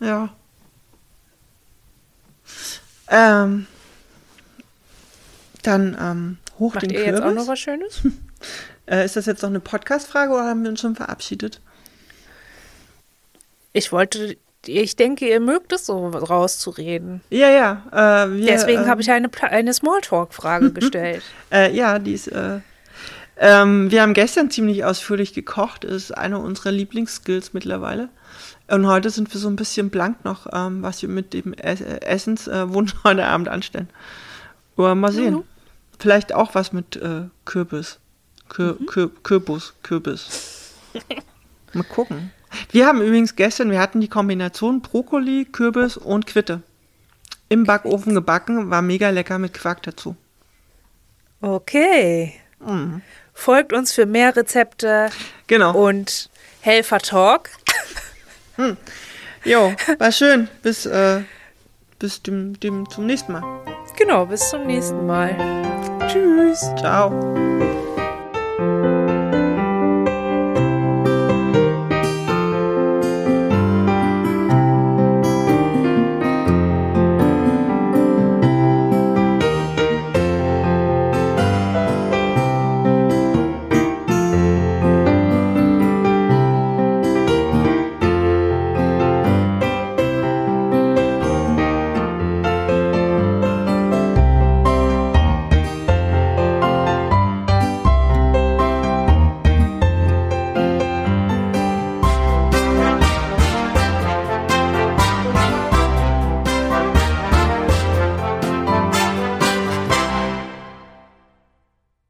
[0.00, 0.34] Ja.
[3.08, 3.66] Ähm,
[5.62, 7.20] dann ähm, hoch Macht den ihr Kürbis.
[7.20, 8.02] jetzt auch noch was Schönes?
[8.86, 11.60] äh, ist das jetzt noch eine Podcast-Frage oder haben wir uns schon verabschiedet?
[13.72, 14.36] Ich wollte,
[14.66, 17.20] ich denke, ihr mögt es so rauszureden.
[17.30, 18.24] Ja, ja.
[18.24, 21.22] Äh, wir, Deswegen äh, habe ich eine, eine Smalltalk-Frage gestellt.
[21.52, 22.28] Äh, ja, die ist.
[22.28, 22.60] Äh,
[23.38, 25.84] ähm, wir haben gestern ziemlich ausführlich gekocht.
[25.84, 28.08] Ist eine unserer Lieblingsskills mittlerweile.
[28.68, 31.80] Und heute sind wir so ein bisschen blank noch, ähm, was wir mit dem es
[31.80, 33.88] Essenswunsch äh, heute Abend anstellen.
[34.76, 35.34] Aber mal sehen.
[35.34, 35.44] Mhm.
[35.98, 37.98] Vielleicht auch was mit äh, Kürbis.
[38.48, 38.86] Kür mhm.
[38.86, 39.74] Kür Kürbis.
[39.82, 40.74] Kürbis.
[41.72, 42.32] mal gucken.
[42.70, 46.62] Wir haben übrigens gestern, wir hatten die Kombination Brokkoli, Kürbis und Quitte.
[47.48, 50.16] Im Backofen gebacken, war mega lecker mit Quark dazu.
[51.40, 52.34] Okay.
[52.60, 53.02] Mhm.
[53.32, 55.10] Folgt uns für mehr Rezepte.
[55.46, 55.76] Genau.
[55.76, 56.30] Und
[56.60, 57.50] Helfer Talk.
[58.56, 58.76] Hm.
[59.44, 60.48] Jo, war schön.
[60.62, 61.20] Bis, äh,
[61.98, 63.42] bis dem, dem, zum nächsten Mal.
[63.96, 65.34] Genau, bis zum nächsten Mal.
[66.08, 66.60] Tschüss.
[66.78, 67.10] Ciao.